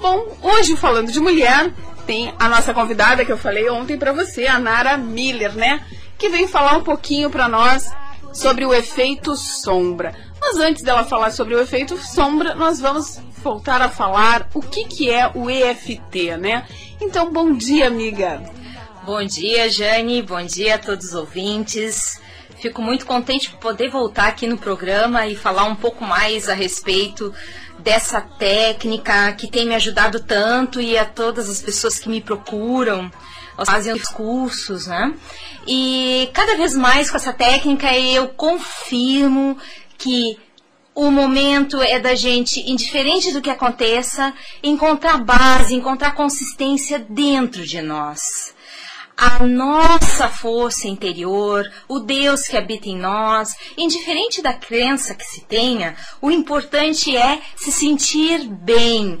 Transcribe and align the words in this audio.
Bom, 0.00 0.36
hoje 0.42 0.76
falando 0.76 1.10
de 1.10 1.18
mulher, 1.18 1.72
tem 2.06 2.32
a 2.38 2.48
nossa 2.48 2.72
convidada 2.72 3.24
que 3.24 3.32
eu 3.32 3.38
falei 3.38 3.68
ontem 3.68 3.98
para 3.98 4.12
você, 4.12 4.46
a 4.46 4.58
Nara 4.58 4.96
Miller, 4.96 5.54
né? 5.54 5.84
Que 6.16 6.28
vem 6.28 6.46
falar 6.46 6.76
um 6.76 6.84
pouquinho 6.84 7.30
para 7.30 7.48
nós 7.48 7.90
sobre 8.32 8.64
o 8.64 8.72
efeito 8.72 9.34
sombra. 9.34 10.14
Mas 10.40 10.58
antes 10.58 10.82
dela 10.82 11.04
falar 11.04 11.30
sobre 11.30 11.54
o 11.54 11.60
efeito 11.60 11.96
sombra, 11.96 12.54
nós 12.54 12.78
vamos 12.78 13.20
voltar 13.42 13.80
a 13.80 13.88
falar 13.88 14.48
o 14.54 14.60
que, 14.60 14.84
que 14.84 15.10
é 15.10 15.30
o 15.34 15.50
EFT, 15.50 16.36
né? 16.36 16.66
Então, 17.00 17.32
bom 17.32 17.52
dia, 17.52 17.88
amiga. 17.88 18.42
Bom 19.04 19.24
dia, 19.24 19.68
Jane. 19.68 20.22
Bom 20.22 20.44
dia 20.44 20.76
a 20.76 20.78
todos 20.78 21.06
os 21.06 21.14
ouvintes. 21.14 22.20
Fico 22.60 22.80
muito 22.80 23.06
contente 23.06 23.50
por 23.50 23.58
poder 23.58 23.90
voltar 23.90 24.28
aqui 24.28 24.46
no 24.46 24.58
programa 24.58 25.26
e 25.26 25.36
falar 25.36 25.64
um 25.64 25.76
pouco 25.76 26.04
mais 26.04 26.48
a 26.48 26.54
respeito 26.54 27.32
dessa 27.86 28.20
técnica 28.20 29.32
que 29.34 29.46
tem 29.46 29.64
me 29.64 29.72
ajudado 29.76 30.18
tanto 30.18 30.80
e 30.80 30.98
a 30.98 31.04
todas 31.04 31.48
as 31.48 31.62
pessoas 31.62 32.00
que 32.00 32.08
me 32.08 32.20
procuram, 32.20 33.08
fazem 33.64 33.92
os 33.94 34.08
cursos, 34.08 34.88
né? 34.88 35.14
E 35.68 36.28
cada 36.34 36.56
vez 36.56 36.74
mais 36.74 37.08
com 37.08 37.16
essa 37.16 37.32
técnica 37.32 37.96
eu 37.96 38.26
confirmo 38.30 39.56
que 39.96 40.36
o 40.96 41.12
momento 41.12 41.80
é 41.80 42.00
da 42.00 42.16
gente, 42.16 42.58
indiferente 42.68 43.32
do 43.32 43.40
que 43.40 43.50
aconteça, 43.50 44.34
encontrar 44.64 45.18
base, 45.18 45.72
encontrar 45.72 46.10
consistência 46.10 46.98
dentro 46.98 47.64
de 47.64 47.80
nós 47.80 48.55
a 49.16 49.46
nossa 49.46 50.28
força 50.28 50.86
interior, 50.86 51.64
o 51.88 52.00
Deus 52.00 52.42
que 52.42 52.56
habita 52.56 52.88
em 52.88 52.98
nós, 52.98 53.54
indiferente 53.76 54.42
da 54.42 54.52
crença 54.52 55.14
que 55.14 55.24
se 55.24 55.40
tenha, 55.40 55.96
o 56.20 56.30
importante 56.30 57.16
é 57.16 57.40
se 57.56 57.72
sentir 57.72 58.46
bem, 58.46 59.18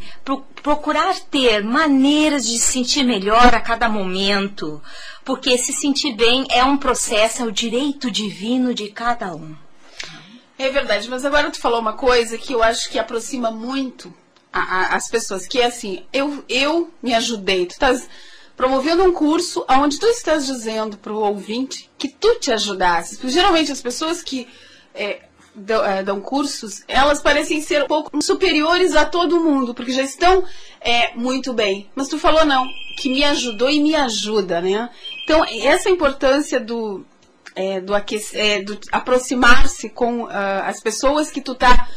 procurar 0.62 1.18
ter 1.30 1.64
maneiras 1.64 2.46
de 2.46 2.58
se 2.58 2.72
sentir 2.72 3.04
melhor 3.04 3.54
a 3.54 3.60
cada 3.60 3.88
momento, 3.88 4.82
porque 5.24 5.56
se 5.56 5.72
sentir 5.72 6.14
bem 6.14 6.46
é 6.50 6.62
um 6.62 6.76
processo, 6.76 7.42
é 7.42 7.44
o 7.46 7.52
direito 7.52 8.10
divino 8.10 8.74
de 8.74 8.90
cada 8.90 9.34
um. 9.34 9.56
É 10.58 10.68
verdade, 10.68 11.08
mas 11.08 11.24
agora 11.24 11.50
tu 11.50 11.60
falou 11.60 11.80
uma 11.80 11.94
coisa 11.94 12.36
que 12.36 12.52
eu 12.52 12.62
acho 12.62 12.90
que 12.90 12.98
aproxima 12.98 13.50
muito 13.50 14.12
a, 14.52 14.60
a, 14.60 14.96
as 14.96 15.08
pessoas, 15.08 15.46
que 15.46 15.60
é 15.60 15.66
assim, 15.66 16.04
eu, 16.12 16.44
eu 16.48 16.90
me 17.02 17.14
ajudei, 17.14 17.66
tu 17.66 17.72
estás 17.72 18.08
promovendo 18.56 19.04
um 19.04 19.12
curso 19.12 19.64
onde 19.68 19.98
tu 19.98 20.06
estás 20.06 20.46
dizendo 20.46 20.96
para 20.96 21.12
o 21.12 21.20
ouvinte 21.20 21.90
que 21.98 22.08
tu 22.08 22.36
te 22.36 22.50
ajudasses. 22.50 23.18
Porque 23.18 23.32
geralmente 23.32 23.70
as 23.70 23.82
pessoas 23.82 24.22
que 24.22 24.48
é, 24.94 25.20
dão, 25.54 25.84
é, 25.84 26.02
dão, 26.02 26.20
cursos, 26.20 26.82
elas 26.88 27.20
parecem 27.20 27.60
ser 27.60 27.84
um 27.84 27.86
pouco 27.86 28.22
superiores 28.22 28.96
a 28.96 29.04
todo 29.04 29.40
mundo, 29.40 29.74
porque 29.74 29.92
já 29.92 30.02
estão 30.02 30.42
é, 30.80 31.14
muito 31.14 31.52
bem. 31.52 31.90
Mas 31.94 32.08
tu 32.08 32.18
falou 32.18 32.44
não, 32.44 32.66
que 32.96 33.08
me 33.10 33.22
ajudou 33.24 33.70
e 33.70 33.80
me 33.80 33.94
ajuda, 33.94 34.60
né? 34.60 34.88
Então, 35.24 35.44
essa 35.44 35.90
importância 35.90 36.58
do, 36.58 37.04
é, 37.54 37.80
do, 37.80 37.92
é, 38.34 38.62
do 38.62 38.78
aproximar-se 38.90 39.90
com 39.90 40.24
uh, 40.24 40.28
as 40.64 40.80
pessoas 40.80 41.30
que 41.30 41.40
tu 41.40 41.54
tá 41.54 41.88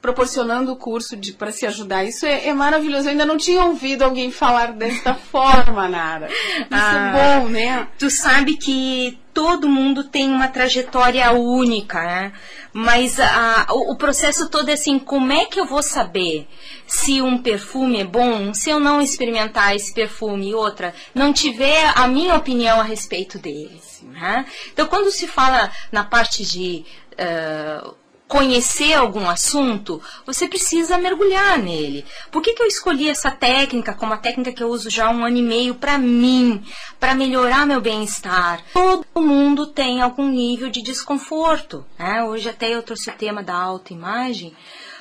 proporcionando 0.00 0.72
o 0.72 0.76
curso 0.76 1.16
para 1.36 1.52
se 1.52 1.66
ajudar. 1.66 2.04
Isso 2.04 2.24
é, 2.24 2.48
é, 2.48 2.54
maravilhoso. 2.54 3.06
Eu 3.06 3.12
ainda 3.12 3.26
não 3.26 3.36
tinha 3.36 3.64
ouvido 3.64 4.02
alguém 4.02 4.30
falar 4.30 4.72
desta 4.72 5.14
forma, 5.30 5.88
Nara. 5.88 6.28
Isso 6.28 6.42
é 6.60 6.66
ah, 6.70 7.12
é 7.14 7.40
bom, 7.40 7.48
né? 7.48 7.88
Tu 7.98 8.10
sabe 8.10 8.56
que 8.56 9.18
todo 9.34 9.68
mundo 9.68 10.04
tem 10.04 10.28
uma 10.28 10.48
trajetória 10.48 11.30
única, 11.32 12.02
né? 12.02 12.32
Mas 12.72 13.18
a, 13.20 13.66
o, 13.70 13.92
o, 13.92 13.96
processo 13.96 14.48
todo 14.48 14.68
é 14.68 14.72
assim, 14.72 14.98
como 14.98 15.32
é 15.32 15.44
que 15.44 15.60
eu 15.60 15.66
vou 15.66 15.82
saber 15.82 16.48
se 16.86 17.20
um 17.20 17.38
perfume 17.38 18.00
é 18.00 18.04
bom 18.04 18.54
se 18.54 18.70
eu 18.70 18.78
não 18.78 19.00
experimentar 19.00 19.74
esse 19.74 19.92
perfume 19.92 20.50
e 20.50 20.54
outra, 20.54 20.94
não 21.14 21.32
tiver 21.32 21.92
a 21.96 22.06
minha 22.06 22.36
opinião 22.36 22.80
a 22.80 22.84
respeito 22.84 23.38
dele? 23.38 23.80
Né? 24.02 24.46
Então, 24.72 24.86
quando 24.86 25.10
se 25.10 25.26
fala 25.26 25.70
na 25.92 26.04
parte 26.04 26.44
de 26.44 26.84
uh, 27.12 27.94
conhecer 28.30 28.94
algum 28.94 29.28
assunto, 29.28 30.00
você 30.24 30.46
precisa 30.46 30.96
mergulhar 30.96 31.58
nele. 31.58 32.04
Por 32.30 32.40
que, 32.40 32.52
que 32.52 32.62
eu 32.62 32.66
escolhi 32.68 33.08
essa 33.08 33.28
técnica 33.28 33.92
como 33.92 34.14
a 34.14 34.18
técnica 34.18 34.52
que 34.52 34.62
eu 34.62 34.68
uso 34.68 34.88
já 34.88 35.06
há 35.06 35.10
um 35.10 35.24
ano 35.24 35.38
e 35.38 35.42
meio 35.42 35.74
para 35.74 35.98
mim, 35.98 36.64
para 37.00 37.12
melhorar 37.12 37.66
meu 37.66 37.80
bem-estar? 37.80 38.62
Todo 38.72 39.04
mundo 39.20 39.66
tem 39.66 40.00
algum 40.00 40.28
nível 40.28 40.70
de 40.70 40.80
desconforto. 40.80 41.84
Né? 41.98 42.22
Hoje 42.22 42.48
até 42.48 42.72
eu 42.72 42.84
trouxe 42.84 43.10
o 43.10 43.14
tema 43.14 43.42
da 43.42 43.56
autoimagem, 43.56 44.54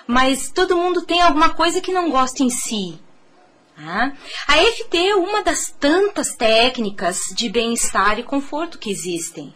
mas 0.07 0.49
todo 0.49 0.75
mundo 0.75 1.03
tem 1.03 1.21
alguma 1.21 1.49
coisa 1.49 1.79
que 1.79 1.91
não 1.91 2.09
gosta 2.09 2.41
em 2.41 2.49
si. 2.49 2.99
Né? 3.77 4.17
A 4.47 4.57
EFT 4.57 4.97
é 4.97 5.15
uma 5.15 5.43
das 5.43 5.71
tantas 5.79 6.33
técnicas 6.33 7.31
de 7.31 7.47
bem-estar 7.47 8.17
e 8.17 8.23
conforto 8.23 8.79
que 8.79 8.89
existem. 8.89 9.53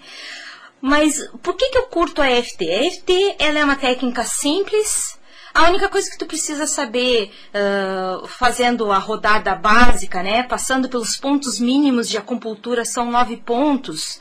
Mas 0.85 1.29
por 1.41 1.55
que, 1.55 1.69
que 1.69 1.77
eu 1.77 1.83
curto 1.83 2.21
a 2.21 2.29
EFT? 2.29 2.69
A 2.69 2.83
EFT 2.83 3.35
ela 3.39 3.59
é 3.59 3.63
uma 3.63 3.77
técnica 3.77 4.25
simples. 4.25 5.17
A 5.53 5.69
única 5.69 5.87
coisa 5.87 6.11
que 6.11 6.17
tu 6.17 6.25
precisa 6.25 6.67
saber, 6.67 7.31
uh, 7.55 8.27
fazendo 8.27 8.91
a 8.91 8.97
rodada 8.97 9.55
básica, 9.55 10.21
né, 10.21 10.43
passando 10.43 10.89
pelos 10.89 11.15
pontos 11.15 11.57
mínimos 11.57 12.09
de 12.09 12.17
acupuntura, 12.17 12.83
são 12.83 13.09
nove 13.09 13.37
pontos. 13.37 14.19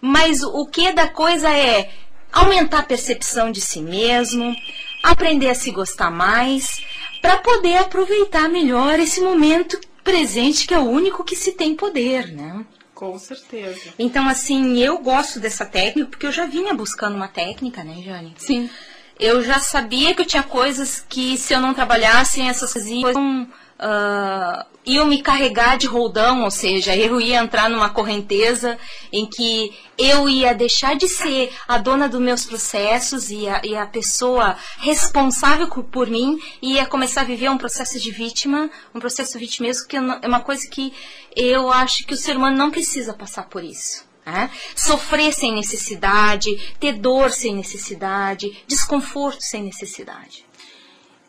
Mas 0.00 0.42
o 0.42 0.64
que 0.64 0.90
da 0.92 1.08
coisa 1.08 1.50
é 1.50 1.90
aumentar 2.32 2.78
a 2.78 2.84
percepção 2.84 3.52
de 3.52 3.60
si 3.60 3.82
mesmo, 3.82 4.56
aprender 5.02 5.50
a 5.50 5.54
se 5.54 5.70
gostar 5.70 6.10
mais, 6.10 6.82
para 7.20 7.36
poder 7.36 7.76
aproveitar 7.76 8.48
melhor 8.48 8.98
esse 8.98 9.20
momento 9.20 9.78
presente 10.02 10.66
que 10.66 10.72
é 10.72 10.78
o 10.78 10.88
único 10.88 11.22
que 11.22 11.36
se 11.36 11.52
tem 11.52 11.76
poder, 11.76 12.28
né? 12.28 12.64
Com 13.02 13.18
certeza. 13.18 13.94
Então, 13.98 14.28
assim, 14.28 14.78
eu 14.78 14.96
gosto 14.98 15.40
dessa 15.40 15.66
técnica 15.66 16.08
porque 16.08 16.24
eu 16.24 16.30
já 16.30 16.46
vinha 16.46 16.72
buscando 16.72 17.16
uma 17.16 17.26
técnica, 17.26 17.82
né, 17.82 18.00
Jane? 18.00 18.32
Sim. 18.36 18.70
Eu 19.18 19.42
já 19.42 19.58
sabia 19.58 20.14
que 20.14 20.22
eu 20.22 20.26
tinha 20.26 20.44
coisas 20.44 21.04
que 21.08 21.36
se 21.36 21.52
eu 21.52 21.60
não 21.60 21.74
trabalhasse, 21.74 22.40
essas 22.40 22.72
coisas 22.72 22.88
iam, 22.88 23.48
uh, 23.82 24.64
iam 24.86 25.06
me 25.06 25.20
carregar 25.20 25.76
de 25.76 25.86
roldão, 25.86 26.44
ou 26.44 26.50
seja, 26.50 26.96
eu 26.96 27.20
ia 27.20 27.40
entrar 27.40 27.68
numa 27.68 27.90
correnteza 27.90 28.78
em 29.12 29.26
que 29.26 29.76
eu 29.98 30.28
ia 30.28 30.54
deixar 30.54 30.96
de 30.96 31.08
ser 31.08 31.52
a 31.66 31.78
dona 31.78 32.08
dos 32.08 32.20
meus 32.20 32.44
processos 32.44 33.30
e 33.30 33.48
a, 33.48 33.60
e 33.64 33.76
a 33.76 33.86
pessoa 33.86 34.56
responsável 34.78 35.68
por 35.68 36.08
mim 36.08 36.40
ia 36.60 36.86
começar 36.86 37.22
a 37.22 37.24
viver 37.24 37.50
um 37.50 37.58
processo 37.58 37.98
de 37.98 38.10
vítima, 38.10 38.70
um 38.94 39.00
processo 39.00 39.38
vitimesco 39.38 39.88
que 39.88 39.96
é 39.96 40.00
uma 40.00 40.40
coisa 40.40 40.68
que 40.68 40.92
eu 41.36 41.70
acho 41.70 42.04
que 42.06 42.14
o 42.14 42.16
ser 42.16 42.36
humano 42.36 42.56
não 42.56 42.70
precisa 42.70 43.12
passar 43.12 43.44
por 43.48 43.62
isso. 43.62 44.10
É? 44.24 44.48
Sofrer 44.76 45.32
sem 45.32 45.52
necessidade, 45.52 46.48
ter 46.78 46.92
dor 46.92 47.32
sem 47.32 47.56
necessidade, 47.56 48.62
desconforto 48.68 49.42
sem 49.42 49.64
necessidade. 49.64 50.44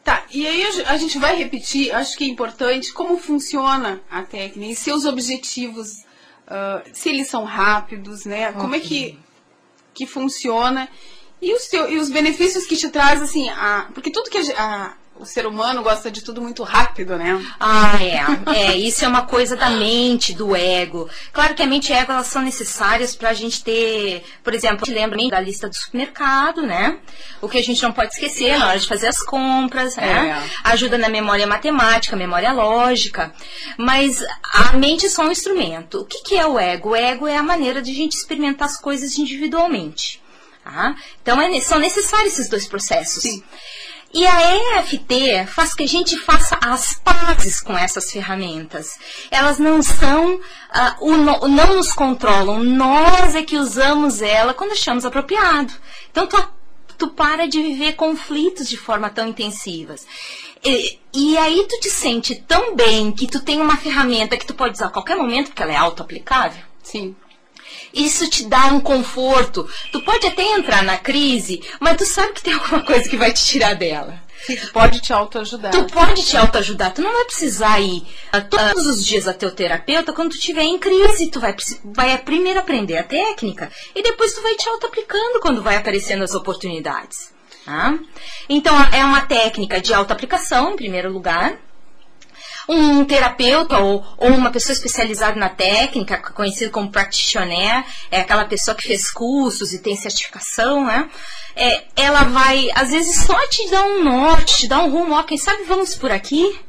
Tá, 0.04 0.26
e 0.32 0.46
aí 0.46 0.84
a 0.86 0.98
gente 0.98 1.18
vai 1.18 1.36
repetir, 1.36 1.94
acho 1.96 2.18
que 2.18 2.26
é 2.26 2.28
importante, 2.28 2.92
como 2.92 3.18
funciona 3.18 4.02
a 4.12 4.22
técnica 4.22 4.74
e 4.74 4.76
seus 4.76 5.06
objetivos, 5.06 6.00
uh, 6.46 6.84
se 6.92 7.08
eles 7.08 7.30
são 7.30 7.46
rápidos, 7.46 8.26
né? 8.26 8.50
Okay. 8.50 8.62
Como 8.62 8.76
é 8.76 8.80
que, 8.82 9.18
que 9.94 10.06
funciona 10.06 10.90
e 11.42 11.54
os, 11.54 11.68
teu, 11.68 11.90
e 11.92 11.98
os 11.98 12.10
benefícios 12.10 12.66
que 12.66 12.76
te 12.76 12.90
traz, 12.90 13.22
assim, 13.22 13.50
a, 13.50 13.90
porque 13.94 14.12
tudo 14.12 14.30
que 14.30 14.38
a, 14.38 14.54
a 14.58 14.94
o 15.20 15.26
ser 15.26 15.46
humano 15.46 15.84
gosta 15.84 16.10
de 16.10 16.24
tudo 16.24 16.42
muito 16.42 16.64
rápido, 16.64 17.18
né? 17.18 17.40
Ah, 17.60 17.98
é. 18.02 18.56
é 18.56 18.78
isso 18.78 19.06
é 19.06 19.08
uma 19.08 19.24
coisa 19.24 19.56
da 19.56 19.70
mente, 19.70 20.34
do 20.34 20.56
ego. 20.56 21.10
Claro 21.32 21.54
que 21.54 21.62
a 21.62 21.66
mente 21.66 21.92
e 21.92 21.96
o 21.96 21.98
ego 21.98 22.12
elas 22.12 22.28
são 22.28 22.42
necessárias 22.42 23.16
para 23.16 23.30
a 23.30 23.34
gente 23.34 23.64
ter, 23.64 24.24
por 24.44 24.54
exemplo, 24.54 24.80
a 24.82 24.86
gente 24.86 24.96
lembra 24.96 25.30
da 25.30 25.40
lista 25.40 25.70
do 25.70 25.76
supermercado, 25.76 26.62
né? 26.62 26.98
O 27.42 27.48
que 27.48 27.58
a 27.58 27.64
gente 27.64 27.82
não 27.84 27.92
pode 27.92 28.14
esquecer 28.14 28.58
na 28.58 28.68
hora 28.70 28.80
de 28.80 28.88
fazer 28.88 29.08
as 29.08 29.22
compras, 29.22 29.96
né? 29.96 30.42
É. 30.44 30.70
Ajuda 30.72 30.98
na 30.98 31.10
memória 31.10 31.46
matemática, 31.46 32.16
memória 32.16 32.52
lógica. 32.52 33.34
Mas 33.78 34.24
a 34.52 34.74
mente 34.74 35.06
é 35.06 35.10
só 35.10 35.24
um 35.24 35.32
instrumento. 35.32 36.02
O 36.02 36.06
que, 36.06 36.24
que 36.24 36.36
é 36.36 36.46
o 36.46 36.60
ego? 36.60 36.90
O 36.90 36.96
ego 36.96 37.28
é 37.28 37.38
a 37.38 37.44
maneira 37.44 37.82
de 37.82 37.92
a 37.92 37.96
gente 37.96 38.18
experimentar 38.18 38.68
as 38.68 38.78
coisas 38.78 39.18
individualmente. 39.18 40.22
Tá? 40.64 40.96
Então 41.22 41.40
é, 41.42 41.60
são 41.60 41.78
necessários 41.78 42.34
esses 42.34 42.50
dois 42.50 42.68
processos. 42.68 43.22
Sim. 43.22 43.44
E 44.14 44.28
a 44.28 44.80
EFT 44.80 45.48
faz 45.48 45.74
que 45.74 45.84
a 45.84 45.88
gente 45.88 46.16
faça 46.18 46.56
as 46.64 46.94
pazes 46.94 47.60
com 47.60 47.76
essas 47.76 48.12
ferramentas. 48.12 49.00
Elas 49.32 49.58
não 49.58 49.82
são, 49.82 50.36
uh, 50.36 50.40
o, 51.02 51.48
não 51.48 51.76
nos 51.76 51.92
controlam, 51.94 52.64
nós 52.64 53.34
é 53.34 53.42
que 53.42 53.58
usamos 53.58 54.22
ela 54.22 54.54
quando 54.54 54.74
achamos 54.74 55.04
apropriado. 55.04 55.74
Então 56.12 56.28
tu, 56.28 56.48
tu 56.96 57.08
para 57.08 57.48
de 57.48 57.60
viver 57.60 57.94
conflitos 57.94 58.70
de 58.70 58.78
forma 58.78 59.10
tão 59.10 59.28
intensivas. 59.28 60.06
E, 60.64 61.00
e, 61.12 61.38
aí 61.38 61.66
tu 61.68 61.80
te 61.80 61.90
sente 61.90 62.36
tão 62.36 62.76
bem 62.76 63.12
que 63.12 63.28
tu 63.28 63.42
tem 63.42 63.60
uma 63.60 63.76
ferramenta 63.76 64.38
que 64.38 64.46
tu 64.46 64.54
pode 64.54 64.76
usar 64.76 64.86
a 64.88 64.92
qualquer 64.92 65.18
momento, 65.18 65.48
porque 65.48 65.64
ela 65.64 65.74
é 65.74 65.76
auto-aplicável. 65.76 66.64
Sim. 66.82 67.16
Isso 67.94 68.28
te 68.28 68.46
dá 68.46 68.68
um 68.68 68.80
conforto. 68.80 69.70
Tu 69.92 70.02
pode 70.02 70.26
até 70.26 70.44
entrar 70.44 70.84
na 70.84 70.98
crise, 70.98 71.62
mas 71.80 71.98
tu 71.98 72.06
sabe 72.06 72.34
que 72.34 72.42
tem 72.42 72.54
alguma 72.56 72.82
coisa 72.84 73.08
que 73.08 73.18
vai 73.18 73.32
te 73.32 73.46
tirar 73.46 73.76
dela. 73.76 74.22
Sim, 74.46 74.58
tu 74.58 74.74
pode 74.74 75.00
te 75.00 75.14
autoajudar. 75.14 75.72
Tu 75.72 75.86
pode 75.86 76.26
te 76.26 76.36
autoajudar. 76.36 76.94
Tu 76.94 77.02
não 77.02 77.14
vai 77.14 77.24
precisar 77.26 77.80
ir 77.80 78.06
todos 78.50 78.86
os 78.88 79.06
dias 79.06 79.26
a 79.26 79.34
teu 79.34 79.52
terapeuta 79.52 80.12
quando 80.12 80.32
tu 80.32 80.38
estiver 80.38 80.64
em 80.64 80.78
crise. 80.78 81.32
Tu 81.32 81.40
vai, 81.40 81.56
vai 81.86 82.18
primeiro 82.18 82.60
aprender 82.60 82.98
a 82.98 83.04
técnica 83.04 83.72
e 83.96 84.04
depois 84.04 84.34
tu 84.34 84.42
vai 84.42 84.56
te 84.56 84.68
auto-aplicando 84.68 85.40
quando 85.40 85.62
vai 85.62 85.78
aparecendo 85.78 86.24
as 86.24 86.36
oportunidades. 86.36 87.32
Tá? 87.64 87.98
Então, 88.50 88.76
é 88.92 89.06
uma 89.06 89.22
técnica 89.22 89.80
de 89.80 89.94
auto-aplicação, 89.94 90.74
em 90.74 90.76
primeiro 90.76 91.10
lugar 91.10 91.58
um 92.68 93.04
terapeuta 93.06 93.80
ou, 93.80 94.06
ou 94.18 94.30
uma 94.30 94.52
pessoa 94.52 94.74
especializada 94.74 95.36
na 95.40 95.50
técnica, 95.50 96.18
conhecido 96.18 96.72
como 96.72 96.92
practitioner, 96.92 97.84
é 98.10 98.22
aquela 98.22 98.46
pessoa 98.46 98.76
que 98.76 98.88
fez 98.88 99.12
cursos 99.12 99.74
e 99.74 99.80
tem 99.80 99.96
certificação, 99.96 100.86
né? 100.86 101.10
É, 101.56 101.84
ela 101.96 102.24
vai, 102.24 102.70
às 102.74 102.92
vezes, 102.92 103.26
só 103.26 103.48
te 103.48 103.70
dar 103.70 103.84
um 103.84 104.04
norte, 104.04 104.60
te 104.60 104.68
dar 104.68 104.84
um 104.84 104.90
rumo, 104.90 105.14
ó, 105.14 105.24
quem 105.24 105.38
sabe 105.38 105.64
vamos 105.64 105.96
por 105.96 106.12
aqui? 106.12 106.60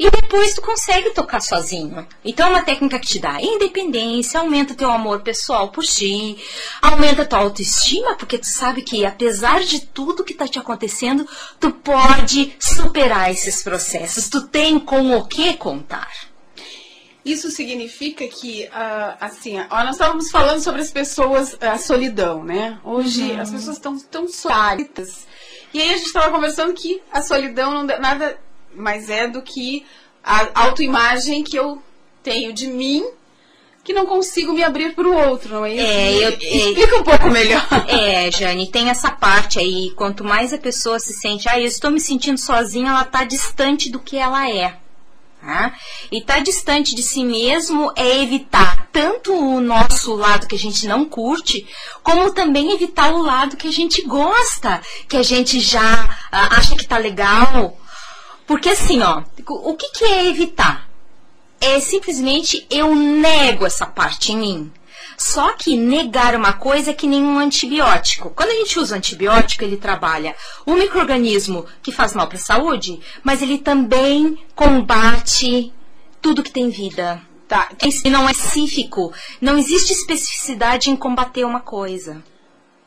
E 0.00 0.10
depois 0.10 0.54
tu 0.54 0.62
consegue 0.62 1.10
tocar 1.10 1.42
sozinho. 1.42 2.08
Então 2.24 2.46
é 2.46 2.50
uma 2.52 2.62
técnica 2.62 2.98
que 2.98 3.06
te 3.06 3.18
dá 3.18 3.38
independência, 3.38 4.40
aumenta 4.40 4.74
teu 4.74 4.90
amor 4.90 5.20
pessoal 5.20 5.68
por 5.68 5.84
ti, 5.84 6.38
aumenta 6.80 7.26
tua 7.26 7.40
autoestima, 7.40 8.16
porque 8.16 8.38
tu 8.38 8.46
sabe 8.46 8.80
que 8.80 9.04
apesar 9.04 9.60
de 9.60 9.80
tudo 9.80 10.24
que 10.24 10.32
está 10.32 10.48
te 10.48 10.58
acontecendo, 10.58 11.28
tu 11.60 11.70
pode 11.70 12.56
superar 12.58 13.30
esses 13.30 13.62
processos. 13.62 14.30
Tu 14.30 14.40
tem 14.48 14.80
com 14.80 15.14
o 15.14 15.26
que 15.26 15.52
contar. 15.58 16.10
Isso 17.22 17.50
significa 17.50 18.26
que, 18.26 18.70
uh, 18.72 19.16
assim, 19.20 19.60
ó, 19.68 19.84
nós 19.84 19.96
estávamos 19.96 20.30
falando 20.30 20.62
sobre 20.62 20.80
as 20.80 20.90
pessoas, 20.90 21.58
a 21.60 21.76
solidão, 21.76 22.42
né? 22.42 22.80
Hoje 22.82 23.32
uhum. 23.32 23.40
as 23.42 23.50
pessoas 23.50 23.76
estão 23.76 23.98
tão 23.98 24.26
solitárias. 24.26 25.26
E 25.74 25.82
aí 25.82 25.90
a 25.90 25.96
gente 25.98 26.06
estava 26.06 26.30
conversando 26.30 26.72
que 26.72 27.02
a 27.12 27.20
solidão 27.20 27.70
não 27.70 27.84
nada 27.84 28.38
mais 28.74 29.10
é 29.10 29.28
do 29.28 29.42
que 29.42 29.84
a 30.22 30.66
autoimagem 30.66 31.42
que 31.42 31.56
eu 31.56 31.82
tenho 32.22 32.52
de 32.52 32.66
mim 32.66 33.04
que 33.82 33.92
não 33.92 34.06
consigo 34.06 34.52
me 34.52 34.62
abrir 34.62 34.94
para 34.94 35.08
o 35.08 35.30
outro, 35.30 35.54
não 35.54 35.64
é 35.64 35.74
isso? 35.74 35.86
É, 35.86 36.24
eu, 36.24 36.30
Explica 36.30 36.96
um 36.96 37.02
pouco 37.02 37.30
melhor. 37.30 37.66
É, 37.88 38.30
Jane, 38.30 38.70
tem 38.70 38.88
essa 38.88 39.10
parte 39.10 39.58
aí. 39.58 39.90
Quanto 39.96 40.22
mais 40.22 40.52
a 40.52 40.58
pessoa 40.58 40.98
se 41.00 41.12
sente, 41.14 41.48
ah, 41.48 41.58
eu 41.58 41.66
estou 41.66 41.90
me 41.90 42.00
sentindo 42.00 42.38
sozinha, 42.38 42.90
ela 42.90 43.02
está 43.02 43.24
distante 43.24 43.90
do 43.90 43.98
que 43.98 44.16
ela 44.16 44.48
é. 44.48 44.76
Tá? 45.40 45.74
E 46.12 46.18
estar 46.18 46.34
tá 46.34 46.40
distante 46.40 46.94
de 46.94 47.02
si 47.02 47.24
mesmo 47.24 47.90
é 47.96 48.22
evitar 48.22 48.88
tanto 48.92 49.32
o 49.32 49.58
nosso 49.60 50.14
lado 50.14 50.46
que 50.46 50.54
a 50.54 50.58
gente 50.58 50.86
não 50.86 51.06
curte, 51.06 51.66
como 52.02 52.32
também 52.34 52.72
evitar 52.72 53.10
o 53.14 53.22
lado 53.22 53.56
que 53.56 53.66
a 53.66 53.72
gente 53.72 54.02
gosta, 54.02 54.82
que 55.08 55.16
a 55.16 55.22
gente 55.22 55.58
já 55.58 56.04
uh, 56.04 56.58
acha 56.58 56.76
que 56.76 56.86
tá 56.86 56.98
legal, 56.98 57.79
porque 58.50 58.70
assim, 58.70 59.00
ó, 59.00 59.22
o 59.46 59.76
que, 59.76 59.90
que 59.90 60.04
é 60.04 60.26
evitar? 60.26 60.90
É 61.60 61.78
simplesmente 61.78 62.66
eu 62.68 62.96
nego 62.96 63.64
essa 63.64 63.86
parte 63.86 64.32
em 64.32 64.38
mim. 64.38 64.72
Só 65.16 65.52
que 65.52 65.76
negar 65.76 66.34
uma 66.34 66.54
coisa 66.54 66.90
é 66.90 66.92
que 66.92 67.06
nem 67.06 67.22
um 67.22 67.38
antibiótico. 67.38 68.30
Quando 68.30 68.50
a 68.50 68.54
gente 68.54 68.76
usa 68.76 68.96
antibiótico, 68.96 69.62
ele 69.62 69.76
trabalha 69.76 70.34
o 70.66 70.74
microorganismo 70.74 71.64
que 71.80 71.92
faz 71.92 72.12
mal 72.12 72.26
para 72.26 72.38
a 72.38 72.40
saúde, 72.40 72.98
mas 73.22 73.40
ele 73.40 73.56
também 73.56 74.36
combate 74.56 75.72
tudo 76.20 76.42
que 76.42 76.50
tem 76.50 76.70
vida. 76.70 77.22
Tá. 77.46 77.68
E 78.04 78.10
não 78.10 78.28
é 78.28 78.32
específico. 78.32 79.12
Não 79.40 79.58
existe 79.58 79.92
especificidade 79.92 80.90
em 80.90 80.96
combater 80.96 81.44
uma 81.44 81.60
coisa. 81.60 82.20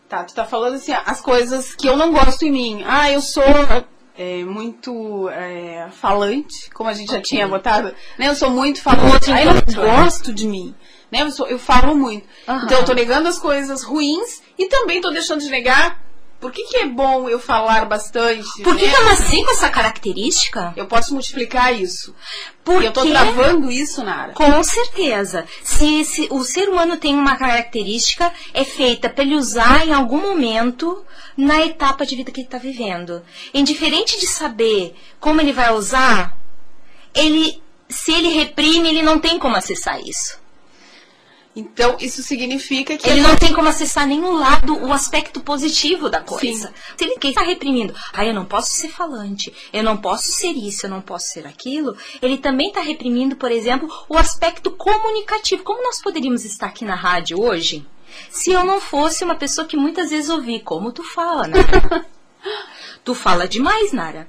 Tá, 0.10 0.26
tu 0.26 0.34
tá 0.34 0.44
falando 0.44 0.74
assim, 0.74 0.92
as 0.92 1.22
coisas 1.22 1.74
que 1.74 1.88
eu 1.88 1.96
não 1.96 2.12
gosto 2.12 2.44
em 2.44 2.52
mim. 2.52 2.84
Ah, 2.86 3.10
eu 3.10 3.22
sou 3.22 3.46
é, 4.18 4.44
muito 4.44 5.30
é, 5.30 5.88
falante, 5.92 6.70
como 6.74 6.90
a 6.90 6.94
gente 6.94 7.12
já 7.12 7.22
tinha 7.22 7.48
botado. 7.48 7.94
Né? 8.18 8.28
Eu 8.28 8.36
sou 8.36 8.50
muito 8.50 8.82
falante, 8.82 9.32
aí 9.32 9.46
eu 9.48 9.54
gosto 9.76 10.34
de 10.34 10.48
mim. 10.48 10.76
Né? 11.12 11.22
Eu, 11.22 11.32
sou, 11.32 11.48
eu 11.48 11.60
falo 11.60 11.96
muito. 11.96 12.28
Uhum. 12.48 12.64
Então 12.64 12.80
eu 12.80 12.86
tô 12.86 12.94
negando 12.94 13.28
as 13.28 13.40
coisas 13.40 13.84
ruins 13.84 14.42
e 14.58 14.68
também 14.68 15.02
tô 15.02 15.10
deixando 15.12 15.42
de 15.42 15.50
negar. 15.50 16.02
Por 16.44 16.52
que, 16.52 16.66
que 16.66 16.76
é 16.76 16.86
bom 16.86 17.30
eu 17.30 17.40
falar 17.40 17.86
bastante? 17.86 18.62
Por 18.62 18.76
que, 18.76 18.86
né? 18.86 18.92
que 18.92 18.98
eu 18.98 19.06
nasci 19.06 19.42
com 19.46 19.52
essa 19.52 19.70
característica? 19.70 20.74
Eu 20.76 20.86
posso 20.86 21.14
multiplicar 21.14 21.74
isso. 21.74 22.14
Porque 22.66 22.88
eu 22.88 22.92
tô 22.92 23.06
travando 23.06 23.72
isso, 23.72 24.04
Nara. 24.04 24.34
Com 24.34 24.62
certeza. 24.62 25.46
Se, 25.64 26.04
se 26.04 26.28
o 26.30 26.44
ser 26.44 26.68
humano 26.68 26.98
tem 26.98 27.16
uma 27.16 27.38
característica, 27.38 28.30
é 28.54 28.66
feita 28.66 29.10
para 29.10 29.24
ele 29.24 29.38
usar 29.38 29.88
em 29.88 29.94
algum 29.94 30.20
momento 30.20 31.06
na 31.38 31.66
etapa 31.66 32.06
de 32.06 32.18
vida 32.18 32.30
que 32.30 32.42
ele 32.42 32.48
está 32.48 32.58
vivendo. 32.58 33.24
Indiferente 33.54 34.20
de 34.20 34.28
saber 34.28 34.98
como 35.22 35.40
ele 35.40 35.54
vai 35.54 35.74
usar, 35.74 36.38
ele, 37.16 37.64
se 37.88 38.12
ele 38.12 38.28
reprime, 38.28 38.90
ele 38.90 39.02
não 39.02 39.18
tem 39.18 39.40
como 39.40 39.56
acessar 39.56 39.98
isso. 40.06 40.43
Então, 41.56 41.98
isso 42.00 42.24
significa 42.24 42.98
que. 42.98 43.08
Ele 43.08 43.22
não 43.22 43.36
tem 43.36 43.54
como 43.54 43.70
acessar 43.70 44.08
nenhum 44.08 44.34
lado, 44.34 44.76
o 44.84 44.92
aspecto 44.92 45.40
positivo 45.40 46.10
da 46.10 46.20
coisa. 46.22 46.70
Sim. 46.70 46.74
Se 46.98 47.04
ele 47.04 47.16
está 47.22 47.44
reprimindo, 47.44 47.94
ah, 48.12 48.26
eu 48.26 48.34
não 48.34 48.46
posso 48.46 48.74
ser 48.74 48.90
falante, 48.90 49.54
eu 49.72 49.84
não 49.84 49.98
posso 49.98 50.32
ser 50.32 50.52
isso, 50.52 50.86
eu 50.86 50.90
não 50.90 51.02
posso 51.02 51.28
ser 51.28 51.46
aquilo, 51.46 51.96
ele 52.22 52.38
também 52.38 52.70
está 52.70 52.82
reprimindo, 52.82 53.36
por 53.36 53.52
exemplo, 53.52 53.88
o 54.10 54.18
aspecto 54.18 54.72
comunicativo. 54.72 55.64
Como 55.64 55.84
nós 55.84 56.02
poderíamos 56.02 56.44
estar 56.44 56.68
aqui 56.68 56.84
na 56.84 56.96
rádio 56.96 57.40
hoje 57.40 57.86
se 58.30 58.52
eu 58.52 58.64
não 58.64 58.80
fosse 58.80 59.24
uma 59.24 59.36
pessoa 59.36 59.68
que 59.68 59.78
muitas 59.78 60.10
vezes 60.10 60.30
ouvi, 60.30 60.60
como 60.60 60.92
tu 60.92 61.04
fala, 61.04 61.48
Nara? 61.48 62.06
tu 63.04 63.14
fala 63.14 63.48
demais, 63.48 63.92
Nara. 63.92 64.28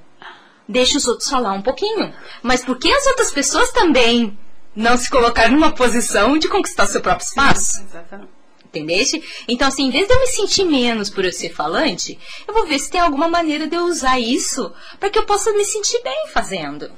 Deixa 0.67 0.97
os 0.97 1.07
outros 1.07 1.29
falar 1.29 1.53
um 1.53 1.61
pouquinho. 1.61 2.13
Mas 2.41 2.65
por 2.65 2.77
que 2.77 2.91
as 2.91 3.05
outras 3.07 3.31
pessoas 3.31 3.71
também 3.71 4.37
não 4.75 4.97
se 4.97 5.09
colocaram 5.09 5.53
numa 5.53 5.71
posição 5.71 6.37
de 6.37 6.49
conquistar 6.49 6.87
seu 6.87 7.01
próprio 7.01 7.25
espaço? 7.25 7.81
Exatamente. 7.81 8.35
Entendeste? 8.65 9.23
Então, 9.47 9.69
assim, 9.69 9.85
em 9.85 9.89
vez 9.89 10.05
de 10.05 10.13
eu 10.13 10.19
me 10.19 10.27
sentir 10.27 10.65
menos 10.65 11.09
por 11.09 11.23
eu 11.23 11.31
ser 11.31 11.53
falante, 11.53 12.19
eu 12.45 12.53
vou 12.53 12.65
ver 12.65 12.77
se 12.77 12.91
tem 12.91 12.99
alguma 12.99 13.29
maneira 13.29 13.67
de 13.67 13.75
eu 13.75 13.85
usar 13.85 14.19
isso 14.19 14.73
para 14.99 15.09
que 15.09 15.17
eu 15.17 15.23
possa 15.23 15.53
me 15.53 15.63
sentir 15.63 16.01
bem 16.03 16.27
fazendo. 16.27 16.91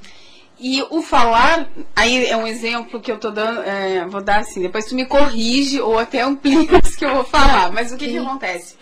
E 0.58 0.84
o 0.90 1.00
falar, 1.02 1.68
aí 1.94 2.26
é 2.26 2.36
um 2.36 2.48
exemplo 2.48 3.00
que 3.00 3.12
eu 3.12 3.18
tô 3.18 3.30
dando, 3.30 3.62
é, 3.62 4.04
vou 4.06 4.20
dar 4.20 4.40
assim, 4.40 4.60
depois 4.60 4.86
tu 4.86 4.96
me 4.96 5.06
corrige 5.06 5.80
ou 5.80 5.96
até 5.96 6.20
amplia 6.22 6.66
que 6.98 7.04
eu 7.04 7.14
vou 7.14 7.24
falar. 7.24 7.70
Mas 7.70 7.92
o 7.92 7.96
que, 7.96 8.08
que 8.08 8.18
acontece? 8.18 8.76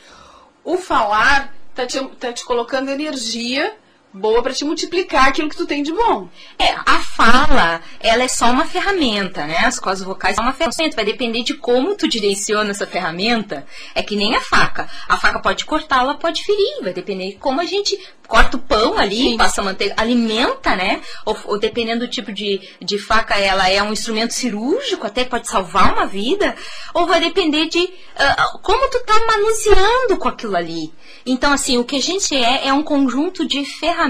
O 0.64 0.78
falar 0.78 1.54
tá 1.74 1.86
te, 1.86 2.02
tá 2.18 2.32
te 2.32 2.46
colocando 2.46 2.88
energia 2.88 3.76
boa 4.16 4.42
para 4.42 4.52
te 4.52 4.64
multiplicar 4.64 5.28
aquilo 5.28 5.48
que 5.48 5.56
tu 5.56 5.66
tem 5.66 5.82
de 5.82 5.92
bom. 5.92 6.28
É, 6.58 6.74
a 6.74 7.00
fala, 7.00 7.80
ela 8.00 8.22
é 8.22 8.28
só 8.28 8.50
uma 8.50 8.64
ferramenta, 8.64 9.46
né? 9.46 9.58
As 9.58 9.78
cordas 9.78 10.02
vocais 10.02 10.36
são 10.36 10.44
uma 10.44 10.52
ferramenta, 10.52 10.96
vai 10.96 11.04
depender 11.04 11.42
de 11.42 11.54
como 11.54 11.94
tu 11.94 12.08
direciona 12.08 12.70
essa 12.70 12.86
ferramenta. 12.86 13.66
É 13.94 14.02
que 14.02 14.16
nem 14.16 14.34
a 14.34 14.40
faca. 14.40 14.88
A 15.08 15.16
faca 15.16 15.40
pode 15.40 15.64
cortar, 15.64 16.00
ela 16.00 16.14
pode 16.14 16.44
ferir, 16.44 16.82
vai 16.82 16.92
depender 16.92 17.30
de 17.30 17.36
como 17.36 17.60
a 17.60 17.64
gente 17.64 17.98
corta 18.26 18.56
o 18.56 18.60
pão 18.60 18.98
ali, 18.98 19.30
Sim. 19.30 19.36
passa 19.36 19.62
manteiga, 19.62 19.94
alimenta, 19.96 20.74
né? 20.74 21.00
Ou, 21.24 21.36
ou, 21.44 21.58
dependendo 21.58 22.06
do 22.06 22.10
tipo 22.10 22.32
de, 22.32 22.60
de 22.80 22.98
faca, 22.98 23.34
ela 23.34 23.68
é 23.68 23.82
um 23.82 23.92
instrumento 23.92 24.34
cirúrgico, 24.34 25.06
até 25.06 25.24
pode 25.24 25.48
salvar 25.48 25.92
uma 25.92 26.06
vida, 26.06 26.54
ou 26.92 27.06
vai 27.06 27.20
depender 27.20 27.68
de 27.68 27.78
uh, 27.84 28.58
como 28.62 28.90
tu 28.90 29.02
tá 29.04 29.14
manuseando 29.26 30.16
com 30.18 30.28
aquilo 30.28 30.56
ali. 30.56 30.92
Então, 31.24 31.52
assim, 31.52 31.78
o 31.78 31.84
que 31.84 31.96
a 31.96 32.02
gente 32.02 32.34
é 32.34 32.68
é 32.68 32.72
um 32.72 32.82
conjunto 32.82 33.46
de 33.46 33.64
ferramentas, 33.64 34.05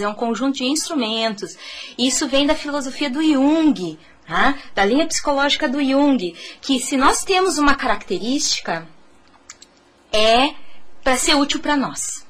é 0.00 0.08
um 0.08 0.14
conjunto 0.14 0.56
de 0.56 0.64
instrumentos. 0.64 1.56
Isso 1.98 2.28
vem 2.28 2.46
da 2.46 2.54
filosofia 2.54 3.08
do 3.08 3.22
Jung, 3.22 3.98
tá? 4.26 4.54
da 4.74 4.84
linha 4.84 5.06
psicológica 5.06 5.68
do 5.68 5.82
Jung, 5.82 6.34
que 6.60 6.78
se 6.80 6.96
nós 6.96 7.22
temos 7.22 7.58
uma 7.58 7.74
característica, 7.74 8.86
é 10.12 10.54
para 11.02 11.16
ser 11.16 11.34
útil 11.34 11.60
para 11.60 11.76
nós. 11.76 12.26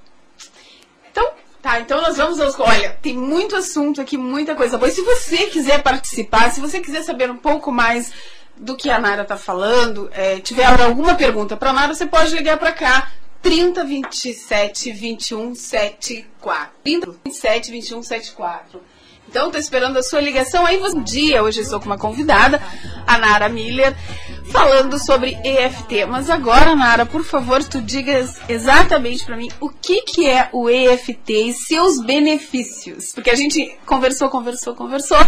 Então, 1.10 1.30
tá, 1.62 1.80
então 1.80 2.00
nós 2.00 2.16
vamos 2.16 2.40
aos. 2.40 2.58
Olha, 2.58 2.90
tem 3.00 3.16
muito 3.16 3.56
assunto 3.56 4.00
aqui, 4.00 4.16
muita 4.18 4.54
coisa 4.54 4.76
boa. 4.76 4.88
E 4.88 4.92
se 4.92 5.02
você 5.02 5.46
quiser 5.46 5.82
participar, 5.82 6.50
se 6.50 6.60
você 6.60 6.80
quiser 6.80 7.02
saber 7.02 7.30
um 7.30 7.36
pouco 7.36 7.72
mais 7.72 8.12
do 8.56 8.76
que 8.76 8.90
a 8.90 8.98
Nara 8.98 9.22
está 9.22 9.36
falando, 9.36 10.10
é, 10.12 10.40
tiver 10.40 10.64
alguma 10.64 11.14
pergunta 11.14 11.56
para 11.56 11.70
a 11.70 11.72
Nara, 11.72 11.94
você 11.94 12.06
pode 12.06 12.34
ligar 12.34 12.58
para 12.58 12.72
cá 12.72 13.10
30 13.46 13.84
27 13.84 14.90
21 14.90 15.54
74. 15.54 16.72
30 16.82 17.14
27 17.24 17.70
21 17.70 18.02
74. 18.02 18.80
Então, 19.28 19.46
estou 19.46 19.60
esperando 19.60 19.96
a 19.96 20.02
sua 20.02 20.20
ligação. 20.20 20.66
Aí, 20.66 20.80
um 20.82 21.00
dia, 21.00 21.44
hoje 21.44 21.60
estou 21.60 21.78
com 21.78 21.86
uma 21.86 21.96
convidada, 21.96 22.60
a 23.06 23.18
Nara 23.18 23.48
Miller, 23.48 23.94
falando 24.50 24.98
sobre 24.98 25.38
EFT. 25.44 26.06
Mas 26.06 26.28
agora, 26.28 26.74
Nara, 26.74 27.06
por 27.06 27.22
favor, 27.22 27.62
tu 27.62 27.80
digas 27.80 28.34
exatamente 28.48 29.24
para 29.24 29.36
mim 29.36 29.48
o 29.60 29.68
que, 29.68 30.02
que 30.02 30.28
é 30.28 30.48
o 30.52 30.68
EFT 30.68 31.32
e 31.32 31.52
seus 31.52 32.04
benefícios. 32.04 33.12
Porque 33.12 33.30
a 33.30 33.36
gente 33.36 33.78
conversou, 33.86 34.28
conversou, 34.28 34.74
conversou 34.74 35.18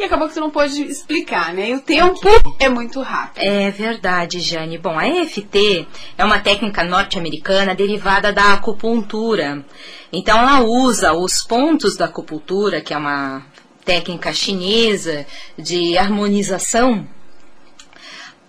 e 0.00 0.04
acabou 0.04 0.26
que 0.26 0.34
você 0.34 0.40
não 0.40 0.50
pôde 0.50 0.82
explicar, 0.82 1.52
né? 1.52 1.70
E 1.70 1.74
o 1.74 1.80
tempo 1.80 2.56
é 2.58 2.68
muito 2.68 3.00
rápido. 3.02 3.42
É 3.42 3.70
verdade, 3.70 4.40
Jane. 4.40 4.78
Bom, 4.78 4.98
a 4.98 5.06
EFT 5.06 5.86
é 6.16 6.24
uma 6.24 6.38
técnica 6.38 6.82
norte-americana 6.82 7.74
derivada 7.74 8.32
da 8.32 8.54
acupuntura. 8.54 9.64
Então 10.12 10.38
ela 10.38 10.60
usa 10.62 11.12
os 11.12 11.42
pontos 11.42 11.96
da 11.96 12.06
acupuntura, 12.06 12.80
que 12.80 12.94
é 12.94 12.96
uma 12.96 13.44
técnica 13.84 14.32
chinesa 14.32 15.26
de 15.58 15.98
harmonização 15.98 17.06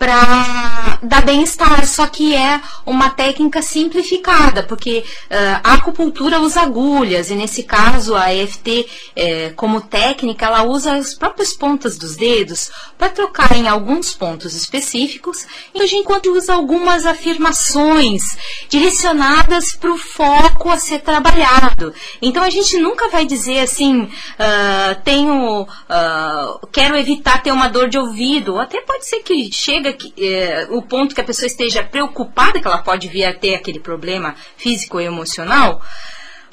para 0.02 0.98
dar 1.00 1.22
bem-estar, 1.22 1.86
só 1.86 2.08
que 2.08 2.34
é 2.34 2.60
uma 2.84 3.10
técnica 3.10 3.62
simplificada, 3.62 4.64
porque 4.64 5.04
uh, 5.30 5.60
a 5.62 5.74
acupuntura 5.74 6.40
usa 6.40 6.60
agulhas, 6.60 7.30
e 7.30 7.36
nesse 7.36 7.62
caso 7.62 8.16
a 8.16 8.34
EFT, 8.34 8.88
eh, 9.14 9.52
como 9.54 9.80
técnica, 9.80 10.46
ela 10.46 10.64
usa 10.64 10.96
as 10.96 11.14
próprias 11.14 11.52
pontas 11.52 11.96
dos 11.96 12.16
dedos 12.16 12.70
para 12.98 13.10
trocar 13.10 13.54
em 13.56 13.68
alguns 13.68 14.12
pontos 14.12 14.56
específicos, 14.56 15.46
e 15.72 15.80
a 15.80 15.86
gente 15.86 16.28
usa 16.28 16.54
algumas 16.54 17.06
afirmações 17.06 18.36
direcionadas 18.68 19.72
para 19.74 19.92
o 19.92 19.98
foco 19.98 20.68
a 20.68 20.78
ser 20.78 21.00
trabalhado. 21.00 21.94
Então 22.20 22.42
a 22.42 22.50
gente 22.50 22.76
nunca 22.78 23.08
vai 23.08 23.24
dizer 23.24 23.60
assim, 23.60 24.02
uh, 24.02 25.00
tenho, 25.04 25.62
uh, 25.62 26.66
quero 26.72 26.96
evitar 26.96 27.40
ter 27.40 27.52
uma 27.52 27.68
dor 27.68 27.88
de 27.88 27.98
ouvido, 27.98 28.54
ou 28.54 28.60
até 28.60 28.80
pode 28.80 29.06
ser 29.06 29.20
que 29.20 29.52
chega 29.52 29.91
que, 29.92 30.12
é, 30.18 30.66
o 30.70 30.82
ponto 30.82 31.14
que 31.14 31.20
a 31.20 31.24
pessoa 31.24 31.46
esteja 31.46 31.82
preocupada 31.82 32.60
que 32.60 32.66
ela 32.66 32.78
pode 32.78 33.08
vir 33.08 33.24
a 33.24 33.34
ter 33.34 33.54
aquele 33.54 33.80
problema 33.80 34.34
físico 34.56 35.00
e 35.00 35.04
emocional, 35.04 35.80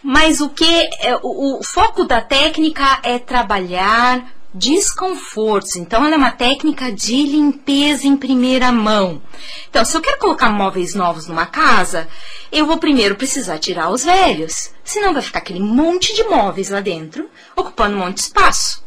mas 0.04 0.42
o 0.42 0.50
que 0.50 0.90
é, 1.02 1.16
o, 1.22 1.60
o 1.60 1.64
foco 1.64 2.06
da 2.06 2.22
técnica 2.22 3.00
é 3.04 3.20
trabalhar 3.20 4.26
desconfortos. 4.54 5.76
Então, 5.76 6.04
ela 6.04 6.16
é 6.16 6.18
uma 6.18 6.32
técnica 6.32 6.92
de 6.92 7.24
limpeza 7.24 8.08
em 8.08 8.18
primeira 8.18 8.72
mão. 8.72 9.22
Então, 9.70 9.86
se 9.86 9.96
eu 9.96 10.02
quero 10.02 10.18
colocar 10.18 10.50
móveis 10.50 10.96
novos 10.96 11.28
numa 11.28 11.46
casa, 11.46 12.08
eu 12.52 12.66
vou 12.66 12.78
primeiro 12.78 13.16
precisar 13.16 13.60
tirar 13.60 13.90
os 13.90 14.04
velhos. 14.04 14.72
Senão 14.84 15.14
vai 15.14 15.22
ficar 15.22 15.40
aquele 15.40 15.60
monte 15.60 16.16
de 16.16 16.24
móveis 16.24 16.70
lá 16.70 16.80
dentro, 16.80 17.30
ocupando 17.56 17.96
um 17.96 18.00
monte 18.00 18.16
de 18.16 18.22
espaço. 18.22 18.84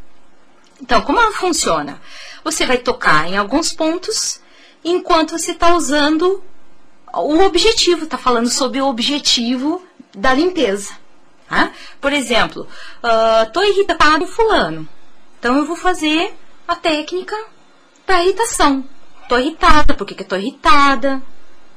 Então, 0.82 1.00
como 1.00 1.20
ela 1.20 1.30
funciona? 1.30 2.00
Você 2.42 2.66
vai 2.66 2.76
tocar 2.76 3.28
em 3.28 3.36
alguns 3.36 3.72
pontos 3.72 4.40
enquanto 4.84 5.38
você 5.38 5.52
está 5.52 5.76
usando 5.76 6.42
o 7.14 7.38
objetivo, 7.44 8.04
está 8.04 8.18
falando 8.18 8.50
sobre 8.50 8.80
o 8.80 8.88
objetivo 8.88 9.80
da 10.12 10.34
limpeza. 10.34 10.92
Tá? 11.48 11.70
Por 12.00 12.12
exemplo, 12.12 12.66
estou 13.46 13.62
uh, 13.62 13.66
irritada 13.66 14.18
com 14.18 14.26
fulano, 14.26 14.88
então 15.38 15.56
eu 15.56 15.66
vou 15.66 15.76
fazer 15.76 16.34
a 16.66 16.74
técnica 16.74 17.36
para 18.04 18.24
irritação. 18.24 18.84
Estou 19.22 19.38
irritada, 19.38 19.94
por 19.94 20.06
que 20.06 20.20
estou 20.20 20.38
irritada? 20.38 21.22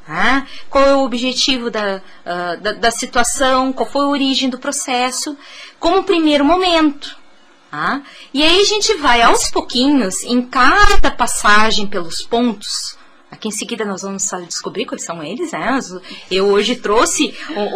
Tá? 0.08 0.48
Qual 0.70 0.84
é 0.84 0.96
o 0.96 1.04
objetivo 1.04 1.70
da, 1.70 1.98
uh, 1.98 2.62
da, 2.62 2.72
da 2.72 2.92
situação? 2.92 3.72
Qual 3.72 3.88
foi 3.88 4.06
a 4.06 4.10
origem 4.10 4.50
do 4.50 4.58
processo? 4.58 5.38
Como 5.80 6.04
primeiro 6.04 6.44
momento. 6.44 7.25
Tá? 7.75 8.01
E 8.34 8.41
aí 8.41 8.62
a 8.62 8.63
gente 8.63 8.94
vai 8.96 9.22
aos 9.22 9.51
pouquinhos, 9.51 10.24
em 10.24 10.41
cada 10.41 11.12
passagem 11.12 11.86
pelos 11.86 12.22
pontos, 12.22 12.96
Aqui 13.32 13.50
em 13.50 13.51
seguida 13.51 13.84
nós 13.84 14.03
vamos 14.03 14.29
descobrir 14.48 14.86
quais 14.86 15.03
são 15.03 15.22
eles. 15.22 15.51
Né? 15.51 15.77
Eu 16.32 16.46
hoje 16.46 16.77
trouxe 16.77 17.36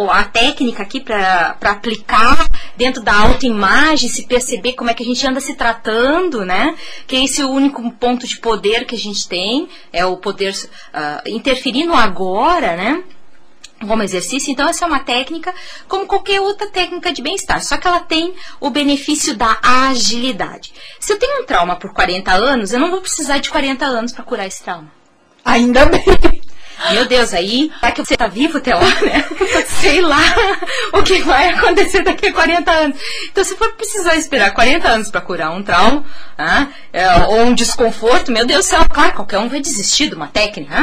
a 0.09 0.23
técnica 0.23 0.83
aqui 0.83 1.01
para 1.01 1.57
aplicar 1.61 2.47
dentro 2.77 3.03
da 3.03 3.13
autoimagem, 3.13 4.07
se 4.09 4.25
perceber 4.25 4.73
como 4.73 4.89
é 4.89 4.93
que 4.93 5.03
a 5.03 5.05
gente 5.05 5.27
anda 5.27 5.41
se 5.41 5.55
tratando, 5.55 6.45
né? 6.45 6.77
Que 7.05 7.17
esse 7.17 7.41
é 7.41 7.45
o 7.45 7.49
único 7.49 7.91
ponto 7.93 8.25
de 8.25 8.39
poder 8.39 8.85
que 8.85 8.95
a 8.95 8.97
gente 8.97 9.27
tem, 9.27 9.67
é 9.91 10.05
o 10.05 10.15
poder 10.15 10.53
uh, 10.53 11.27
interferir 11.29 11.85
no 11.85 11.95
agora, 11.95 12.77
né? 12.77 13.03
Como 13.87 14.03
exercício. 14.03 14.51
Então, 14.51 14.67
essa 14.67 14.85
é 14.85 14.87
uma 14.87 14.99
técnica 14.99 15.53
como 15.87 16.05
qualquer 16.05 16.41
outra 16.41 16.67
técnica 16.67 17.11
de 17.11 17.21
bem-estar, 17.21 17.63
só 17.63 17.77
que 17.77 17.87
ela 17.87 17.99
tem 17.99 18.33
o 18.59 18.69
benefício 18.69 19.35
da 19.35 19.57
agilidade. 19.61 20.73
Se 20.99 21.13
eu 21.13 21.19
tenho 21.19 21.41
um 21.41 21.45
trauma 21.45 21.75
por 21.75 21.93
40 21.93 22.31
anos, 22.31 22.73
eu 22.73 22.79
não 22.79 22.91
vou 22.91 23.01
precisar 23.01 23.37
de 23.37 23.49
40 23.49 23.85
anos 23.85 24.11
para 24.11 24.23
curar 24.23 24.47
esse 24.47 24.63
trauma. 24.63 24.91
Ainda 25.43 25.85
bem. 25.85 26.38
Meu 26.91 27.05
Deus, 27.05 27.33
aí, 27.33 27.71
será 27.79 27.91
que 27.91 28.03
você 28.03 28.15
tá 28.15 28.27
vivo 28.27 28.57
até 28.57 28.73
lá, 28.73 29.01
né? 29.01 29.25
Sei 29.67 30.01
lá 30.01 30.21
o 30.93 31.03
que 31.03 31.21
vai 31.21 31.49
acontecer 31.49 32.01
daqui 32.03 32.27
a 32.27 32.33
40 32.33 32.71
anos. 32.71 32.99
Então, 33.31 33.43
se 33.43 33.55
for 33.55 33.71
precisar 33.73 34.15
esperar 34.15 34.53
40 34.53 34.87
anos 34.87 35.11
para 35.11 35.21
curar 35.21 35.51
um 35.51 35.61
trauma, 35.61 36.05
ah, 36.37 36.67
é, 36.93 37.05
ou 37.27 37.41
um 37.47 37.53
desconforto, 37.53 38.31
meu 38.31 38.45
Deus 38.45 38.65
do 38.65 38.69
céu, 38.69 38.85
claro, 38.89 39.11
qualquer 39.11 39.39
um 39.39 39.49
vai 39.49 39.59
desistir 39.59 40.07
de 40.07 40.15
uma 40.15 40.27
técnica. 40.27 40.73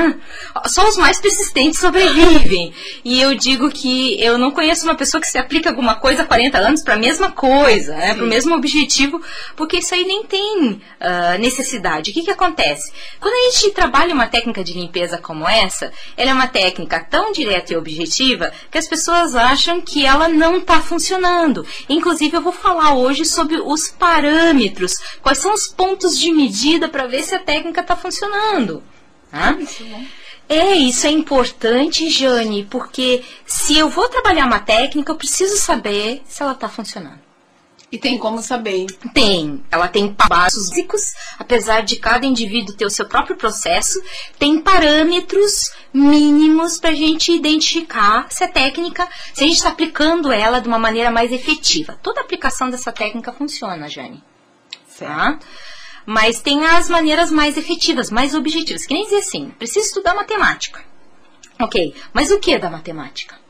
Ah, 0.54 0.68
só 0.68 0.86
os 0.86 0.98
mais 0.98 1.18
persistentes 1.18 1.80
sobrevivem. 1.80 2.74
E 3.02 3.20
eu 3.20 3.34
digo 3.34 3.70
que 3.70 4.22
eu 4.22 4.36
não 4.36 4.50
conheço 4.50 4.84
uma 4.84 4.94
pessoa 4.94 5.20
que 5.20 5.26
se 5.26 5.38
aplica 5.38 5.70
alguma 5.70 5.94
coisa 5.94 6.22
há 6.22 6.26
40 6.26 6.58
anos 6.58 6.82
para 6.82 6.94
a 6.94 6.98
mesma 6.98 7.32
coisa, 7.32 7.96
né, 7.96 8.14
para 8.14 8.24
o 8.24 8.26
mesmo 8.26 8.54
objetivo, 8.54 9.20
porque 9.56 9.78
isso 9.78 9.94
aí 9.94 10.04
nem 10.04 10.24
tem 10.24 10.72
uh, 10.72 11.38
necessidade. 11.40 12.10
O 12.10 12.14
que, 12.14 12.22
que 12.22 12.30
acontece? 12.30 12.92
Quando 13.18 13.34
a 13.34 13.50
gente 13.50 13.70
trabalha 13.72 14.12
uma 14.12 14.26
técnica 14.26 14.62
de 14.62 14.74
limpeza 14.74 15.16
como 15.16 15.48
essa, 15.48 15.85
ela 16.16 16.30
é 16.30 16.34
uma 16.34 16.46
técnica 16.46 17.00
tão 17.00 17.32
direta 17.32 17.72
e 17.72 17.76
objetiva 17.76 18.52
que 18.70 18.78
as 18.78 18.86
pessoas 18.86 19.34
acham 19.34 19.80
que 19.80 20.04
ela 20.06 20.28
não 20.28 20.58
está 20.58 20.80
funcionando. 20.80 21.66
Inclusive, 21.88 22.36
eu 22.36 22.42
vou 22.42 22.52
falar 22.52 22.94
hoje 22.94 23.24
sobre 23.24 23.56
os 23.56 23.88
parâmetros, 23.88 24.96
quais 25.22 25.38
são 25.38 25.52
os 25.52 25.68
pontos 25.68 26.18
de 26.18 26.32
medida 26.32 26.88
para 26.88 27.06
ver 27.06 27.22
se 27.22 27.34
a 27.34 27.38
técnica 27.38 27.80
está 27.80 27.96
funcionando. 27.96 28.82
Tá? 29.30 29.56
É, 30.48 30.74
isso 30.74 31.06
é 31.06 31.10
importante, 31.10 32.08
Jane, 32.08 32.64
porque 32.70 33.24
se 33.44 33.76
eu 33.76 33.88
vou 33.88 34.08
trabalhar 34.08 34.46
uma 34.46 34.60
técnica, 34.60 35.10
eu 35.10 35.16
preciso 35.16 35.56
saber 35.56 36.22
se 36.26 36.42
ela 36.42 36.52
está 36.52 36.68
funcionando. 36.68 37.25
E 37.96 37.98
tem 37.98 38.18
como 38.18 38.42
saber? 38.42 38.84
Tem. 39.14 39.64
Ela 39.70 39.88
tem 39.88 40.12
passos 40.12 40.68
básicos, 40.68 41.14
apesar 41.38 41.80
de 41.80 41.96
cada 41.96 42.26
indivíduo 42.26 42.76
ter 42.76 42.84
o 42.84 42.90
seu 42.90 43.08
próprio 43.08 43.36
processo, 43.36 43.98
tem 44.38 44.60
parâmetros 44.60 45.72
mínimos 45.94 46.78
para 46.78 46.90
a 46.90 46.94
gente 46.94 47.32
identificar 47.32 48.26
se 48.28 48.44
a 48.44 48.48
técnica, 48.48 49.08
se 49.32 49.42
a 49.42 49.46
gente 49.46 49.56
está 49.56 49.70
aplicando 49.70 50.30
ela 50.30 50.60
de 50.60 50.68
uma 50.68 50.78
maneira 50.78 51.10
mais 51.10 51.32
efetiva. 51.32 51.98
Toda 52.02 52.20
aplicação 52.20 52.68
dessa 52.68 52.92
técnica 52.92 53.32
funciona, 53.32 53.88
Jane. 53.88 54.22
Tá? 54.98 55.38
Mas 56.04 56.42
tem 56.42 56.66
as 56.66 56.90
maneiras 56.90 57.30
mais 57.30 57.56
efetivas, 57.56 58.10
mais 58.10 58.34
objetivas. 58.34 58.84
Que 58.84 58.92
nem 58.92 59.04
dizer 59.04 59.20
assim, 59.20 59.48
preciso 59.58 59.86
estudar 59.86 60.14
matemática. 60.14 60.84
Ok, 61.58 61.94
mas 62.12 62.30
o 62.30 62.38
que 62.38 62.52
é 62.52 62.58
da 62.58 62.68
matemática? 62.68 63.45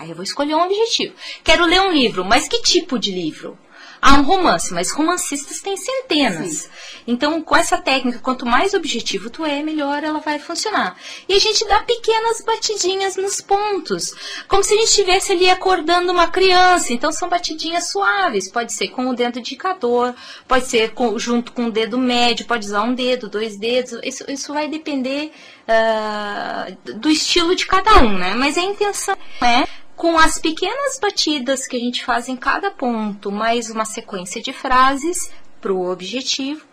Aí 0.00 0.08
eu 0.08 0.16
vou 0.16 0.24
escolher 0.24 0.54
um 0.54 0.62
objetivo. 0.62 1.14
Quero 1.44 1.66
ler 1.66 1.82
um 1.82 1.92
livro, 1.92 2.24
mas 2.24 2.48
que 2.48 2.62
tipo 2.62 2.98
de 2.98 3.12
livro? 3.12 3.58
Há 4.00 4.14
um 4.14 4.22
romance, 4.22 4.72
mas 4.72 4.90
romancistas 4.90 5.60
têm 5.60 5.76
centenas. 5.76 6.50
Sim. 6.50 6.68
Então, 7.06 7.42
com 7.42 7.54
essa 7.54 7.76
técnica, 7.76 8.18
quanto 8.18 8.46
mais 8.46 8.72
objetivo 8.72 9.28
tu 9.28 9.44
é, 9.44 9.62
melhor 9.62 10.02
ela 10.02 10.20
vai 10.20 10.38
funcionar. 10.38 10.96
E 11.28 11.34
a 11.34 11.38
gente 11.38 11.68
dá 11.68 11.80
pequenas 11.80 12.40
batidinhas 12.40 13.16
nos 13.16 13.42
pontos, 13.42 14.14
como 14.48 14.64
se 14.64 14.72
a 14.72 14.76
gente 14.78 14.88
estivesse 14.88 15.32
ali 15.32 15.50
acordando 15.50 16.12
uma 16.12 16.28
criança. 16.28 16.94
Então, 16.94 17.12
são 17.12 17.28
batidinhas 17.28 17.90
suaves. 17.90 18.50
Pode 18.50 18.72
ser 18.72 18.88
com 18.88 19.10
o 19.10 19.14
dedo 19.14 19.38
indicador, 19.38 20.14
pode 20.48 20.64
ser 20.64 20.94
com, 20.94 21.18
junto 21.18 21.52
com 21.52 21.66
o 21.66 21.70
dedo 21.70 21.98
médio, 21.98 22.46
pode 22.46 22.64
usar 22.64 22.84
um 22.84 22.94
dedo, 22.94 23.28
dois 23.28 23.58
dedos. 23.58 24.00
Isso, 24.02 24.24
isso 24.30 24.54
vai 24.54 24.66
depender 24.66 25.30
uh, 25.68 26.94
do 26.98 27.10
estilo 27.10 27.54
de 27.54 27.66
cada 27.66 27.98
um, 27.98 28.16
né? 28.16 28.32
Mas 28.34 28.56
a 28.56 28.62
intenção 28.62 29.14
é 29.42 29.68
com 30.00 30.18
as 30.18 30.38
pequenas 30.38 30.98
batidas 30.98 31.66
que 31.66 31.76
a 31.76 31.78
gente 31.78 32.02
faz 32.02 32.26
em 32.26 32.34
cada 32.34 32.70
ponto, 32.70 33.30
mais 33.30 33.68
uma 33.68 33.84
sequência 33.84 34.40
de 34.40 34.50
frases 34.50 35.30
para 35.60 35.74
o 35.74 35.90
objetivo, 35.90 36.64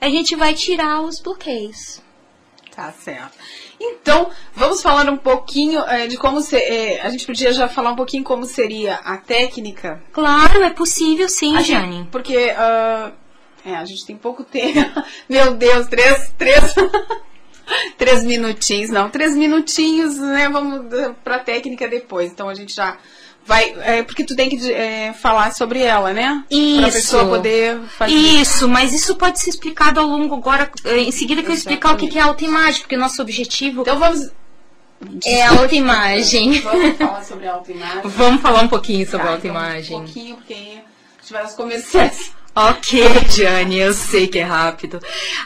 a 0.00 0.08
gente 0.08 0.34
vai 0.34 0.52
tirar 0.52 1.00
os 1.00 1.20
bloqueios. 1.20 2.02
Tá 2.74 2.90
certo. 2.90 3.38
Então, 3.80 4.28
vamos 4.52 4.82
falar 4.82 5.08
um 5.08 5.16
pouquinho 5.16 5.78
é, 5.82 6.08
de 6.08 6.16
como 6.16 6.40
se, 6.40 6.56
é, 6.56 7.00
a 7.02 7.08
gente 7.08 7.24
podia 7.24 7.52
já 7.52 7.68
falar 7.68 7.92
um 7.92 7.96
pouquinho 7.96 8.24
como 8.24 8.44
seria 8.44 8.96
a 8.96 9.16
técnica. 9.16 10.02
Claro, 10.10 10.64
é 10.64 10.70
possível 10.70 11.28
sim, 11.28 11.56
a 11.56 11.62
Jane. 11.62 11.98
Gente, 11.98 12.08
porque 12.08 12.34
uh, 12.36 13.12
é, 13.64 13.76
a 13.76 13.84
gente 13.84 14.04
tem 14.04 14.16
pouco 14.16 14.42
tempo. 14.42 15.04
Meu 15.30 15.54
Deus, 15.54 15.86
três, 15.86 16.34
três. 16.36 16.74
três 17.98 18.24
minutinhos, 18.24 18.90
não, 18.90 19.10
três 19.10 19.34
minutinhos, 19.34 20.18
né? 20.18 20.48
Vamos 20.48 20.86
para 21.24 21.36
a 21.36 21.40
técnica 21.40 21.88
depois. 21.88 22.30
Então 22.30 22.48
a 22.48 22.54
gente 22.54 22.74
já 22.74 22.96
vai, 23.44 23.74
é, 23.80 24.02
porque 24.02 24.24
tu 24.24 24.36
tem 24.36 24.48
que 24.48 24.72
é, 24.72 25.12
falar 25.12 25.52
sobre 25.54 25.82
ela, 25.82 26.12
né? 26.12 26.44
Isso. 26.50 26.78
Para 26.78 26.88
a 26.88 26.92
pessoa 26.92 27.26
poder 27.26 27.80
fazer. 27.98 28.12
Isso, 28.12 28.68
mas 28.68 28.92
isso 28.92 29.16
pode 29.16 29.40
ser 29.40 29.50
explicado 29.50 30.00
ao 30.00 30.06
longo 30.06 30.34
agora, 30.34 30.70
é, 30.84 30.98
em 30.98 31.12
seguida 31.12 31.42
que 31.42 31.50
eu 31.50 31.54
explicar 31.54 31.94
o 31.94 31.96
que 31.96 32.18
é 32.18 32.22
autoimagem, 32.22 32.80
porque 32.82 32.96
o 32.96 33.00
nosso 33.00 33.20
objetivo. 33.20 33.82
Então 33.82 33.98
vamos 33.98 34.30
é 35.24 35.42
a 35.42 35.50
autoimagem. 35.50 36.60
Vamos 36.60 36.96
falar 36.96 37.24
sobre 37.24 37.46
a 37.46 37.52
autoimagem. 37.54 38.00
Vamos 38.04 38.40
falar 38.40 38.62
um 38.62 38.68
pouquinho 38.68 39.04
sobre 39.04 39.26
tá, 39.26 39.32
a 39.32 39.34
autoimagem. 39.34 39.84
Então 39.84 39.98
um 39.98 40.04
pouquinho, 40.04 40.36
porque 40.36 40.78
tiver 41.24 41.44
os 41.44 41.54
comerciais. 41.54 42.32
Ok, 42.54 43.00
Jane, 43.30 43.78
eu 43.78 43.94
sei 43.94 44.28
que 44.28 44.38
é 44.38 44.42
rápido. 44.42 45.00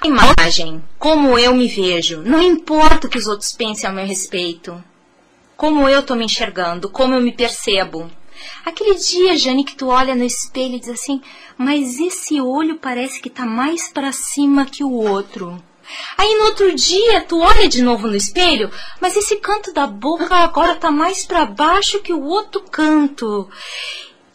Imagem, 0.05 0.83
como 0.99 1.39
eu 1.39 1.55
me 1.55 1.69
vejo, 1.69 2.21
não 2.23 2.43
importa 2.43 3.07
o 3.07 3.11
que 3.11 3.17
os 3.17 3.29
outros 3.29 3.53
pensem 3.53 3.89
ao 3.89 3.95
meu 3.95 4.05
respeito. 4.05 4.83
Como 5.57 5.89
eu 5.89 6.03
tô 6.03 6.17
me 6.17 6.25
enxergando, 6.25 6.91
como 6.91 7.15
eu 7.15 7.21
me 7.21 7.31
percebo. 7.31 8.11
Aquele 8.65 8.97
dia, 8.97 9.39
Jane, 9.39 9.63
que 9.63 9.77
tu 9.77 9.87
olha 9.87 10.17
no 10.17 10.25
espelho 10.25 10.75
e 10.75 10.81
diz 10.81 10.89
assim, 10.89 11.23
mas 11.57 12.01
esse 12.01 12.41
olho 12.41 12.75
parece 12.75 13.21
que 13.21 13.31
tá 13.31 13.47
mais 13.47 13.89
para 13.89 14.11
cima 14.11 14.67
que 14.67 14.83
o 14.83 14.91
outro. 14.91 15.63
Aí 16.19 16.35
no 16.35 16.47
outro 16.47 16.75
dia 16.75 17.21
tu 17.21 17.39
olha 17.39 17.69
de 17.69 17.83
novo 17.83 18.09
no 18.09 18.17
espelho, 18.17 18.69
mas 19.01 19.17
esse 19.17 19.37
canto 19.37 19.73
da 19.73 19.87
boca 19.87 20.35
agora 20.35 20.75
tá 20.75 20.91
mais 20.91 21.25
para 21.25 21.47
baixo 21.47 22.01
que 22.01 22.13
o 22.13 22.25
outro 22.25 22.63
canto. 22.63 23.49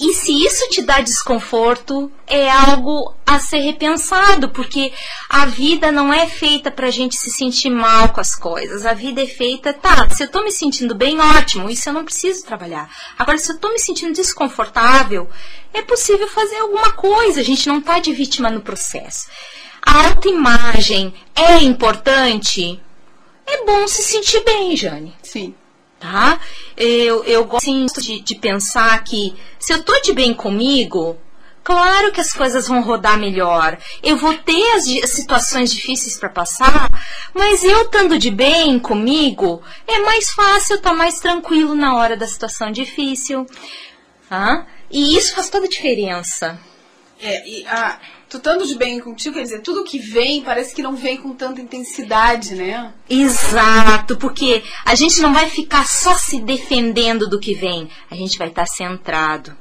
E 0.01 0.15
se 0.15 0.31
isso 0.43 0.67
te 0.69 0.81
dá 0.81 0.99
desconforto, 0.99 2.11
é 2.25 2.49
algo 2.49 3.13
a 3.23 3.37
ser 3.37 3.59
repensado, 3.59 4.49
porque 4.49 4.91
a 5.29 5.45
vida 5.45 5.91
não 5.91 6.11
é 6.11 6.25
feita 6.25 6.71
pra 6.71 6.89
gente 6.89 7.15
se 7.15 7.29
sentir 7.29 7.69
mal 7.69 8.09
com 8.09 8.19
as 8.19 8.35
coisas. 8.35 8.83
A 8.83 8.95
vida 8.95 9.21
é 9.21 9.27
feita, 9.27 9.71
tá, 9.71 10.09
se 10.09 10.23
eu 10.23 10.27
tô 10.27 10.43
me 10.43 10.51
sentindo 10.51 10.95
bem, 10.95 11.19
ótimo, 11.19 11.69
isso 11.69 11.87
eu 11.87 11.93
não 11.93 12.03
preciso 12.03 12.43
trabalhar. 12.43 12.89
Agora, 13.15 13.37
se 13.37 13.51
eu 13.51 13.59
tô 13.59 13.69
me 13.69 13.77
sentindo 13.77 14.15
desconfortável, 14.15 15.29
é 15.71 15.83
possível 15.83 16.27
fazer 16.27 16.57
alguma 16.57 16.93
coisa, 16.93 17.39
a 17.39 17.43
gente 17.43 17.67
não 17.67 17.79
tá 17.79 17.99
de 17.99 18.11
vítima 18.11 18.49
no 18.49 18.61
processo. 18.61 19.27
A 19.85 20.07
autoimagem 20.07 21.13
é 21.35 21.57
importante? 21.57 22.81
É 23.45 23.63
bom 23.65 23.87
se 23.87 24.01
sentir 24.01 24.43
bem, 24.43 24.75
Jane. 24.75 25.15
Sim 25.21 25.53
tá? 26.01 26.39
Eu, 26.75 27.23
eu 27.23 27.45
gosto 27.45 28.01
de, 28.01 28.19
de 28.19 28.35
pensar 28.35 29.01
que 29.03 29.35
se 29.59 29.71
eu 29.71 29.83
tô 29.83 29.97
de 30.01 30.11
bem 30.11 30.33
comigo, 30.33 31.15
claro 31.63 32.11
que 32.11 32.19
as 32.19 32.33
coisas 32.33 32.67
vão 32.67 32.81
rodar 32.81 33.19
melhor. 33.19 33.77
Eu 34.01 34.17
vou 34.17 34.33
ter 34.33 34.71
as, 34.71 34.87
as 35.03 35.11
situações 35.11 35.71
difíceis 35.71 36.17
para 36.17 36.29
passar, 36.29 36.89
mas 37.33 37.63
eu 37.63 37.83
estando 37.83 38.17
de 38.17 38.31
bem 38.31 38.79
comigo, 38.79 39.61
é 39.87 39.99
mais 39.99 40.31
fácil 40.31 40.77
estar 40.77 40.89
tá 40.89 40.95
mais 40.95 41.19
tranquilo 41.19 41.75
na 41.75 41.95
hora 41.95 42.17
da 42.17 42.27
situação 42.27 42.71
difícil. 42.71 43.45
Tá? 44.27 44.65
E 44.89 45.15
isso 45.15 45.35
faz 45.35 45.49
toda 45.49 45.65
a 45.67 45.69
diferença. 45.69 46.59
É, 47.21 47.47
e 47.47 47.67
a, 47.67 47.99
tu 48.31 48.37
estando 48.37 48.65
de 48.65 48.75
bem 48.75 48.97
contigo, 49.01 49.35
quer 49.35 49.43
dizer, 49.43 49.59
tudo 49.59 49.83
que 49.83 49.99
vem 49.99 50.41
parece 50.41 50.73
que 50.73 50.81
não 50.81 50.95
vem 50.95 51.17
com 51.17 51.33
tanta 51.33 51.59
intensidade, 51.59 52.55
né? 52.55 52.93
Exato, 53.09 54.15
porque 54.15 54.63
a 54.85 54.95
gente 54.95 55.21
não 55.21 55.33
vai 55.33 55.49
ficar 55.49 55.85
só 55.85 56.17
se 56.17 56.39
defendendo 56.39 57.29
do 57.29 57.41
que 57.41 57.53
vem, 57.53 57.89
a 58.09 58.15
gente 58.15 58.37
vai 58.37 58.47
estar 58.47 58.65
centrado, 58.65 59.53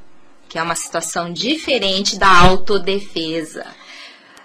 que 0.49 0.57
é 0.57 0.63
uma 0.63 0.77
situação 0.77 1.33
diferente 1.33 2.17
da 2.17 2.29
autodefesa. 2.29 3.67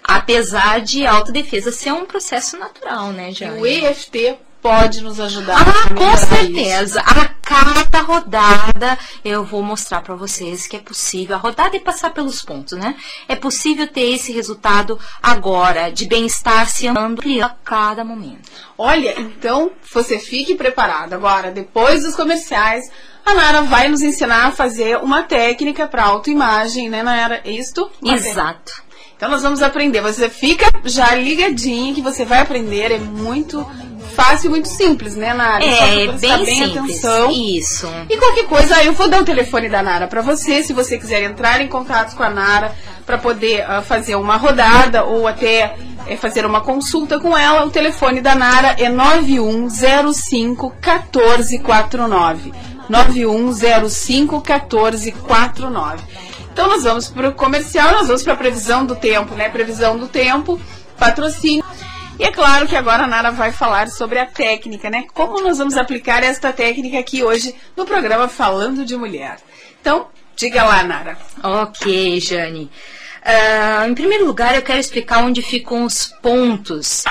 Apesar 0.02 0.80
de 0.80 1.06
autodefesa 1.06 1.70
ser 1.70 1.92
um 1.92 2.04
processo 2.04 2.56
natural, 2.56 3.12
né, 3.12 3.30
Jane? 3.30 3.60
O 3.60 3.64
EFT 3.66 4.38
pode 4.66 5.00
nos 5.00 5.20
ajudar. 5.20 5.58
Ah, 5.60 5.94
com 5.94 6.16
certeza. 6.16 7.00
Isso. 7.00 7.20
A 7.20 7.28
cada 7.40 8.00
rodada 8.00 8.98
eu 9.24 9.44
vou 9.44 9.62
mostrar 9.62 10.00
para 10.00 10.16
vocês 10.16 10.66
que 10.66 10.76
é 10.76 10.80
possível. 10.80 11.36
A 11.36 11.38
rodada 11.38 11.76
e 11.76 11.80
passar 11.80 12.10
pelos 12.10 12.42
pontos, 12.42 12.76
né? 12.76 12.96
É 13.28 13.36
possível 13.36 13.86
ter 13.86 14.12
esse 14.14 14.32
resultado 14.32 14.98
agora 15.22 15.90
de 15.90 16.06
bem-estar 16.06 16.68
se 16.68 16.88
amando 16.88 17.22
a 17.44 17.48
cada 17.48 18.04
momento. 18.04 18.50
Olha, 18.76 19.14
então 19.20 19.70
você 19.94 20.18
fique 20.18 20.56
preparado. 20.56 21.12
Agora, 21.12 21.52
depois 21.52 22.02
dos 22.02 22.16
comerciais, 22.16 22.90
a 23.24 23.34
Nara 23.34 23.62
vai 23.62 23.86
nos 23.86 24.02
ensinar 24.02 24.46
a 24.46 24.50
fazer 24.52 24.98
uma 24.98 25.22
técnica 25.22 25.86
para 25.86 26.04
autoimagem, 26.04 26.90
né, 26.90 27.04
Nara? 27.04 27.40
É 27.44 27.50
isto? 27.52 27.88
Exato. 28.02 28.84
Então 29.16 29.30
nós 29.30 29.42
vamos 29.42 29.62
aprender. 29.62 30.02
Você 30.02 30.28
fica 30.28 30.66
já 30.84 31.14
ligadinho 31.14 31.94
que 31.94 32.02
você 32.02 32.24
vai 32.24 32.40
aprender. 32.40 32.92
É 32.92 32.98
muito 32.98 33.66
fácil 34.16 34.46
e 34.46 34.50
muito 34.50 34.68
simples, 34.68 35.14
né, 35.14 35.34
Nara? 35.34 35.62
É, 35.62 36.06
bem, 36.08 36.18
bem 36.18 36.46
simples. 36.46 37.04
Atenção. 37.04 37.30
Isso. 37.30 37.86
E 38.08 38.16
qualquer 38.16 38.46
coisa, 38.46 38.82
eu 38.82 38.94
vou 38.94 39.08
dar 39.08 39.20
o 39.20 39.24
telefone 39.24 39.68
da 39.68 39.82
Nara 39.82 40.06
para 40.06 40.22
você, 40.22 40.62
se 40.62 40.72
você 40.72 40.96
quiser 40.96 41.22
entrar 41.22 41.60
em 41.60 41.68
contato 41.68 42.16
com 42.16 42.22
a 42.22 42.30
Nara 42.30 42.74
para 43.04 43.18
poder 43.18 43.64
uh, 43.68 43.82
fazer 43.82 44.16
uma 44.16 44.36
rodada 44.36 45.04
ou 45.04 45.28
até 45.28 45.76
uh, 46.10 46.16
fazer 46.16 46.46
uma 46.46 46.62
consulta 46.62 47.20
com 47.20 47.36
ela. 47.36 47.64
O 47.66 47.70
telefone 47.70 48.22
da 48.22 48.34
Nara 48.34 48.74
é 48.78 48.88
9105 48.88 50.74
1449. 50.82 52.52
9105 52.88 54.36
1449. 54.36 56.02
Então 56.56 56.68
nós 56.68 56.84
vamos 56.84 57.08
para 57.08 57.28
o 57.28 57.34
comercial, 57.34 57.92
nós 57.92 58.06
vamos 58.06 58.22
para 58.22 58.32
a 58.32 58.36
previsão 58.36 58.86
do 58.86 58.96
tempo, 58.96 59.34
né? 59.34 59.50
Previsão 59.50 59.98
do 59.98 60.08
tempo, 60.08 60.58
patrocínio. 60.98 61.62
E 62.18 62.24
é 62.24 62.30
claro 62.30 62.66
que 62.66 62.74
agora 62.74 63.04
a 63.04 63.06
Nara 63.06 63.30
vai 63.30 63.52
falar 63.52 63.88
sobre 63.88 64.18
a 64.18 64.24
técnica, 64.24 64.88
né? 64.88 65.04
Como 65.12 65.42
nós 65.42 65.58
vamos 65.58 65.76
aplicar 65.76 66.24
esta 66.24 66.50
técnica 66.50 66.98
aqui 66.98 67.22
hoje 67.22 67.54
no 67.76 67.84
programa 67.84 68.26
Falando 68.26 68.86
de 68.86 68.96
Mulher. 68.96 69.36
Então, 69.80 70.08
diga 70.34 70.64
lá, 70.64 70.82
Nara. 70.82 71.18
Ok, 71.42 72.18
Jane. 72.20 72.70
Uh, 73.22 73.90
em 73.90 73.94
primeiro 73.94 74.24
lugar, 74.24 74.54
eu 74.54 74.62
quero 74.62 74.78
explicar 74.78 75.24
onde 75.24 75.42
ficam 75.42 75.84
os 75.84 76.06
pontos. 76.22 77.04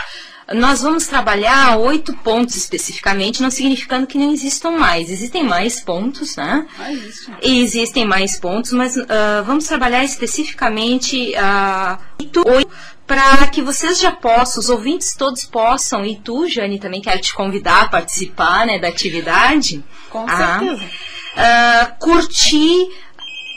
Nós 0.53 0.81
vamos 0.81 1.07
trabalhar 1.07 1.77
oito 1.77 2.13
pontos 2.17 2.55
especificamente, 2.55 3.41
não 3.41 3.49
significando 3.49 4.05
que 4.05 4.17
não 4.17 4.31
existam 4.31 4.71
mais. 4.71 5.09
Existem 5.09 5.43
mais 5.43 5.81
pontos, 5.81 6.35
né? 6.35 6.65
Ah, 6.79 6.91
isso. 6.91 7.31
Existem 7.41 8.05
mais 8.05 8.39
pontos, 8.39 8.71
mas 8.71 8.95
uh, 8.95 9.43
vamos 9.43 9.65
trabalhar 9.65 10.03
especificamente 10.03 11.33
uh, 11.35 11.97
oito 12.19 12.71
para 13.07 13.47
que 13.47 13.61
vocês 13.61 13.99
já 13.99 14.11
possam, 14.11 14.59
os 14.59 14.69
ouvintes 14.69 15.15
todos 15.15 15.45
possam, 15.45 16.05
e 16.05 16.15
tu, 16.15 16.47
Jane, 16.47 16.79
também 16.79 17.01
quero 17.01 17.21
te 17.21 17.33
convidar 17.33 17.83
a 17.83 17.89
participar 17.89 18.65
né, 18.65 18.79
da 18.79 18.87
atividade. 18.87 19.83
Com 20.09 20.25
ah, 20.27 20.59
certeza. 20.59 20.83
Uh, 20.83 21.99
curtir 21.99 22.89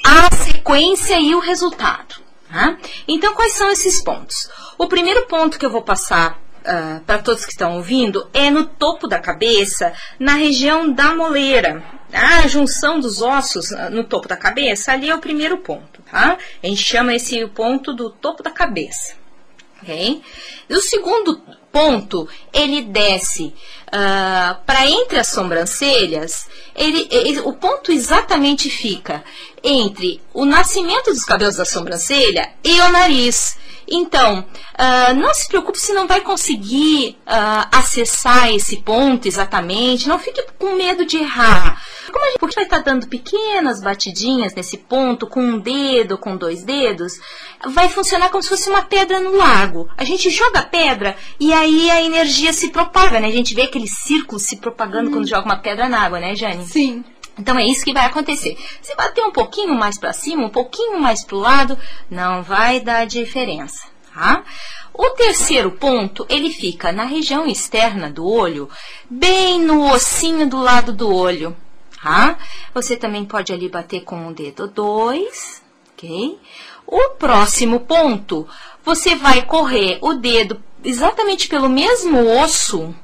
a 0.04 0.34
sequência 0.34 1.18
e 1.18 1.34
o 1.34 1.40
resultado. 1.40 2.16
Tá? 2.50 2.76
Então, 3.06 3.34
quais 3.34 3.52
são 3.52 3.70
esses 3.70 4.02
pontos? 4.02 4.48
O 4.76 4.86
primeiro 4.86 5.26
ponto 5.26 5.58
que 5.58 5.64
eu 5.64 5.70
vou 5.70 5.82
passar 5.82 6.38
uh, 6.60 7.00
para 7.04 7.18
todos 7.18 7.44
que 7.44 7.52
estão 7.52 7.76
ouvindo 7.76 8.28
é 8.34 8.50
no 8.50 8.66
topo 8.66 9.06
da 9.06 9.18
cabeça, 9.18 9.92
na 10.18 10.34
região 10.34 10.92
da 10.92 11.14
moleira. 11.14 11.82
A 12.12 12.46
junção 12.48 13.00
dos 13.00 13.20
ossos 13.20 13.70
no 13.90 14.02
topo 14.02 14.28
da 14.28 14.36
cabeça, 14.36 14.92
ali 14.92 15.10
é 15.10 15.14
o 15.14 15.20
primeiro 15.20 15.58
ponto, 15.58 16.00
tá? 16.10 16.38
A 16.62 16.66
gente 16.66 16.82
chama 16.82 17.14
esse 17.14 17.46
ponto 17.48 17.92
do 17.92 18.08
topo 18.08 18.42
da 18.42 18.50
cabeça 18.50 19.18
ok? 19.82 20.22
E 20.68 20.74
o 20.74 20.82
segundo 20.82 21.40
ponto, 21.70 22.28
ele 22.52 22.82
desce 22.82 23.44
uh, 23.44 23.52
ah, 23.92 24.60
para 24.66 24.88
entre 24.88 25.18
as 25.18 25.28
sobrancelhas, 25.28 26.48
ele, 26.74 27.06
ele, 27.10 27.40
o 27.40 27.52
ponto 27.52 27.92
exatamente 27.92 28.70
fica 28.70 29.22
entre 29.62 30.20
o 30.32 30.44
nascimento 30.44 31.10
dos 31.10 31.24
cabelos 31.24 31.56
da 31.56 31.64
sobrancelha 31.64 32.50
e 32.64 32.80
o 32.80 32.88
nariz. 32.88 33.58
Então, 33.90 34.40
uh, 34.40 35.14
não 35.14 35.32
se 35.32 35.48
preocupe 35.48 35.78
se 35.78 35.92
não 35.92 36.06
vai 36.06 36.20
conseguir 36.20 37.16
uh, 37.26 37.68
acessar 37.72 38.52
esse 38.52 38.76
ponto 38.78 39.26
exatamente, 39.26 40.08
não 40.08 40.18
fique 40.18 40.44
com 40.58 40.74
medo 40.74 41.04
de 41.04 41.16
errar. 41.16 41.82
Como 42.12 42.24
a 42.24 42.30
gente 42.30 42.54
vai 42.54 42.64
estar 42.64 42.78
dando 42.78 43.06
pequenas 43.06 43.82
batidinhas 43.82 44.54
nesse 44.54 44.78
ponto, 44.78 45.26
com 45.26 45.40
um 45.40 45.58
dedo, 45.58 46.18
com 46.18 46.36
dois 46.36 46.62
dedos, 46.64 47.14
vai 47.66 47.88
funcionar 47.88 48.30
como 48.30 48.42
se 48.42 48.48
fosse 48.48 48.70
uma 48.70 48.82
pedra 48.82 49.20
no 49.20 49.36
lago. 49.36 49.88
A 49.96 50.04
gente 50.04 50.30
joga 50.30 50.60
a 50.60 50.66
pedra 50.66 51.16
e 51.38 51.52
aí 51.52 51.90
a 51.90 52.02
energia 52.02 52.52
se 52.52 52.68
propaga, 52.68 53.20
né? 53.20 53.28
A 53.28 53.32
gente 53.32 53.54
vê 53.54 53.62
aquele 53.62 53.88
círculo 53.88 54.38
se 54.38 54.56
propagando 54.56 55.10
hum. 55.10 55.12
quando 55.12 55.28
joga 55.28 55.44
uma 55.44 55.58
pedra 55.58 55.88
na 55.88 56.00
água, 56.00 56.18
né, 56.18 56.34
Jane? 56.34 56.66
Sim. 56.66 57.04
Então 57.38 57.58
é 57.58 57.64
isso 57.64 57.84
que 57.84 57.92
vai 57.92 58.06
acontecer. 58.06 58.56
Se 58.82 58.94
bater 58.96 59.22
um 59.24 59.32
pouquinho 59.32 59.74
mais 59.74 59.98
para 59.98 60.12
cima, 60.12 60.46
um 60.46 60.50
pouquinho 60.50 61.00
mais 61.00 61.24
para 61.24 61.36
o 61.36 61.40
lado, 61.40 61.78
não 62.10 62.42
vai 62.42 62.80
dar 62.80 63.06
diferença, 63.06 63.86
tá? 64.12 64.42
O 64.92 65.10
terceiro 65.10 65.70
ponto, 65.70 66.26
ele 66.28 66.50
fica 66.50 66.90
na 66.90 67.04
região 67.04 67.46
externa 67.46 68.10
do 68.10 68.26
olho, 68.26 68.68
bem 69.08 69.60
no 69.60 69.92
ossinho 69.92 70.48
do 70.48 70.58
lado 70.58 70.92
do 70.92 71.14
olho 71.14 71.56
tá? 72.02 72.38
Você 72.74 72.96
também 72.96 73.24
pode 73.24 73.52
ali 73.52 73.68
bater 73.68 74.02
com 74.02 74.28
o 74.28 74.34
dedo 74.34 74.68
2, 74.68 75.62
ok? 75.92 76.38
O 76.86 77.10
próximo 77.10 77.80
ponto, 77.80 78.48
você 78.84 79.14
vai 79.14 79.42
correr 79.44 79.98
o 80.00 80.14
dedo 80.14 80.62
exatamente 80.82 81.48
pelo 81.48 81.68
mesmo 81.68 82.18
osso 82.40 82.94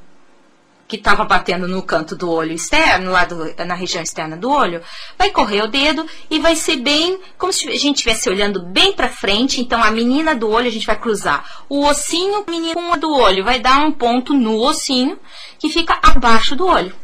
que 0.95 1.01
estava 1.01 1.25
batendo 1.25 1.67
no 1.67 1.83
canto 1.83 2.15
do 2.15 2.31
olho 2.31 2.53
externo, 2.53 3.11
lá 3.11 3.25
do, 3.25 3.55
na 3.65 3.75
região 3.75 4.03
externa 4.03 4.37
do 4.37 4.51
olho, 4.51 4.83
vai 5.19 5.31
correr 5.31 5.63
o 5.63 5.69
dedo 5.69 6.07
e 6.31 6.39
vai 6.39 6.55
ser 6.55 6.77
bem 6.77 7.21
como 7.37 7.53
se 7.53 7.69
a 7.69 7.73
gente 7.73 7.97
estivesse 7.97 8.29
olhando 8.29 8.63
bem 8.63 8.93
para 8.93 9.09
frente. 9.09 9.61
Então, 9.61 9.83
a 9.83 9.91
menina 9.91 10.35
do 10.35 10.49
olho 10.49 10.69
a 10.69 10.71
gente 10.71 10.87
vai 10.87 10.99
cruzar 10.99 11.65
o 11.69 11.85
ossinho, 11.85 12.45
menina 12.49 12.97
do 12.97 13.13
olho 13.13 13.45
vai 13.45 13.59
dar 13.59 13.79
um 13.79 13.93
ponto 13.93 14.33
no 14.33 14.61
ossinho 14.61 15.19
que 15.59 15.69
fica 15.69 15.99
abaixo 16.03 16.55
do 16.55 16.67
olho, 16.67 16.95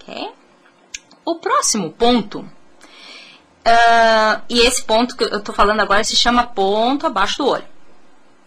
ok? 0.00 0.30
O 1.24 1.36
próximo 1.36 1.90
ponto 1.92 2.44
Uh, 3.66 4.40
e 4.48 4.60
esse 4.60 4.80
ponto 4.84 5.16
que 5.16 5.24
eu 5.24 5.38
estou 5.38 5.52
falando 5.52 5.80
agora 5.80 6.04
se 6.04 6.14
chama 6.14 6.46
ponto 6.46 7.04
abaixo 7.04 7.38
do 7.38 7.48
olho. 7.48 7.64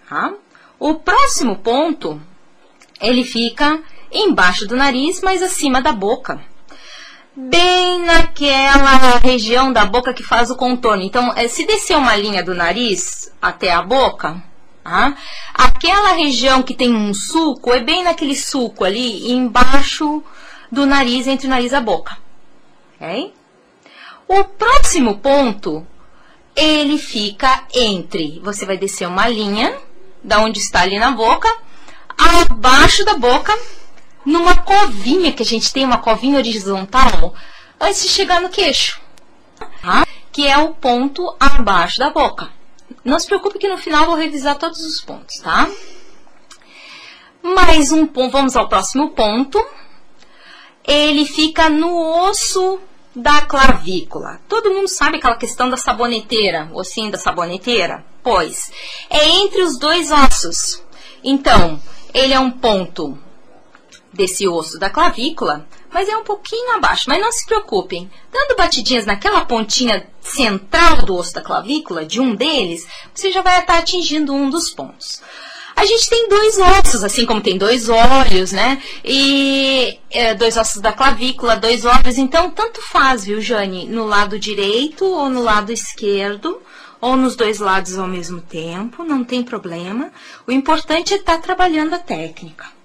Tá? 0.07 0.33
O 0.79 0.95
próximo 0.95 1.57
ponto, 1.57 2.21
ele 3.01 3.25
fica 3.25 3.83
embaixo 4.11 4.67
do 4.67 4.75
nariz, 4.75 5.21
mas 5.21 5.41
acima 5.41 5.81
da 5.81 5.91
boca. 5.91 6.41
Bem 7.35 7.99
naquela 8.03 9.17
região 9.19 9.71
da 9.71 9.85
boca 9.85 10.13
que 10.13 10.23
faz 10.23 10.49
o 10.49 10.55
contorno. 10.55 11.03
Então, 11.03 11.31
eh, 11.35 11.47
se 11.47 11.65
descer 11.65 11.97
uma 11.97 12.15
linha 12.15 12.43
do 12.43 12.53
nariz 12.53 13.31
até 13.41 13.71
a 13.71 13.81
boca, 13.81 14.43
tá? 14.83 15.15
aquela 15.53 16.13
região 16.13 16.61
que 16.61 16.73
tem 16.73 16.93
um 16.93 17.13
sulco 17.13 17.73
é 17.73 17.79
bem 17.79 18.03
naquele 18.03 18.35
sulco 18.35 18.83
ali, 18.83 19.31
embaixo 19.31 20.23
do 20.71 20.85
nariz, 20.85 21.27
entre 21.27 21.47
o 21.47 21.49
nariz 21.49 21.71
e 21.71 21.75
a 21.75 21.81
boca. 21.81 22.17
Ok? 22.95 23.33
O 24.27 24.43
próximo 24.43 25.17
ponto, 25.17 25.85
ele 26.55 26.97
fica 26.97 27.63
entre, 27.73 28.39
você 28.43 28.65
vai 28.65 28.77
descer 28.77 29.07
uma 29.07 29.27
linha, 29.27 29.75
da 30.23 30.39
onde 30.39 30.59
está 30.59 30.81
ali 30.81 30.99
na 30.99 31.11
boca, 31.11 31.49
abaixo 32.17 33.05
da 33.05 33.15
boca, 33.15 33.57
numa 34.25 34.55
covinha 34.57 35.31
que 35.31 35.43
a 35.43 35.45
gente 35.45 35.71
tem, 35.71 35.85
uma 35.85 35.97
covinha 35.97 36.37
horizontal, 36.37 37.33
antes 37.79 38.03
de 38.03 38.09
chegar 38.09 38.41
no 38.41 38.49
queixo, 38.49 38.99
tá? 39.81 40.05
que 40.31 40.47
é 40.47 40.57
o 40.57 40.73
ponto 40.73 41.35
abaixo 41.39 41.99
da 41.99 42.09
boca. 42.09 42.49
Não 43.03 43.19
se 43.19 43.27
preocupe 43.27 43.59
que 43.59 43.67
no 43.67 43.77
final 43.77 44.01
eu 44.01 44.09
vou 44.09 44.15
revisar 44.15 44.57
todos 44.57 44.79
os 44.81 45.01
pontos, 45.01 45.37
tá? 45.37 45.69
Mais 47.41 47.91
um 47.91 48.05
ponto, 48.05 48.31
vamos 48.31 48.55
ao 48.55 48.67
próximo 48.67 49.11
ponto. 49.11 49.63
Ele 50.83 51.25
fica 51.25 51.69
no 51.69 52.27
osso 52.27 52.79
da 53.15 53.41
clavícula. 53.41 54.41
Todo 54.47 54.71
mundo 54.71 54.87
sabe 54.87 55.17
aquela 55.17 55.35
questão 55.35 55.69
da 55.69 55.77
saboneteira, 55.77 56.69
o 56.71 56.79
ossinho 56.79 57.11
da 57.11 57.17
saboneteira? 57.17 58.03
Pois, 58.21 58.71
é 59.09 59.29
entre 59.29 59.61
os 59.61 59.77
dois 59.77 60.11
ossos. 60.11 60.83
Então, 61.23 61.81
ele 62.13 62.33
é 62.33 62.39
um 62.39 62.51
ponto 62.51 63.17
desse 64.11 64.47
osso 64.47 64.79
da 64.79 64.89
clavícula, 64.89 65.67
mas 65.91 66.09
é 66.09 66.17
um 66.17 66.23
pouquinho 66.23 66.75
abaixo. 66.75 67.05
Mas 67.07 67.21
não 67.21 67.31
se 67.31 67.45
preocupem, 67.45 68.09
dando 68.31 68.55
batidinhas 68.55 69.05
naquela 69.05 69.45
pontinha 69.45 70.07
central 70.21 70.97
do 70.97 71.15
osso 71.15 71.33
da 71.33 71.41
clavícula, 71.41 72.05
de 72.05 72.19
um 72.19 72.35
deles, 72.35 72.87
você 73.13 73.31
já 73.31 73.41
vai 73.41 73.59
estar 73.59 73.77
atingindo 73.77 74.33
um 74.33 74.49
dos 74.49 74.69
pontos. 74.69 75.21
A 75.75 75.85
gente 75.85 76.09
tem 76.09 76.27
dois 76.27 76.57
ossos, 76.57 77.05
assim 77.05 77.25
como 77.25 77.39
tem 77.39 77.57
dois 77.57 77.87
olhos, 77.87 78.51
né? 78.51 78.81
E 79.03 79.97
é, 80.11 80.35
dois 80.35 80.57
ossos 80.57 80.81
da 80.81 80.91
clavícula, 80.91 81.55
dois 81.55 81.85
olhos. 81.85 82.17
Então, 82.17 82.51
tanto 82.51 82.81
faz, 82.81 83.23
viu, 83.23 83.39
Jane? 83.39 83.85
No 83.85 84.05
lado 84.05 84.37
direito 84.37 85.05
ou 85.05 85.29
no 85.29 85.41
lado 85.41 85.71
esquerdo, 85.71 86.61
ou 86.99 87.15
nos 87.15 87.37
dois 87.37 87.59
lados 87.59 87.97
ao 87.97 88.07
mesmo 88.07 88.41
tempo, 88.41 89.05
não 89.05 89.23
tem 89.23 89.41
problema. 89.41 90.11
O 90.45 90.51
importante 90.51 91.13
é 91.13 91.17
estar 91.17 91.37
tá 91.37 91.41
trabalhando 91.41 91.93
a 91.93 91.99
técnica. 91.99 92.78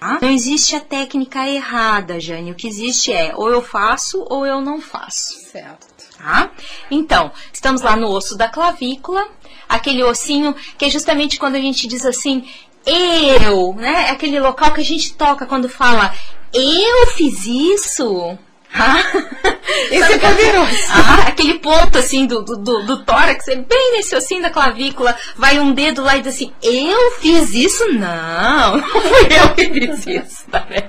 Tá? 0.00 0.18
Não 0.22 0.30
existe 0.30 0.74
a 0.74 0.80
técnica 0.80 1.46
errada, 1.46 2.18
Jane. 2.18 2.50
O 2.50 2.54
que 2.54 2.66
existe 2.66 3.12
é 3.12 3.34
ou 3.36 3.50
eu 3.50 3.62
faço 3.62 4.26
ou 4.30 4.46
eu 4.46 4.60
não 4.60 4.80
faço. 4.80 5.38
Certo. 5.52 5.86
Tá? 6.16 6.50
Então, 6.90 7.30
estamos 7.52 7.82
lá 7.82 7.94
no 7.94 8.08
osso 8.08 8.36
da 8.36 8.48
clavícula 8.48 9.28
aquele 9.68 10.02
ossinho 10.02 10.54
que 10.76 10.86
é 10.86 10.90
justamente 10.90 11.38
quando 11.38 11.54
a 11.54 11.60
gente 11.60 11.86
diz 11.86 12.04
assim, 12.04 12.44
eu, 12.84 13.74
né? 13.74 14.08
É 14.08 14.10
aquele 14.10 14.40
local 14.40 14.72
que 14.72 14.80
a 14.80 14.84
gente 14.84 15.14
toca 15.14 15.46
quando 15.46 15.68
fala, 15.68 16.12
eu 16.52 17.06
fiz 17.08 17.46
isso. 17.46 18.36
Ah, 18.72 19.02
esse 19.90 20.12
é 20.12 20.18
poderoso. 20.18 20.76
Ah, 20.90 21.24
aquele 21.28 21.58
ponto 21.58 21.98
assim 21.98 22.26
do, 22.26 22.42
do, 22.42 22.56
do, 22.56 22.86
do 22.86 23.04
tórax, 23.04 23.48
é 23.48 23.56
bem 23.56 23.92
nesse 23.92 24.14
ossinho 24.14 24.42
da 24.42 24.50
clavícula, 24.50 25.16
vai 25.36 25.58
um 25.58 25.72
dedo 25.72 26.02
lá 26.02 26.16
e 26.16 26.22
diz 26.22 26.34
assim: 26.34 26.52
Eu 26.62 27.12
fiz 27.20 27.52
isso? 27.52 27.84
Não, 27.92 28.76
não 28.76 28.88
fui 28.88 29.28
eu 29.30 29.54
que 29.54 29.70
fiz 29.70 30.06
isso, 30.06 30.44
tá 30.50 30.64
vendo? 30.68 30.88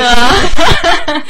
Ah, 0.00 1.22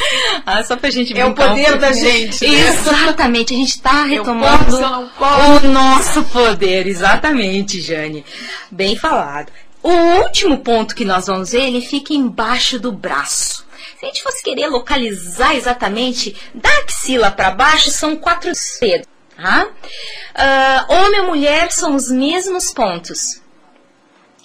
ah, 0.46 0.64
só 0.64 0.76
pra 0.76 0.90
gente 0.90 1.18
É 1.18 1.26
o 1.26 1.34
poder 1.34 1.74
um 1.74 1.78
da 1.78 1.92
gente. 1.92 2.46
Né? 2.46 2.68
Exatamente, 2.68 3.54
a 3.54 3.56
gente 3.56 3.80
tá 3.80 4.04
retomando 4.04 4.76
o 4.76 5.68
nosso 5.68 6.22
poder, 6.24 6.86
exatamente, 6.86 7.80
Jane. 7.80 8.24
Bem 8.70 8.96
falado. 8.96 9.50
O 9.82 9.90
último 9.90 10.58
ponto 10.58 10.94
que 10.94 11.04
nós 11.04 11.26
vamos 11.26 11.52
ver, 11.52 11.66
ele 11.66 11.80
fica 11.80 12.12
embaixo 12.12 12.78
do 12.78 12.92
braço. 12.92 13.64
Se 14.00 14.06
a 14.06 14.08
gente 14.08 14.22
fosse 14.22 14.42
querer 14.42 14.66
localizar 14.66 15.54
exatamente 15.54 16.34
da 16.54 16.70
axila 16.78 17.30
para 17.30 17.50
baixo, 17.50 17.90
são 17.90 18.16
quatro 18.16 18.50
dedos. 18.80 19.06
Tá? 19.36 19.66
Uh, 19.66 20.94
homem 20.94 21.20
e 21.20 21.22
mulher 21.22 21.70
são 21.70 21.94
os 21.94 22.10
mesmos 22.10 22.72
pontos. 22.72 23.42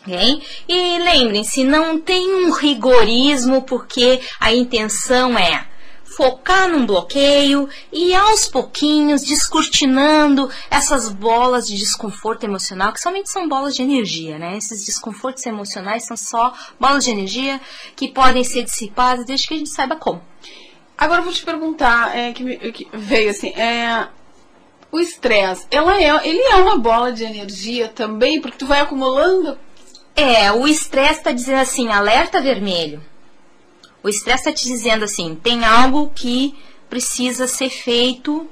Okay? 0.01 0.43
E 0.67 0.99
lembrem-se, 0.99 1.63
não 1.63 1.97
tem 1.97 2.33
um 2.33 2.51
rigorismo, 2.51 3.61
porque 3.61 4.19
a 4.41 4.53
intenção 4.53 5.39
é 5.39 5.65
focar 6.15 6.69
num 6.69 6.85
bloqueio 6.85 7.67
e 7.91 8.13
aos 8.13 8.47
pouquinhos 8.47 9.21
descortinando 9.21 10.49
essas 10.69 11.09
bolas 11.09 11.67
de 11.67 11.77
desconforto 11.77 12.43
emocional, 12.43 12.93
que 12.93 13.01
somente 13.01 13.29
são 13.29 13.47
bolas 13.47 13.75
de 13.75 13.81
energia, 13.81 14.39
né? 14.39 14.57
Esses 14.57 14.85
desconfortos 14.85 15.45
emocionais 15.45 16.05
são 16.05 16.15
só 16.15 16.53
bolas 16.79 17.03
de 17.03 17.11
energia 17.11 17.59
que 17.95 18.07
podem 18.07 18.43
ser 18.43 18.63
dissipadas 18.63 19.25
desde 19.25 19.47
que 19.47 19.53
a 19.53 19.57
gente 19.57 19.69
saiba 19.69 19.95
como. 19.95 20.21
Agora 20.97 21.19
eu 21.19 21.25
vou 21.25 21.33
te 21.33 21.43
perguntar, 21.43 22.15
é, 22.17 22.31
que, 22.31 22.71
que 22.71 22.87
veio 22.93 23.29
assim, 23.29 23.49
é, 23.49 24.07
o 24.91 24.99
estresse, 24.99 25.67
ela 25.69 26.01
é, 26.01 26.27
ele 26.27 26.39
é 26.39 26.55
uma 26.55 26.77
bola 26.77 27.11
de 27.11 27.25
energia 27.25 27.89
também, 27.89 28.39
porque 28.39 28.57
tu 28.57 28.65
vai 28.65 28.79
acumulando. 28.79 29.57
É, 30.15 30.49
o 30.53 30.65
estresse 30.65 31.19
está 31.19 31.33
dizendo 31.33 31.59
assim, 31.59 31.89
alerta 31.89 32.39
vermelho. 32.39 33.03
O 34.05 34.07
estresse 34.07 34.47
está 34.47 34.53
te 34.53 34.67
dizendo 34.67 35.03
assim, 35.03 35.33
tem 35.33 35.65
algo 35.65 36.11
que 36.13 36.53
precisa 36.87 37.47
ser 37.47 37.71
feito 37.71 38.47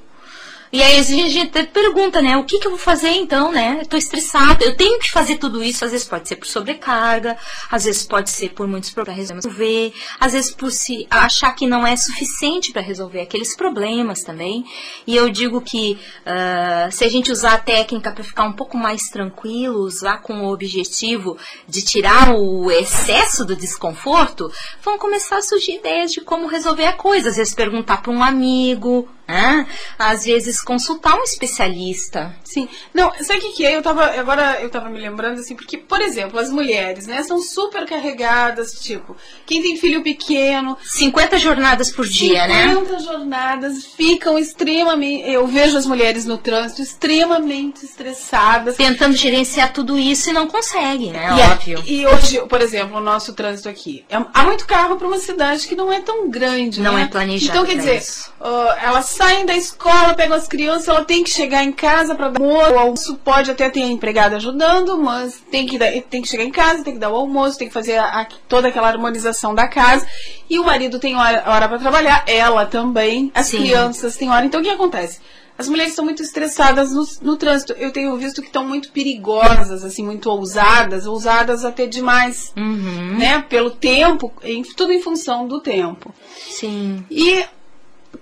e 0.74 0.82
aí 0.82 0.98
a 0.98 1.04
gente 1.04 1.68
pergunta, 1.68 2.20
né? 2.20 2.36
O 2.36 2.46
que, 2.46 2.58
que 2.58 2.66
eu 2.66 2.72
vou 2.72 2.80
fazer 2.80 3.12
então, 3.12 3.52
né? 3.52 3.78
Eu 3.82 3.86
tô 3.86 3.96
estressada, 3.96 4.66
eu 4.66 4.76
tenho 4.76 4.98
que 4.98 5.12
fazer 5.12 5.38
tudo 5.38 5.64
isso. 5.64 5.86
Às 5.86 5.92
vezes 5.92 6.08
pode 6.08 6.28
ser 6.28 6.36
por 6.38 6.48
sobrecarga, 6.48 7.38
às 7.70 7.86
vezes 7.86 8.04
pode 8.04 8.32
ser 8.32 8.50
por 8.50 8.68
muitos 8.68 8.90
problemas 8.90 9.04
para 9.04 9.36
resolver, 9.36 9.94
às 10.20 10.34
vezes 10.34 10.50
por 10.50 10.72
se 10.72 11.06
achar 11.12 11.54
que 11.54 11.68
não 11.68 11.86
é 11.86 11.96
suficiente 11.96 12.72
para 12.72 12.82
resolver 12.82 13.22
aqueles 13.22 13.56
problemas 13.56 14.24
também. 14.24 14.66
E 15.06 15.16
eu 15.16 15.30
digo 15.30 15.62
que 15.62 16.00
uh, 16.26 16.92
se 16.92 17.04
a 17.06 17.10
gente 17.10 17.32
usar 17.32 17.54
a 17.54 17.60
técnica 17.60 18.12
para 18.12 18.24
ficar 18.24 18.46
um 18.46 18.54
pouco 18.54 18.76
mais 18.76 19.10
tranquilo, 19.10 19.78
usar 19.82 20.24
com 20.24 20.42
o 20.42 20.52
objetivo 20.52 21.38
de 21.68 21.84
tirar 21.84 22.34
o 22.34 22.72
excesso 22.72 23.46
do 23.46 23.56
desconforto, 23.56 24.52
vão 24.82 24.98
começar 24.98 25.38
a 25.38 25.44
surgir 25.44 25.76
ideias 25.76 26.12
de 26.12 26.22
como 26.22 26.48
resolver 26.48 26.88
a 26.88 26.94
coisa. 26.94 27.30
Às 27.30 27.38
vezes 27.38 27.54
perguntar 27.54 28.02
para 28.02 28.12
um 28.12 28.24
amigo, 28.24 29.08
né? 29.34 29.68
Às 29.98 30.26
vezes 30.26 30.62
consultar 30.62 31.16
um 31.16 31.24
especialista. 31.24 32.36
Sim. 32.44 32.70
Não, 32.94 33.12
sabe 33.22 33.40
o 33.40 33.42
que, 33.42 33.52
que 33.54 33.66
é? 33.66 33.76
Eu 33.76 33.82
tava, 33.82 34.06
agora 34.06 34.60
eu 34.62 34.70
tava 34.70 34.90
me 34.90 35.00
lembrando 35.00 35.40
assim, 35.40 35.56
porque, 35.56 35.78
por 35.78 36.02
exemplo, 36.02 36.40
as 36.40 36.52
mulheres, 36.52 37.08
né, 37.08 37.24
são 37.24 37.42
super 37.42 37.86
carregadas, 37.86 38.74
tipo, 38.74 39.16
quem 39.46 39.62
tem 39.62 39.78
filho 39.78 40.04
pequeno. 40.04 40.78
50 40.84 41.40
jornadas 41.40 41.92
por 41.92 42.08
dia, 42.08 42.44
50 42.44 42.48
né? 42.48 42.74
50 42.76 43.00
jornadas 43.00 43.86
ficam 43.86 44.38
extremamente. 44.38 45.30
Eu 45.30 45.48
vejo 45.48 45.78
as 45.78 45.86
mulheres 45.86 46.26
no 46.26 46.38
trânsito 46.38 46.82
extremamente 46.82 47.84
estressadas. 47.86 48.76
Tentando 48.76 49.16
gerenciar 49.16 49.74
tudo 49.74 49.98
isso 49.98 50.30
e 50.30 50.34
não 50.34 50.48
conseguem, 50.48 51.12
né? 51.12 51.36
E, 51.36 51.42
é, 51.42 51.46
Óbvio. 51.48 51.84
e 51.86 52.06
hoje, 52.06 52.40
por 52.48 52.62
exemplo, 52.62 52.98
o 52.98 53.02
nosso 53.02 53.34
trânsito 53.34 53.68
aqui. 53.68 54.06
É, 54.10 54.18
há 54.34 54.44
muito 54.44 54.68
carro 54.68 54.96
para 54.96 55.08
uma 55.08 55.18
cidade 55.18 55.68
que 55.68 55.76
não 55.76 55.92
é 55.92 56.02
tão 56.02 56.30
grande, 56.30 56.82
não 56.82 56.96
né? 56.96 57.04
é 57.04 57.06
planejado. 57.08 57.52
Então, 57.52 57.66
quer 57.66 57.78
dizer, 57.78 58.04
uh, 58.40 58.74
elas 58.82 59.06
saem 59.24 59.46
da 59.46 59.56
escola, 59.56 60.14
pegam 60.14 60.36
as 60.36 60.48
crianças, 60.48 60.88
ela 60.88 61.06
tem 61.06 61.24
que 61.24 61.30
chegar 61.30 61.64
em 61.64 61.72
casa 61.72 62.14
para 62.14 62.30
dar 62.30 62.42
o 62.42 62.78
almoço. 62.78 63.16
Pode 63.24 63.50
até 63.50 63.70
ter 63.70 63.84
a 63.84 63.88
empregada 63.88 64.36
ajudando, 64.36 64.98
mas 64.98 65.42
tem 65.50 65.66
que, 65.66 65.78
dar, 65.78 65.92
tem 66.10 66.22
que 66.22 66.28
chegar 66.28 66.44
em 66.44 66.52
casa, 66.52 66.84
tem 66.84 66.94
que 66.94 67.00
dar 67.00 67.10
o 67.10 67.16
almoço, 67.16 67.58
tem 67.58 67.68
que 67.68 67.74
fazer 67.74 67.98
a, 67.98 68.22
a, 68.22 68.28
toda 68.48 68.68
aquela 68.68 68.90
harmonização 68.90 69.56
da 69.56 69.68
casa. 69.68 70.06
E 70.50 70.60
o 70.60 70.66
marido 70.66 71.00
tem 71.00 71.16
hora, 71.16 71.44
hora 71.48 71.68
para 71.70 71.80
trabalhar, 71.80 72.24
ela 72.28 72.66
também, 72.66 73.32
as 73.34 73.48
Sim. 73.48 73.60
crianças 73.60 74.18
têm 74.18 74.30
hora. 74.30 74.46
Então 74.46 74.60
o 74.60 74.64
que 74.64 74.70
acontece? 74.70 75.20
As 75.56 75.70
mulheres 75.70 75.92
estão 75.92 76.04
muito 76.04 76.22
estressadas 76.22 76.92
no, 76.92 77.06
no 77.22 77.38
trânsito. 77.38 77.74
Eu 77.74 77.92
tenho 77.92 78.18
visto 78.18 78.42
que 78.42 78.48
estão 78.48 78.68
muito 78.68 78.92
perigosas, 78.92 79.84
assim, 79.84 80.04
muito 80.04 80.28
ousadas, 80.28 81.06
ousadas 81.06 81.64
até 81.64 81.86
demais, 81.86 82.52
uhum. 82.58 83.18
né? 83.20 83.40
Pelo 83.48 83.70
tempo, 83.70 84.34
em, 84.44 84.64
tudo 84.64 84.92
em 84.92 85.00
função 85.00 85.48
do 85.48 85.62
tempo. 85.62 86.14
Sim. 86.50 87.06
E 87.10 87.46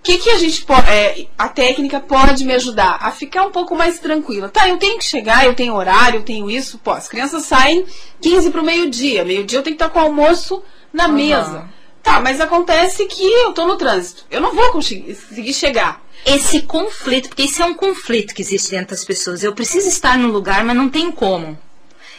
que, 0.03 0.17
que 0.17 0.29
a 0.29 0.37
gente 0.37 0.63
pode. 0.63 0.89
É, 0.89 1.27
a 1.37 1.47
técnica 1.47 1.99
pode 1.99 2.43
me 2.43 2.53
ajudar 2.53 2.97
a 3.01 3.11
ficar 3.11 3.45
um 3.45 3.51
pouco 3.51 3.75
mais 3.75 3.99
tranquila. 3.99 4.49
Tá, 4.49 4.67
eu 4.67 4.77
tenho 4.77 4.97
que 4.97 5.05
chegar, 5.05 5.45
eu 5.45 5.53
tenho 5.53 5.75
horário, 5.75 6.19
eu 6.19 6.23
tenho 6.23 6.49
isso. 6.49 6.79
Pô, 6.79 6.91
as 6.91 7.07
crianças 7.07 7.43
saem 7.45 7.85
15 8.19 8.49
para 8.49 8.61
o 8.61 8.65
meio-dia. 8.65 9.23
Meio-dia 9.23 9.59
eu 9.59 9.63
tenho 9.63 9.75
que 9.75 9.83
estar 9.83 9.93
com 9.93 9.99
o 9.99 10.03
almoço 10.03 10.63
na 10.91 11.07
uhum. 11.07 11.13
mesa. 11.13 11.69
Tá, 12.01 12.19
mas 12.19 12.41
acontece 12.41 13.05
que 13.05 13.23
eu 13.23 13.53
tô 13.53 13.67
no 13.67 13.77
trânsito. 13.77 14.25
Eu 14.31 14.41
não 14.41 14.55
vou 14.55 14.71
conseguir 14.71 15.53
chegar. 15.53 16.01
esse 16.25 16.61
conflito, 16.61 17.29
porque 17.29 17.43
isso 17.43 17.61
é 17.61 17.65
um 17.65 17.75
conflito 17.75 18.33
que 18.33 18.41
existe 18.41 18.71
dentro 18.71 18.95
das 18.95 19.05
pessoas. 19.05 19.43
Eu 19.43 19.53
preciso 19.53 19.87
estar 19.87 20.17
no 20.17 20.27
lugar, 20.27 20.63
mas 20.63 20.75
não 20.75 20.89
tem 20.89 21.11
como. 21.11 21.57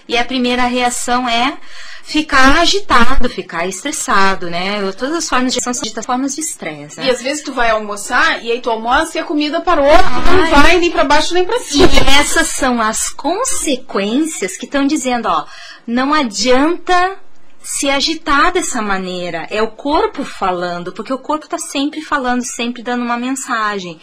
E 0.08 0.16
a 0.16 0.24
primeira 0.24 0.64
reação 0.64 1.28
é 1.28 1.56
ficar 2.02 2.58
agitado, 2.58 3.28
ficar 3.28 3.66
estressado, 3.66 4.50
né? 4.50 4.80
Todas 4.92 5.16
as 5.16 5.28
formas 5.28 5.54
de 5.54 5.60
são 5.60 5.72
formas 6.02 6.34
de 6.34 6.40
estresse. 6.40 6.98
Né? 6.98 7.06
E 7.06 7.10
às 7.10 7.22
vezes 7.22 7.42
tu 7.42 7.52
vai 7.52 7.70
almoçar 7.70 8.42
e 8.44 8.50
aí 8.50 8.60
tu 8.60 8.70
almoça 8.70 9.16
e 9.16 9.20
a 9.20 9.24
comida 9.24 9.60
parou, 9.60 9.86
tu 9.86 10.32
não 10.32 10.50
vai 10.50 10.78
nem 10.78 10.90
para 10.90 11.04
baixo 11.04 11.32
nem 11.32 11.44
para 11.44 11.58
cima. 11.60 11.86
E 11.86 12.20
essas 12.20 12.48
são 12.48 12.80
as 12.80 13.08
consequências 13.10 14.56
que 14.56 14.66
estão 14.66 14.86
dizendo, 14.86 15.26
ó, 15.26 15.46
não 15.86 16.12
adianta 16.12 17.18
se 17.62 17.88
agitar 17.88 18.52
dessa 18.52 18.82
maneira. 18.82 19.46
É 19.50 19.62
o 19.62 19.70
corpo 19.70 20.24
falando, 20.24 20.92
porque 20.92 21.12
o 21.12 21.18
corpo 21.18 21.44
está 21.44 21.58
sempre 21.58 22.02
falando, 22.02 22.42
sempre 22.42 22.82
dando 22.82 23.04
uma 23.04 23.16
mensagem. 23.16 24.00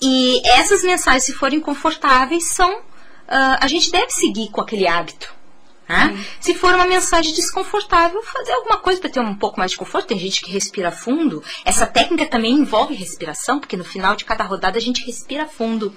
E 0.00 0.40
essas 0.44 0.82
mensagens, 0.82 1.24
se 1.24 1.32
forem 1.32 1.60
confortáveis, 1.60 2.48
são. 2.48 2.89
Uh, 3.30 3.58
a 3.60 3.68
gente 3.68 3.90
deve 3.90 4.10
seguir 4.10 4.50
com 4.50 4.60
aquele 4.60 4.88
hábito. 4.88 5.32
Né? 5.88 6.24
Se 6.40 6.54
for 6.54 6.72
uma 6.74 6.86
mensagem 6.86 7.34
desconfortável, 7.34 8.22
fazer 8.22 8.52
alguma 8.52 8.78
coisa 8.78 9.00
para 9.00 9.10
ter 9.10 9.20
um 9.20 9.34
pouco 9.34 9.58
mais 9.58 9.72
de 9.72 9.76
conforto. 9.76 10.06
Tem 10.06 10.18
gente 10.18 10.40
que 10.40 10.50
respira 10.50 10.92
fundo. 10.92 11.42
Essa 11.64 11.84
técnica 11.84 12.26
também 12.26 12.52
envolve 12.52 12.94
respiração, 12.94 13.58
porque 13.58 13.76
no 13.76 13.84
final 13.84 14.14
de 14.14 14.24
cada 14.24 14.44
rodada 14.44 14.78
a 14.78 14.80
gente 14.80 15.04
respira 15.04 15.46
fundo 15.46 15.94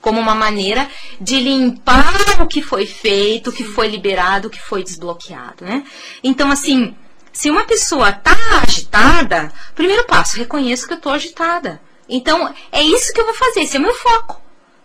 como 0.00 0.20
uma 0.20 0.34
maneira 0.34 0.88
de 1.18 1.40
limpar 1.40 2.42
o 2.42 2.46
que 2.46 2.60
foi 2.60 2.86
feito, 2.86 3.48
o 3.48 3.52
que 3.52 3.64
foi 3.64 3.88
liberado, 3.88 4.48
o 4.48 4.50
que 4.50 4.60
foi 4.60 4.82
desbloqueado, 4.82 5.64
né? 5.64 5.82
Então, 6.22 6.50
assim, 6.50 6.94
se 7.32 7.50
uma 7.50 7.64
pessoa 7.64 8.12
tá 8.12 8.36
agitada, 8.62 9.50
primeiro 9.74 10.04
passo, 10.04 10.36
reconheço 10.36 10.86
que 10.86 10.92
eu 10.92 11.00
tô 11.00 11.08
agitada. 11.08 11.80
Então, 12.06 12.54
é 12.70 12.82
isso 12.82 13.12
que 13.14 13.20
eu 13.20 13.24
vou 13.24 13.34
fazer, 13.34 13.60
esse 13.60 13.76
é 13.76 13.80
o 13.80 13.82
meu 13.82 13.94
foco. 13.94 14.43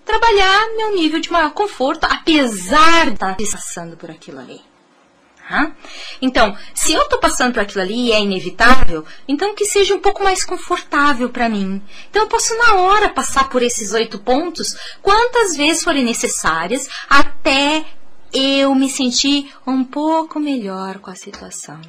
Trabalhar 0.09 0.69
meu 0.75 0.95
nível 0.95 1.19
de 1.19 1.31
maior 1.31 1.51
conforto, 1.51 2.05
apesar 2.05 3.05
de 3.05 3.13
estar 3.13 3.37
passando 3.37 3.95
por 3.95 4.09
aquilo 4.09 4.39
ali. 4.39 4.59
Então, 6.19 6.57
se 6.73 6.93
eu 6.93 7.03
estou 7.03 7.19
passando 7.19 7.53
por 7.53 7.61
aquilo 7.61 7.81
ali 7.81 8.07
e 8.07 8.11
é 8.11 8.19
inevitável, 8.19 9.05
então 9.27 9.53
que 9.53 9.65
seja 9.65 9.93
um 9.93 9.99
pouco 9.99 10.23
mais 10.23 10.43
confortável 10.43 11.29
para 11.29 11.47
mim. 11.47 11.79
Então, 12.09 12.23
eu 12.23 12.27
posso 12.27 12.57
na 12.57 12.73
hora 12.77 13.09
passar 13.09 13.49
por 13.49 13.61
esses 13.61 13.93
oito 13.93 14.17
pontos 14.17 14.75
quantas 14.99 15.55
vezes 15.55 15.83
forem 15.83 16.03
necessárias 16.03 16.87
até 17.07 17.85
eu 18.33 18.73
me 18.73 18.89
sentir 18.89 19.53
um 19.65 19.83
pouco 19.83 20.39
melhor 20.39 20.97
com 20.97 21.11
a 21.11 21.15
situação. 21.15 21.79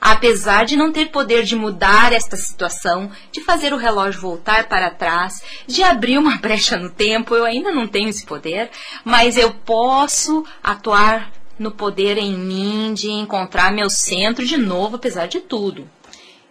Apesar 0.00 0.64
de 0.64 0.76
não 0.76 0.90
ter 0.90 1.10
poder 1.10 1.42
de 1.44 1.54
mudar 1.54 2.12
esta 2.12 2.36
situação, 2.36 3.10
de 3.30 3.42
fazer 3.42 3.72
o 3.72 3.76
relógio 3.76 4.20
voltar 4.20 4.66
para 4.68 4.90
trás, 4.90 5.42
de 5.66 5.82
abrir 5.82 6.16
uma 6.16 6.38
brecha 6.40 6.76
no 6.76 6.88
tempo, 6.88 7.34
eu 7.34 7.44
ainda 7.44 7.70
não 7.70 7.86
tenho 7.86 8.08
esse 8.08 8.24
poder, 8.24 8.70
mas 9.04 9.36
eu 9.36 9.52
posso 9.52 10.44
atuar 10.62 11.30
no 11.58 11.70
poder 11.70 12.16
em 12.16 12.32
mim 12.32 12.94
de 12.94 13.10
encontrar 13.10 13.70
meu 13.70 13.90
centro 13.90 14.46
de 14.46 14.56
novo, 14.56 14.96
apesar 14.96 15.26
de 15.26 15.40
tudo. 15.40 15.86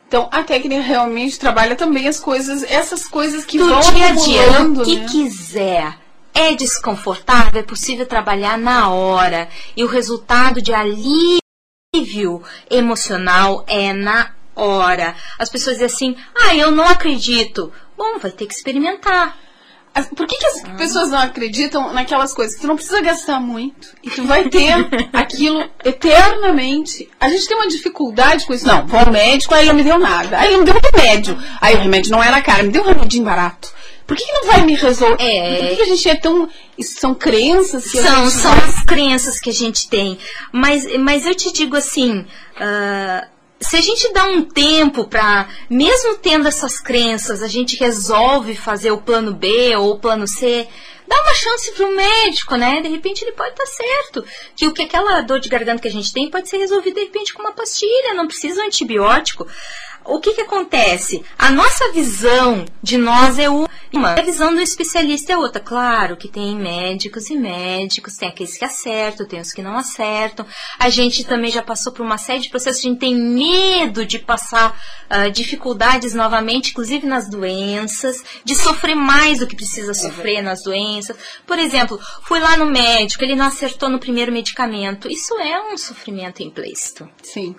Então, 0.08 0.28
a 0.32 0.44
técnica 0.44 0.82
realmente 0.82 1.40
trabalha 1.40 1.76
também 1.76 2.08
as 2.08 2.20
coisas, 2.20 2.64
essas 2.64 3.08
coisas 3.08 3.46
que 3.46 3.58
Do 3.58 3.68
vão 3.68 3.80
dia 3.80 4.08
a 4.08 4.12
dia, 4.12 4.62
o 4.62 4.84
que 4.84 4.96
né? 4.96 5.08
quiser. 5.08 5.98
É 6.34 6.56
desconfortável, 6.56 7.60
é 7.60 7.64
possível 7.64 8.06
trabalhar 8.06 8.58
na 8.58 8.90
hora. 8.90 9.50
E 9.76 9.84
o 9.84 9.88
resultado 9.88 10.62
de 10.62 10.74
alívio 11.92 12.44
emocional 12.70 13.66
é 13.68 13.92
na 13.94 14.30
hora. 14.56 15.16
As 15.40 15.50
pessoas 15.50 15.80
dizem 15.80 15.88
assim: 15.88 16.16
ah, 16.40 16.56
eu 16.56 16.70
não 16.70 16.84
acredito. 16.84 17.74
Bom, 17.98 18.20
vai 18.20 18.30
ter 18.30 18.46
que 18.46 18.54
experimentar. 18.54 19.36
Por 20.16 20.28
que, 20.28 20.38
que 20.38 20.46
as 20.46 20.62
pessoas 20.78 21.10
não 21.10 21.18
acreditam 21.18 21.92
naquelas 21.92 22.32
coisas? 22.32 22.56
Que 22.56 22.62
tu 22.62 22.68
não 22.68 22.76
precisa 22.76 23.02
gastar 23.02 23.40
muito 23.40 23.90
e 24.04 24.10
tu 24.12 24.24
vai 24.24 24.48
ter 24.48 24.72
aquilo 25.12 25.68
eternamente. 25.84 27.10
A 27.20 27.28
gente 27.28 27.48
tem 27.48 27.58
uma 27.58 27.68
dificuldade 27.68 28.46
com 28.46 28.54
isso. 28.54 28.68
Não, 28.68 28.86
vou 28.86 29.00
ao 29.00 29.12
médico, 29.12 29.54
aí 29.56 29.62
ele 29.62 29.70
não 29.70 29.76
me 29.76 29.84
deu 29.84 29.98
nada. 29.98 30.38
Aí 30.38 30.50
ele 30.50 30.58
não 30.58 30.66
deu 30.66 30.80
remédio. 30.80 31.36
Aí 31.60 31.76
o 31.76 31.80
remédio 31.80 32.12
não 32.12 32.24
era 32.24 32.40
caro, 32.40 32.66
me 32.66 32.72
deu 32.72 32.84
um 32.84 32.88
remedinho 32.88 33.26
barato. 33.26 33.74
Por 34.10 34.18
que, 34.18 34.26
que 34.26 34.34
não 34.34 34.48
vai 34.48 34.66
me 34.66 34.74
resolver? 34.74 35.24
É. 35.24 35.60
Por 35.60 35.68
que, 35.70 35.76
que 35.76 35.82
a 35.84 35.86
gente 35.86 36.10
é 36.10 36.16
tão. 36.16 36.50
Isso 36.76 37.00
são 37.00 37.14
crenças 37.14 37.92
que 37.92 38.00
a 38.00 38.02
São, 38.02 38.24
gente 38.24 38.42
são 38.42 38.54
as 38.54 38.84
crenças 38.84 39.40
que 39.40 39.52
a 39.52 39.54
gente 39.54 39.88
tem. 39.88 40.18
Mas, 40.52 40.98
mas 40.98 41.28
eu 41.28 41.36
te 41.36 41.54
digo 41.54 41.78
assim. 41.78 42.26
ah, 42.60 43.28
se 43.62 43.76
a 43.76 43.82
gente 43.82 44.12
dá 44.14 44.26
um 44.26 44.42
tempo 44.42 45.06
para, 45.06 45.48
mesmo 45.70 46.16
tendo 46.16 46.48
essas 46.48 46.80
crenças, 46.80 47.44
a 47.44 47.48
gente 47.48 47.76
resolve 47.76 48.56
fazer 48.56 48.90
o 48.90 49.02
plano 49.02 49.34
B 49.34 49.76
ou 49.76 49.92
o 49.92 50.00
plano 50.00 50.26
C, 50.28 50.66
dá 51.06 51.22
uma 51.22 51.34
chance 51.36 51.72
para 51.74 51.86
o 51.86 51.96
médico, 51.96 52.56
né? 52.56 52.82
De 52.82 52.88
repente 52.88 53.22
ele 53.24 53.34
pode 53.34 53.52
estar 53.52 53.66
certo. 53.68 54.26
Que 54.56 54.66
o 54.66 54.74
que 54.74 54.82
aquela 54.82 55.22
dor 55.22 55.40
de 55.40 55.50
garganta 55.50 55.82
que 55.82 55.88
a 55.88 55.92
gente 55.92 56.12
tem 56.12 56.32
pode 56.32 56.50
ser 56.50 56.58
resolvido 56.58 56.96
de 56.96 57.02
repente 57.02 57.34
com 57.34 57.42
uma 57.42 57.52
pastilha, 57.52 58.16
não 58.16 58.28
precisa 58.28 58.62
um 58.62 58.66
antibiótico. 58.66 59.46
O 60.06 60.20
que, 60.20 60.34
que 60.34 60.42
acontece? 60.42 61.24
A 61.38 61.52
nossa 61.52 61.92
visão 61.92 62.66
de 62.82 62.98
nós 62.98 63.38
é 63.38 63.48
uma, 63.50 64.14
a 64.14 64.22
visão 64.22 64.54
do 64.54 64.62
especialista 64.62 65.34
é 65.34 65.38
outra. 65.38 65.62
Claro 65.62 66.18
que 66.18 66.28
tem 66.28 66.56
médicos 66.56 67.30
e 67.30 67.36
médicos, 67.36 68.16
tem 68.16 68.30
aqueles 68.30 68.58
que 68.58 68.66
acertam, 68.66 69.28
tem 69.28 69.40
os 69.40 69.52
que 69.52 69.62
não 69.62 69.78
acertam. 69.78 70.46
A 70.80 70.90
gente 70.90 71.24
também 71.24 71.52
já 71.52 71.62
passou 71.62 71.92
por 71.92 72.04
uma 72.04 72.18
série 72.18 72.40
de 72.40 72.50
processos, 72.50 72.80
a 72.80 72.88
gente 72.88 73.00
tem 73.00 73.16
medo 73.16 74.06
de 74.06 74.20
passar 74.20 74.80
ah, 75.10 75.30
dificuldades 75.30 76.14
novamente, 76.14 76.72
inclusive 76.72 77.06
nas 77.06 77.30
doenças, 77.30 78.24
de 78.44 78.56
sofrer 78.56 78.96
mais 78.96 79.40
do 79.40 79.48
que 79.48 79.56
precisa 79.56 79.94
sofrer 79.94 80.42
nas 80.42 80.64
doenças. 80.64 81.16
Por 81.46 81.60
exemplo, 81.60 82.00
fui 82.24 82.40
lá 82.40 82.58
no 82.58 82.66
médico, 82.66 83.24
ele 83.24 83.36
não 83.36 83.46
acertou 83.46 83.90
no 83.90 84.00
primeiro 84.00 84.32
medicamento. 84.32 85.10
Isso 85.10 85.34
é 85.40 85.62
um 85.62 85.78
sofrimento 85.78 86.42
implícito 86.42 87.10
Sim. 87.24 87.56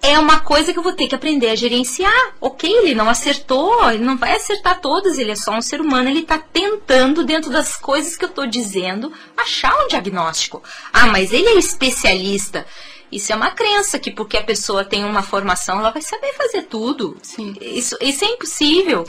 É 0.00 0.18
uma 0.18 0.40
coisa 0.40 0.72
que 0.72 0.78
eu 0.78 0.82
vou 0.82 0.92
ter 0.92 1.08
que 1.08 1.14
aprender 1.14 1.48
a 1.48 1.54
gerenciar. 1.54 2.34
Ok, 2.40 2.70
ele 2.70 2.94
não 2.94 3.08
acertou, 3.08 3.90
ele 3.90 4.04
não 4.04 4.16
vai 4.16 4.36
acertar 4.36 4.80
todas, 4.80 5.18
ele 5.18 5.32
é 5.32 5.36
só 5.36 5.52
um 5.52 5.62
ser 5.62 5.80
humano, 5.80 6.08
ele 6.08 6.20
está 6.20 6.38
tentando, 6.38 7.24
dentro 7.24 7.50
das 7.50 7.76
coisas 7.76 8.16
que 8.16 8.24
eu 8.24 8.28
estou 8.28 8.46
dizendo, 8.46 9.12
achar 9.36 9.74
um 9.84 9.88
diagnóstico. 9.88 10.62
Ah, 10.92 11.06
mas 11.06 11.32
ele 11.32 11.48
é 11.48 11.58
especialista. 11.58 12.66
Isso 13.10 13.32
é 13.32 13.36
uma 13.36 13.50
crença 13.50 13.98
que 13.98 14.10
porque 14.10 14.36
a 14.36 14.44
pessoa 14.44 14.84
tem 14.84 15.04
uma 15.04 15.22
formação, 15.22 15.78
ela 15.78 15.90
vai 15.90 16.02
saber 16.02 16.32
fazer 16.34 16.62
tudo. 16.64 17.16
Sim. 17.22 17.54
Isso, 17.60 17.96
isso 18.00 18.24
é 18.24 18.28
impossível. 18.28 19.04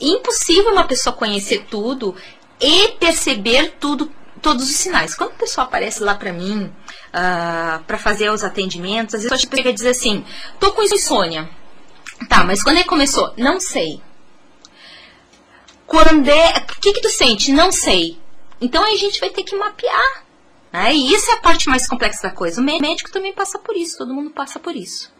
Impossível 0.00 0.72
uma 0.72 0.84
pessoa 0.84 1.14
conhecer 1.14 1.66
tudo 1.70 2.14
e 2.60 2.88
perceber 2.98 3.76
tudo, 3.78 4.12
todos 4.40 4.68
os 4.68 4.76
sinais. 4.76 5.14
Quando 5.14 5.32
a 5.32 5.34
pessoa 5.34 5.66
aparece 5.66 6.02
lá 6.02 6.14
pra 6.14 6.32
mim, 6.32 6.72
para 7.12 7.98
fazer 7.98 8.30
os 8.30 8.44
atendimentos, 8.44 9.14
às 9.14 9.22
vezes 9.22 9.32
a 9.32 9.36
gente 9.36 9.48
pega 9.48 9.70
e 9.70 9.72
diz 9.72 9.86
assim, 9.86 10.24
tô 10.58 10.72
com 10.72 10.82
insônia. 10.82 11.48
Tá, 12.28 12.44
mas 12.44 12.62
quando 12.62 12.78
é 12.78 12.82
que 12.82 12.88
começou? 12.88 13.32
Não 13.36 13.60
sei. 13.60 14.02
Quando 15.86 16.28
é. 16.28 16.58
O 16.58 16.80
que, 16.80 16.92
que 16.92 17.00
tu 17.00 17.08
sente? 17.08 17.52
Não 17.52 17.70
sei. 17.70 18.18
Então 18.60 18.82
aí 18.84 18.94
a 18.94 18.98
gente 18.98 19.20
vai 19.20 19.30
ter 19.30 19.44
que 19.44 19.56
mapear. 19.56 20.24
Né? 20.72 20.94
E 20.94 21.14
isso 21.14 21.30
é 21.30 21.34
a 21.34 21.40
parte 21.40 21.68
mais 21.68 21.86
complexa 21.86 22.28
da 22.28 22.30
coisa. 22.30 22.60
O 22.60 22.64
médico 22.64 23.10
também 23.10 23.32
passa 23.32 23.58
por 23.58 23.76
isso, 23.76 23.96
todo 23.96 24.12
mundo 24.12 24.30
passa 24.30 24.58
por 24.58 24.76
isso. 24.76 25.10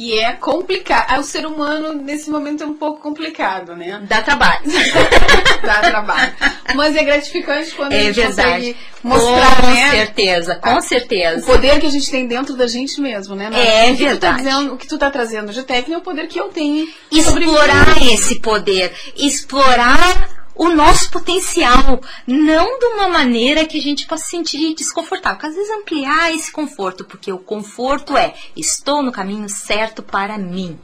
E 0.00 0.16
é 0.16 0.32
complicado. 0.34 1.18
O 1.18 1.24
ser 1.24 1.44
humano, 1.44 1.92
nesse 1.92 2.30
momento, 2.30 2.62
é 2.62 2.66
um 2.66 2.74
pouco 2.74 3.00
complicado, 3.02 3.74
né? 3.74 4.00
Dá 4.08 4.22
trabalho. 4.22 4.60
Dá 5.60 5.80
trabalho. 5.80 6.32
Mas 6.76 6.94
é 6.94 7.02
gratificante 7.02 7.74
quando 7.74 7.94
a 7.94 7.96
É 7.96 8.04
gente 8.04 8.14
verdade. 8.14 8.48
consegue 8.48 8.76
mostrar, 9.02 9.56
com 9.60 9.66
né? 9.66 9.90
certeza, 9.90 10.54
com 10.54 10.74
o 10.76 10.80
certeza. 10.80 11.44
poder 11.44 11.80
que 11.80 11.86
a 11.86 11.90
gente 11.90 12.08
tem 12.12 12.28
dentro 12.28 12.54
da 12.54 12.68
gente 12.68 13.00
mesmo, 13.00 13.34
né? 13.34 13.50
Nara? 13.50 13.60
É 13.60 13.90
o 13.90 13.96
que 13.96 13.96
Tu 13.96 14.04
tá 14.04 14.08
verdade. 14.10 14.36
dizendo, 14.44 14.72
o 14.72 14.76
que 14.76 14.86
tu 14.86 14.98
tá 14.98 15.10
trazendo 15.10 15.52
de 15.52 15.62
técnica 15.64 15.94
é 15.94 15.98
o 15.98 16.00
poder 16.00 16.28
que 16.28 16.38
eu 16.38 16.44
tenho 16.48 16.86
explorar 17.10 18.00
esse 18.00 18.36
poder, 18.38 18.92
explorar 19.16 20.37
o 20.58 20.68
nosso 20.70 21.10
potencial, 21.10 22.00
não 22.26 22.78
de 22.80 22.86
uma 22.86 23.08
maneira 23.08 23.64
que 23.64 23.78
a 23.78 23.82
gente 23.82 24.06
possa 24.06 24.24
se 24.24 24.30
sentir 24.30 24.74
desconfortável, 24.74 25.38
porque 25.38 25.46
às 25.46 25.54
vezes 25.54 25.70
ampliar 25.70 26.34
esse 26.34 26.50
conforto, 26.50 27.04
porque 27.04 27.32
o 27.32 27.38
conforto 27.38 28.16
é 28.16 28.34
estou 28.56 29.00
no 29.02 29.12
caminho 29.12 29.48
certo 29.48 30.02
para 30.02 30.36
mim. 30.36 30.76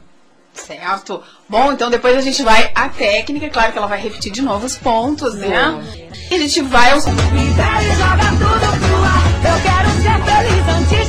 Certo. 0.53 1.21
Bom, 1.49 1.73
então 1.73 1.89
depois 1.89 2.15
a 2.15 2.21
gente 2.21 2.41
vai 2.41 2.71
à 2.73 2.87
técnica, 2.87 3.49
claro 3.49 3.73
que 3.73 3.77
ela 3.77 3.87
vai 3.87 3.99
repetir 3.99 4.31
de 4.31 4.41
novo 4.41 4.65
os 4.65 4.77
pontos, 4.77 5.35
né? 5.35 5.83
E 6.31 6.35
a 6.35 6.39
gente 6.39 6.61
vai 6.61 6.91
aos 6.91 7.03
Libere 7.05 7.91
joga 7.97 8.29
tudo 8.29 8.79
pro 8.79 8.95
ar. 9.03 9.25
Eu 9.45 9.57
quero 9.61 9.89
ser 10.01 10.17
feliz 10.23 10.65
antes 10.69 11.04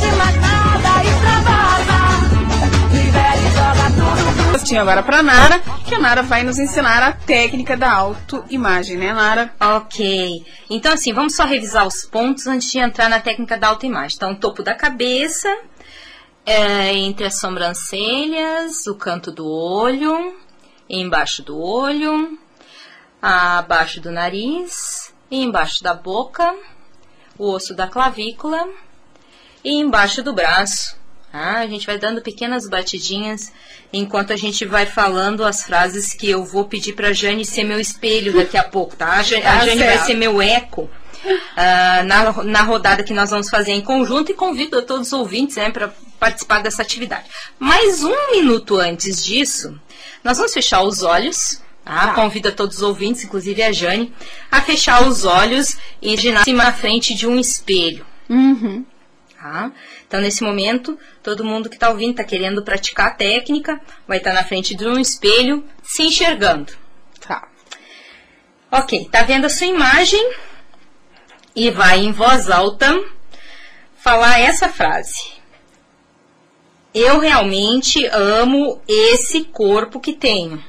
postinho 4.66 4.80
agora 4.80 5.00
pra 5.00 5.22
Nara, 5.22 5.60
que 5.86 5.94
a 5.94 5.98
Nara 6.00 6.22
vai 6.24 6.42
nos 6.42 6.58
ensinar 6.58 7.00
a 7.00 7.12
técnica 7.12 7.76
da 7.76 7.92
autoimagem, 7.92 8.96
né, 8.96 9.12
Nara? 9.12 9.54
Ok. 9.60 10.44
Então, 10.68 10.92
assim, 10.92 11.12
vamos 11.12 11.36
só 11.36 11.44
revisar 11.44 11.86
os 11.86 12.04
pontos 12.04 12.48
antes 12.48 12.72
de 12.72 12.80
entrar 12.80 13.08
na 13.08 13.20
técnica 13.20 13.56
da 13.56 13.68
autoimagem. 13.68 14.16
Então, 14.16 14.34
topo 14.34 14.64
da 14.64 14.74
cabeça, 14.74 15.48
é, 16.44 16.92
entre 16.94 17.26
as 17.26 17.38
sobrancelhas, 17.38 18.88
o 18.88 18.96
canto 18.96 19.30
do 19.30 19.46
olho, 19.46 20.36
embaixo 20.90 21.44
do 21.44 21.56
olho, 21.56 22.36
abaixo 23.22 24.00
do 24.00 24.10
nariz, 24.10 25.14
embaixo 25.30 25.80
da 25.80 25.94
boca, 25.94 26.52
o 27.38 27.52
osso 27.52 27.72
da 27.72 27.86
clavícula 27.86 28.66
e 29.62 29.76
embaixo 29.76 30.24
do 30.24 30.32
braço. 30.32 30.96
Ah, 31.36 31.58
a 31.58 31.66
gente 31.66 31.86
vai 31.86 31.98
dando 31.98 32.22
pequenas 32.22 32.68
batidinhas 32.68 33.52
enquanto 33.92 34.32
a 34.32 34.36
gente 34.36 34.64
vai 34.64 34.86
falando 34.86 35.44
as 35.44 35.64
frases 35.64 36.12
que 36.12 36.30
eu 36.30 36.44
vou 36.44 36.64
pedir 36.64 36.94
para 36.94 37.12
Jane 37.12 37.44
ser 37.44 37.64
meu 37.64 37.78
espelho 37.78 38.32
daqui 38.32 38.56
a 38.56 38.64
pouco, 38.64 38.96
tá? 38.96 39.12
A 39.12 39.22
Jane, 39.22 39.44
a 39.44 39.64
Jane 39.64 39.82
vai 39.84 39.98
ser 39.98 40.14
meu 40.14 40.40
eco 40.40 40.90
ah, 41.56 42.02
na, 42.04 42.44
na 42.44 42.62
rodada 42.62 43.02
que 43.02 43.12
nós 43.12 43.30
vamos 43.30 43.50
fazer 43.50 43.72
em 43.72 43.80
conjunto 43.80 44.30
e 44.30 44.34
convido 44.34 44.78
a 44.78 44.82
todos 44.82 45.08
os 45.08 45.12
ouvintes 45.12 45.56
né, 45.56 45.70
para 45.70 45.92
participar 46.18 46.62
dessa 46.62 46.82
atividade. 46.82 47.26
Mas 47.58 48.02
um 48.02 48.32
minuto 48.32 48.78
antes 48.78 49.24
disso, 49.24 49.78
nós 50.24 50.38
vamos 50.38 50.52
fechar 50.52 50.82
os 50.82 51.02
olhos. 51.02 51.60
Tá? 51.84 52.14
Convido 52.14 52.48
a 52.48 52.52
todos 52.52 52.78
os 52.78 52.82
ouvintes, 52.82 53.22
inclusive 53.22 53.62
a 53.62 53.70
Jane, 53.70 54.12
a 54.50 54.60
fechar 54.60 55.06
os 55.06 55.24
olhos 55.24 55.76
e 56.02 56.14
imaginar 56.14 56.44
na 56.44 56.72
frente 56.72 57.14
de 57.14 57.28
um 57.28 57.38
espelho. 57.38 58.04
Uhum. 58.28 58.84
Tá? 59.46 59.70
Então, 60.08 60.20
nesse 60.20 60.42
momento, 60.42 60.98
todo 61.22 61.44
mundo 61.44 61.68
que 61.68 61.76
está 61.76 61.88
ouvindo, 61.88 62.10
está 62.10 62.24
querendo 62.24 62.64
praticar 62.64 63.06
a 63.06 63.14
técnica, 63.14 63.80
vai 64.06 64.18
estar 64.18 64.32
na 64.32 64.42
frente 64.42 64.74
de 64.74 64.84
um 64.84 64.98
espelho, 64.98 65.64
se 65.84 66.02
enxergando. 66.02 66.72
Tá. 67.20 67.46
Ok, 68.72 69.08
tá 69.08 69.22
vendo 69.22 69.44
a 69.44 69.48
sua 69.48 69.68
imagem 69.68 70.32
e 71.54 71.70
vai 71.70 72.00
em 72.00 72.10
voz 72.10 72.50
alta 72.50 72.92
falar 73.96 74.40
essa 74.40 74.68
frase. 74.68 75.36
Eu 76.92 77.20
realmente 77.20 78.04
amo 78.06 78.82
esse 78.88 79.44
corpo 79.44 80.00
que 80.00 80.12
tenho. 80.12 80.62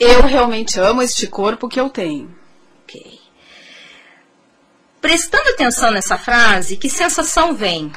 Eu 0.00 0.22
realmente 0.22 0.80
amo 0.80 1.02
este 1.02 1.26
corpo 1.26 1.68
que 1.68 1.78
eu 1.78 1.90
tenho. 1.90 2.34
Ok. 2.82 3.21
Prestando 5.02 5.50
atenção 5.50 5.90
nessa 5.90 6.16
frase, 6.16 6.76
que 6.76 6.88
sensação 6.88 7.56
vem? 7.56 7.90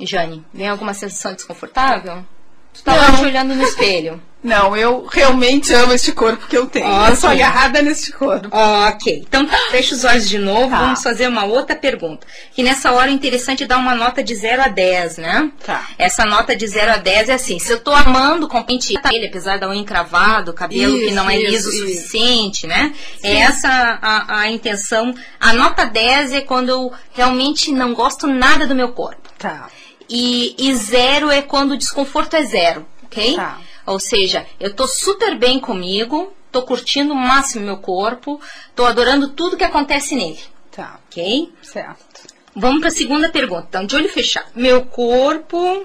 Jane, 0.00 0.42
vem 0.52 0.66
alguma 0.66 0.94
sensação 0.94 1.34
desconfortável? 1.34 2.24
Tu 2.72 2.82
tá 2.82 2.96
lá 2.96 3.18
te 3.18 3.22
olhando 3.22 3.54
no 3.54 3.62
espelho. 3.62 4.20
Não, 4.42 4.74
eu 4.74 5.06
realmente 5.10 5.72
amo 5.74 5.92
este 5.92 6.12
corpo 6.12 6.46
que 6.46 6.56
eu 6.56 6.66
tenho. 6.66 6.86
Eu 7.06 7.14
sou 7.14 7.28
agarrada 7.28 7.82
neste 7.82 8.10
corpo. 8.10 8.48
Ok, 8.50 9.24
então 9.28 9.46
fecha 9.70 9.94
os 9.94 10.02
olhos 10.04 10.28
de 10.28 10.38
novo, 10.38 10.70
Tá. 10.70 10.78
vamos 10.78 11.02
fazer 11.02 11.28
uma 11.28 11.44
outra 11.44 11.76
pergunta. 11.76 12.26
Que 12.54 12.62
nessa 12.62 12.90
hora 12.92 13.10
é 13.10 13.12
interessante 13.12 13.66
dar 13.66 13.76
uma 13.76 13.94
nota 13.94 14.22
de 14.24 14.34
0 14.34 14.62
a 14.62 14.68
10, 14.68 15.18
né? 15.18 15.50
Tá. 15.64 15.86
Essa 15.98 16.24
nota 16.24 16.56
de 16.56 16.66
0 16.66 16.92
a 16.92 16.96
10 16.96 17.28
é 17.28 17.34
assim, 17.34 17.58
se 17.58 17.70
eu 17.70 17.80
tô 17.80 17.92
amando 17.92 18.48
com 18.48 18.62
pente 18.62 18.94
ele, 19.12 19.26
apesar 19.26 19.58
da 19.58 19.68
unha 19.68 19.80
encravado, 19.80 20.54
cabelo 20.54 20.98
que 20.98 21.06
Isso, 21.06 21.14
não 21.14 21.28
é 21.28 21.36
liso 21.36 21.68
o 21.68 21.72
suficiente, 21.72 22.66
né? 22.66 22.94
É 23.22 23.36
essa 23.40 23.68
a, 24.00 24.40
a 24.40 24.50
intenção. 24.50 25.14
A 25.38 25.52
nota 25.52 25.84
10 25.84 26.32
é 26.32 26.40
quando 26.40 26.70
eu 26.70 26.92
realmente 27.12 27.70
não 27.72 27.92
gosto 27.92 28.26
nada 28.26 28.66
do 28.66 28.74
meu 28.74 28.88
corpo. 28.92 29.28
Tá. 29.38 29.68
E, 30.08 30.54
e 30.58 30.74
zero 30.74 31.30
é 31.30 31.42
quando 31.42 31.72
o 31.72 31.76
desconforto 31.76 32.34
é 32.34 32.42
zero, 32.44 32.86
ok? 33.04 33.36
Tá. 33.36 33.58
Ou 33.90 33.98
seja, 33.98 34.46
eu 34.60 34.72
tô 34.72 34.86
super 34.86 35.36
bem 35.36 35.58
comigo, 35.58 36.32
tô 36.52 36.62
curtindo 36.62 37.12
o 37.12 37.16
máximo 37.16 37.64
meu 37.64 37.78
corpo, 37.78 38.40
tô 38.72 38.86
adorando 38.86 39.30
tudo 39.30 39.56
que 39.56 39.64
acontece 39.64 40.14
nele, 40.14 40.38
Tá. 40.70 41.00
ok? 41.08 41.52
Certo. 41.60 42.22
Vamos 42.54 42.78
para 42.78 42.86
a 42.88 42.92
segunda 42.92 43.28
pergunta. 43.30 43.66
Então, 43.68 43.84
de 43.84 43.96
olho 43.96 44.08
fechado. 44.08 44.46
Meu 44.54 44.86
corpo 44.86 45.84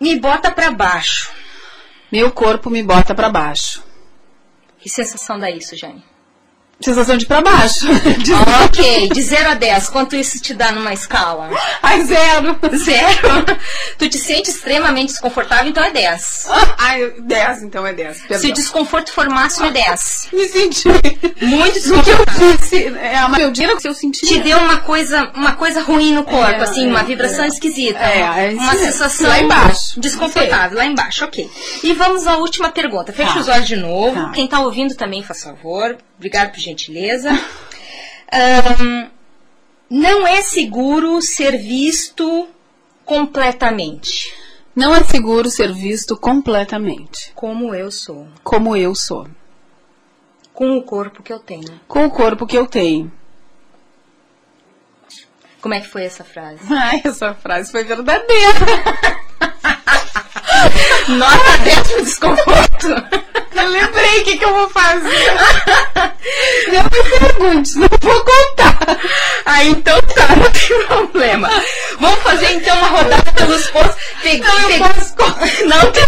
me 0.00 0.18
bota 0.18 0.50
para 0.50 0.70
baixo. 0.70 1.30
Meu 2.10 2.32
corpo 2.32 2.70
me 2.70 2.82
bota 2.82 3.14
pra 3.14 3.28
baixo. 3.28 3.84
Que 4.78 4.88
sensação 4.88 5.38
dá 5.38 5.50
isso, 5.50 5.76
Jane? 5.76 6.02
Sensação 6.82 7.16
de 7.16 7.26
pra 7.26 7.40
baixo. 7.42 7.86
De... 8.20 8.32
ok, 8.32 9.08
de 9.10 9.22
0 9.22 9.50
a 9.50 9.54
10, 9.54 9.88
quanto 9.90 10.16
isso 10.16 10.40
te 10.40 10.54
dá 10.54 10.72
numa 10.72 10.92
escala? 10.92 11.50
Ai, 11.82 12.02
zero. 12.04 12.58
Zero? 12.76 13.44
Tu 13.98 14.08
te 14.08 14.18
sente 14.18 14.50
extremamente 14.50 15.08
desconfortável, 15.08 15.68
então 15.68 15.84
é 15.84 15.90
10. 15.90 16.48
Ai, 16.78 17.10
10, 17.20 17.62
então 17.64 17.86
é 17.86 17.92
10. 17.92 18.20
Perdão. 18.22 18.38
Se 18.38 18.48
o 18.48 18.52
desconforto 18.54 19.12
for 19.12 19.28
máximo, 19.28 19.66
é 19.66 19.70
10. 19.72 20.28
Me 20.32 20.48
senti. 20.48 20.88
Muito 21.42 21.78
O 21.78 21.82
que 21.82 21.88
eu 21.90 22.16
desconfortável. 22.16 22.56
disse 22.56 22.86
é 22.96 23.16
a 23.18 23.50
dia 23.50 23.76
que 23.76 23.88
eu 23.88 23.94
senti. 23.94 24.26
Te 24.26 24.40
deu 24.40 24.58
uma 24.58 24.78
coisa, 24.78 25.30
uma 25.34 25.52
coisa 25.52 25.82
ruim 25.82 26.14
no 26.14 26.24
corpo, 26.24 26.50
É, 26.50 26.62
assim, 26.62 26.86
é, 26.86 26.88
uma 26.88 27.02
vibração 27.02 27.44
é. 27.44 27.48
esquisita. 27.48 27.98
É, 27.98 28.20
é 28.20 28.52
isso 28.52 28.62
uma 28.62 28.74
sensação 28.74 29.28
Lá 29.28 29.40
embaixo. 29.40 30.00
desconfortável, 30.00 30.78
lá 30.78 30.86
embaixo, 30.86 31.24
ok. 31.24 31.48
E 31.84 31.92
vamos 31.92 32.26
à 32.26 32.36
última 32.38 32.70
pergunta. 32.70 33.12
Fecha 33.12 33.34
Tá. 33.34 33.40
os 33.40 33.48
olhos 33.48 33.68
de 33.68 33.76
novo. 33.76 34.14
Tá. 34.14 34.30
Quem 34.32 34.44
está 34.46 34.60
ouvindo 34.60 34.94
também, 34.94 35.22
faz 35.22 35.42
favor. 35.42 35.96
Obrigado 36.16 36.50
por 36.50 36.58
gentileza. 36.70 37.30
Ahn, 38.32 39.08
não 39.88 40.26
é 40.26 40.40
seguro 40.42 41.20
ser 41.20 41.58
visto 41.58 42.48
completamente 43.04 44.32
Não 44.74 44.94
é 44.94 45.02
seguro 45.02 45.50
ser 45.50 45.72
visto 45.72 46.16
completamente. 46.16 47.32
como 47.34 47.74
eu 47.74 47.90
sou, 47.90 48.28
Como 48.44 48.76
eu 48.76 48.94
sou. 48.94 49.26
com 50.54 50.76
o 50.76 50.82
corpo 50.82 51.22
que 51.22 51.32
eu 51.32 51.40
tenho. 51.40 51.80
Com 51.88 52.04
o 52.06 52.10
corpo 52.10 52.46
que 52.46 52.56
eu 52.56 52.66
tenho. 52.66 53.10
Como 55.60 55.74
é 55.74 55.80
que 55.80 55.88
foi 55.88 56.04
essa 56.04 56.22
frase? 56.24 56.60
Ai, 56.72 57.02
essa 57.04 57.34
frase 57.34 57.70
foi 57.72 57.82
verdadeira. 57.84 58.20
Nota 61.16 61.58
10 61.64 61.78
pro 61.88 62.04
desconforto. 62.04 62.88
Eu 63.54 63.68
lembrei 63.68 64.20
o 64.20 64.24
que, 64.24 64.38
que 64.38 64.44
eu 64.44 64.54
vou 64.54 64.68
fazer. 64.70 65.34
Não 66.72 66.82
me 66.84 67.18
pergunte, 67.18 67.78
não 67.78 67.88
vou 68.00 68.24
contar. 68.24 68.78
Ah, 69.44 69.64
então 69.64 70.00
tá, 70.02 70.36
não 70.36 70.50
tem 70.50 70.86
problema. 70.86 71.50
Vamos 71.98 72.20
fazer 72.20 72.52
então 72.52 72.76
uma 72.78 72.88
rodada 72.88 73.32
pelos 73.32 73.66
pontos. 73.70 73.96
Peguei, 74.22 74.40
Não, 74.40 74.62
peguei- 74.62 74.78
posso 74.78 75.64
Não, 75.66 75.92
tem- 75.92 76.06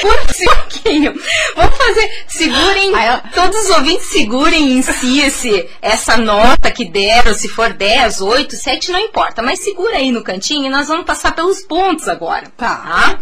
por 0.00 0.14
um 0.14 0.44
pouquinho. 0.54 1.14
Vamos 1.56 1.76
fazer. 1.76 2.24
Segurem, 2.26 2.94
Ai, 2.94 3.22
todos 3.34 3.64
os 3.64 3.70
ouvintes 3.70 4.06
segurem 4.08 4.72
em 4.78 4.82
si 4.82 5.20
esse, 5.22 5.68
essa 5.80 6.16
nota 6.16 6.70
que 6.70 6.84
deram, 6.84 7.34
se 7.34 7.48
for 7.48 7.72
10, 7.72 8.20
8, 8.20 8.56
7, 8.56 8.90
não 8.90 8.98
importa. 8.98 9.42
Mas 9.42 9.60
segura 9.60 9.96
aí 9.96 10.10
no 10.10 10.22
cantinho 10.24 10.66
e 10.66 10.70
nós 10.70 10.88
vamos 10.88 11.06
passar 11.06 11.32
pelos 11.34 11.60
pontos 11.60 12.08
agora. 12.08 12.46
Tá. 12.56 13.18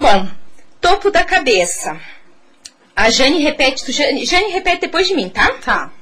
Bom, 0.00 0.28
topo 0.80 1.10
da 1.10 1.24
cabeça. 1.24 2.00
A 2.94 3.10
Jane 3.10 3.42
repete, 3.42 3.84
tu, 3.84 3.92
Jane, 3.92 4.24
Jane 4.26 4.50
repete 4.50 4.82
depois 4.82 5.06
de 5.06 5.14
mim, 5.14 5.28
tá? 5.28 5.52
Tá. 5.64 5.92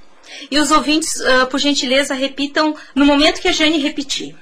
E 0.51 0.59
os 0.59 0.71
ouvintes, 0.71 1.21
ah, 1.21 1.47
por 1.47 1.59
gentileza, 1.59 2.15
repitam 2.15 2.75
no 2.95 3.05
momento 3.05 3.41
que 3.41 3.49
a 3.49 3.53
Jane 3.53 3.79
repetir. 3.79 4.37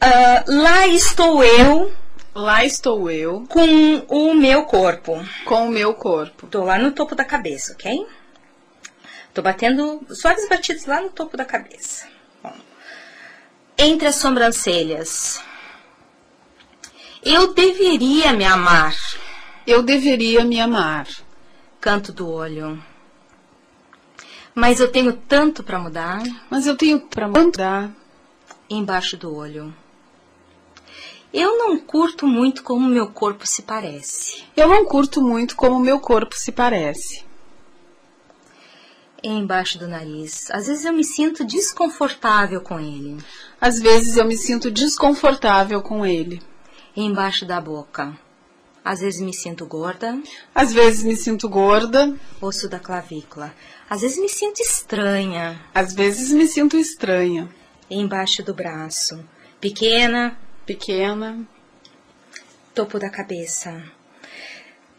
Ah, 0.00 0.44
lá 0.46 0.86
estou 0.86 1.44
eu 1.44 1.92
Lá 2.34 2.64
estou 2.64 3.10
eu 3.10 3.44
com 3.46 4.06
o 4.08 4.34
meu 4.34 4.64
corpo. 4.64 5.22
com 5.44 5.66
o 5.66 5.70
meu 5.70 5.92
corpo. 5.92 6.46
Tô 6.46 6.64
lá 6.64 6.78
no 6.78 6.90
topo 6.90 7.14
da 7.14 7.26
cabeça, 7.26 7.74
ok? 7.74 8.06
Tô 9.34 9.42
batendo 9.42 10.02
suaves 10.10 10.48
batidos 10.48 10.86
lá 10.86 11.02
no 11.02 11.10
topo 11.10 11.36
da 11.36 11.44
cabeça. 11.44 12.08
Bom. 12.42 12.54
Entre 13.76 14.08
as 14.08 14.14
sobrancelhas. 14.14 15.42
Eu 17.24 17.54
deveria 17.54 18.32
me 18.32 18.44
amar. 18.44 18.96
Eu 19.64 19.80
deveria 19.80 20.44
me 20.44 20.60
amar. 20.60 21.06
Canto 21.80 22.12
do 22.12 22.28
olho. 22.28 22.82
Mas 24.52 24.80
eu 24.80 24.90
tenho 24.90 25.14
tanto 25.14 25.62
para 25.62 25.78
mudar 25.78 26.22
Mas 26.50 26.66
eu 26.66 26.76
tenho 26.76 27.00
pra 27.00 27.28
mudar. 27.28 27.90
embaixo 28.68 29.16
do 29.16 29.32
olho. 29.34 29.72
Eu 31.32 31.56
não 31.56 31.78
curto 31.78 32.26
muito 32.26 32.62
como 32.64 32.86
meu 32.88 33.06
corpo 33.06 33.46
se 33.46 33.62
parece. 33.62 34.42
Eu 34.56 34.68
não 34.68 34.84
curto 34.84 35.22
muito 35.22 35.54
como 35.54 35.78
meu 35.78 36.00
corpo 36.00 36.34
se 36.34 36.50
parece. 36.50 37.24
Embaixo 39.22 39.78
do 39.78 39.86
nariz. 39.86 40.50
Às 40.50 40.66
vezes 40.66 40.84
eu 40.84 40.92
me 40.92 41.04
sinto 41.04 41.44
desconfortável 41.44 42.60
com 42.60 42.80
ele. 42.80 43.16
Às 43.60 43.78
vezes 43.78 44.16
eu 44.16 44.24
me 44.26 44.36
sinto 44.36 44.72
desconfortável 44.72 45.80
com 45.80 46.04
ele. 46.04 46.42
Embaixo 46.96 47.46
da 47.46 47.60
boca. 47.60 48.16
Às 48.84 49.00
vezes 49.00 49.20
me 49.20 49.32
sinto 49.32 49.64
gorda. 49.64 50.20
Às 50.54 50.72
vezes 50.72 51.04
me 51.04 51.16
sinto 51.16 51.48
gorda. 51.48 52.14
Osso 52.40 52.68
da 52.68 52.78
clavícula. 52.78 53.54
Às 53.88 54.02
vezes 54.02 54.18
me 54.18 54.28
sinto 54.28 54.60
estranha. 54.60 55.60
Às 55.72 55.94
vezes 55.94 56.32
me 56.32 56.46
sinto 56.46 56.76
estranha. 56.76 57.48
Embaixo 57.88 58.42
do 58.42 58.52
braço. 58.52 59.24
Pequena. 59.60 60.36
Pequena. 60.66 61.46
Topo 62.74 62.98
da 62.98 63.08
cabeça. 63.08 63.82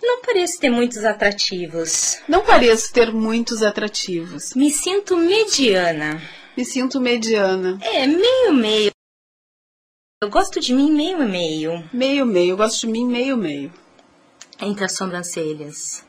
Não 0.01 0.21
pareço 0.21 0.59
ter 0.59 0.69
muitos 0.69 1.03
atrativos. 1.03 2.19
Não 2.27 2.43
pareço 2.45 2.91
ter 2.93 3.11
muitos 3.11 3.61
atrativos. 3.61 4.53
Me 4.53 4.71
sinto 4.71 5.17
mediana. 5.17 6.21
Me 6.55 6.63
sinto 6.63 7.01
mediana. 7.01 7.77
É, 7.81 8.05
meio 8.05 8.53
meio. 8.53 8.92
Eu 10.23 10.29
gosto 10.29 10.61
de 10.61 10.73
mim 10.73 10.89
meio 10.89 11.19
meio. 11.27 11.83
Meio 11.91 12.25
meio. 12.25 12.51
Eu 12.51 12.57
gosto 12.57 12.79
de 12.79 12.87
mim 12.87 13.05
meio 13.05 13.35
meio. 13.35 13.69
Entre 14.57 14.85
as 14.85 14.95
sobrancelhas. 14.95 16.05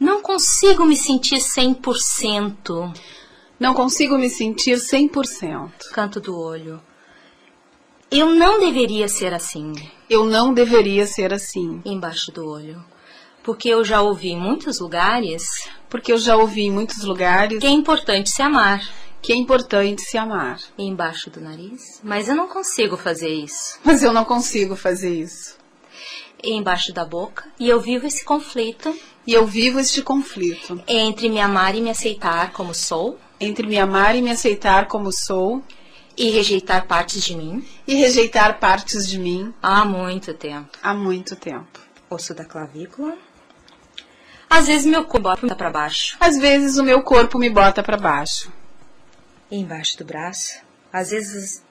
Não 0.00 0.20
consigo 0.20 0.84
me 0.84 0.96
sentir 0.96 1.36
100%. 1.36 2.92
Não 3.60 3.74
consigo 3.74 4.18
me 4.18 4.28
sentir 4.28 4.78
100%. 4.78 5.70
Canto 5.92 6.18
do 6.18 6.36
olho. 6.36 6.82
Eu 8.10 8.34
não 8.34 8.58
deveria 8.58 9.06
ser 9.06 9.32
assim. 9.32 9.72
Eu 10.10 10.24
não 10.24 10.52
deveria 10.52 11.06
ser 11.06 11.32
assim. 11.32 11.80
Embaixo 11.84 12.32
do 12.32 12.44
olho. 12.44 12.84
Porque 13.44 13.68
eu 13.68 13.84
já 13.84 14.02
ouvi 14.02 14.30
em 14.30 14.36
muitos 14.36 14.80
lugares. 14.80 15.68
Porque 15.88 16.12
eu 16.12 16.18
já 16.18 16.36
ouvi 16.36 16.62
em 16.62 16.72
muitos 16.72 17.04
lugares. 17.04 17.60
Que 17.60 17.68
é 17.68 17.70
importante 17.70 18.30
se 18.30 18.42
amar. 18.42 18.82
Que 19.20 19.32
é 19.32 19.36
importante 19.36 20.02
se 20.02 20.16
amar. 20.16 20.58
Embaixo 20.78 21.28
do 21.30 21.40
nariz. 21.40 22.00
Mas 22.02 22.28
eu 22.28 22.34
não 22.34 22.48
consigo 22.48 22.96
fazer 22.96 23.28
isso. 23.28 23.78
Mas 23.84 24.02
eu 24.02 24.12
não 24.12 24.24
consigo 24.24 24.76
fazer 24.76 25.12
isso. 25.12 25.56
Embaixo 26.42 26.92
da 26.92 27.04
boca. 27.04 27.44
E 27.58 27.68
eu 27.68 27.80
vivo 27.80 28.06
esse 28.06 28.24
conflito. 28.24 28.96
E 29.26 29.34
eu 29.34 29.46
vivo 29.46 29.80
este 29.80 30.02
conflito. 30.02 30.82
Entre 30.86 31.28
me 31.28 31.40
amar 31.40 31.74
e 31.74 31.80
me 31.80 31.90
aceitar 31.90 32.52
como 32.52 32.72
sou. 32.72 33.18
Entre 33.40 33.66
me 33.66 33.78
amar 33.78 34.14
e 34.16 34.22
me 34.22 34.30
aceitar 34.30 34.86
como 34.86 35.12
sou. 35.12 35.62
E 36.16 36.30
rejeitar 36.30 36.86
partes 36.86 37.22
de 37.22 37.36
mim. 37.36 37.66
E 37.86 37.94
rejeitar 37.94 38.58
partes 38.58 39.08
de 39.08 39.18
mim. 39.18 39.52
Há 39.60 39.84
muito 39.84 40.32
tempo. 40.32 40.70
Há 40.82 40.94
muito 40.94 41.36
tempo. 41.36 41.78
Osso 42.08 42.34
da 42.34 42.44
clavícula. 42.44 43.16
Às 44.48 44.66
vezes 44.66 44.86
meu 44.86 45.04
corpo 45.04 45.28
bota 45.28 45.54
para 45.54 45.70
baixo. 45.70 46.16
Às 46.18 46.38
vezes 46.38 46.78
o 46.78 46.82
meu 46.82 47.02
corpo 47.02 47.38
me 47.38 47.50
bota 47.50 47.82
para 47.82 47.98
baixo. 47.98 48.50
Embaixo 49.50 49.96
do 49.96 50.04
braço. 50.04 50.60
Às 50.92 51.10
vezes 51.10 51.62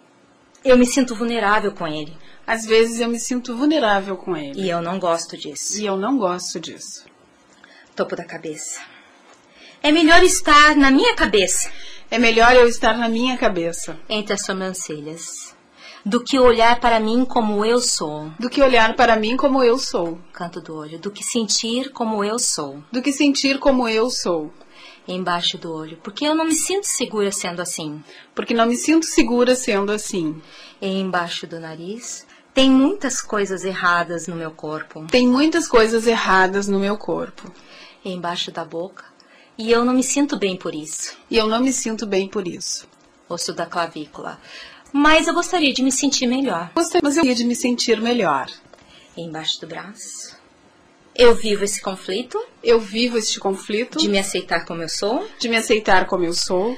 eu 0.64 0.78
me 0.78 0.86
sinto 0.86 1.16
vulnerável 1.16 1.72
com 1.72 1.88
ele. 1.88 2.18
Às 2.46 2.66
vezes 2.66 3.00
eu 3.00 3.08
me 3.08 3.20
sinto 3.20 3.56
vulnerável 3.56 4.18
com 4.18 4.36
ele. 4.36 4.62
E 4.62 4.70
eu 4.70 4.82
não 4.82 5.00
gosto 5.00 5.38
disso. 5.38 5.80
E 5.80 5.86
eu 5.86 5.96
não 5.96 6.18
gosto 6.18 6.60
disso. 6.60 7.06
Topo 7.96 8.16
da 8.16 8.24
cabeça. 8.24 8.82
É 9.84 9.92
melhor 9.92 10.24
estar 10.24 10.76
na 10.76 10.90
minha 10.90 11.16
cabeça. 11.16 11.72
É 12.10 12.18
melhor 12.18 12.56
eu 12.56 12.68
estar 12.68 12.98
na 12.98 13.08
minha 13.08 13.38
cabeça. 13.38 13.98
Entre 14.10 14.34
as 14.34 14.44
sobrancelhas. 14.46 15.56
Do 16.06 16.24
que 16.24 16.40
olhar 16.40 16.80
para 16.80 17.00
mim 17.00 17.26
como 17.26 17.64
eu 17.64 17.80
sou. 17.80 18.32
Do 18.40 18.50
que 18.50 18.62
olhar 18.62 18.96
para 18.96 19.16
mim 19.18 19.38
como 19.38 19.64
eu 19.64 19.78
sou. 19.78 20.18
Canto 20.34 20.62
do 20.62 20.76
olho. 20.76 20.98
Do 20.98 21.12
que 21.12 21.24
sentir 21.24 21.92
como 21.92 22.24
eu 22.24 22.40
sou. 22.40 22.82
Do 22.92 23.02
que 23.02 23.12
sentir 23.12 23.60
como 23.60 23.88
eu 23.88 24.10
sou. 24.10 24.52
Embaixo 25.08 25.58
do 25.58 25.72
olho. 25.72 25.98
Porque 26.04 26.26
eu 26.26 26.36
não 26.36 26.46
me 26.46 26.54
sinto 26.54 26.86
segura 26.86 27.32
sendo 27.32 27.62
assim. 27.62 28.04
Porque 28.36 28.54
não 28.54 28.66
me 28.66 28.76
sinto 28.76 29.06
segura 29.06 29.56
sendo 29.56 29.92
assim. 29.92 30.42
E 30.82 31.00
embaixo 31.00 31.48
do 31.48 31.60
nariz. 31.60 32.26
Tem 32.54 32.70
muitas 32.70 33.22
coisas 33.22 33.64
erradas 33.64 34.28
no 34.28 34.36
meu 34.36 34.52
corpo. 34.52 35.06
Tem 35.10 35.28
muitas 35.28 35.68
coisas 35.68 36.08
erradas 36.08 36.68
no 36.68 36.80
meu 36.80 36.98
corpo. 36.98 37.52
E 38.04 38.12
embaixo 38.12 38.52
da 38.52 38.66
boca. 38.66 39.06
E 39.58 39.72
eu 39.72 39.86
não 39.86 39.94
me 39.94 40.04
sinto 40.04 40.38
bem 40.38 40.58
por 40.58 40.76
isso. 40.76 41.16
E 41.32 41.38
eu 41.38 41.48
não 41.48 41.60
me 41.60 41.72
sinto 41.72 42.06
bem 42.06 42.28
por 42.28 42.48
isso. 42.48 42.88
Osso 43.30 43.54
da 43.54 43.66
clavícula. 43.66 44.40
Mas 44.92 45.28
eu 45.28 45.34
gostaria 45.34 45.74
de 45.74 45.84
me 45.84 45.92
sentir 45.92 46.28
melhor. 46.28 46.72
Mas 46.76 46.94
eu 46.94 47.02
gostaria 47.02 47.36
de 47.36 47.44
me 47.44 47.56
sentir 47.56 48.00
melhor. 48.02 48.48
Embaixo 49.16 49.60
do 49.60 49.68
braço. 49.68 50.37
Eu 51.18 51.34
vivo 51.34 51.64
esse 51.64 51.82
conflito. 51.82 52.40
Eu 52.64 52.80
vivo 52.80 53.18
este 53.18 53.40
conflito. 53.40 53.98
De 53.98 54.08
me 54.08 54.20
aceitar 54.20 54.66
como 54.66 54.84
eu 54.84 54.90
sou. 54.90 55.28
De 55.40 55.50
me 55.50 55.58
aceitar 55.58 56.06
como 56.06 56.24
eu 56.24 56.34
sou. 56.34 56.78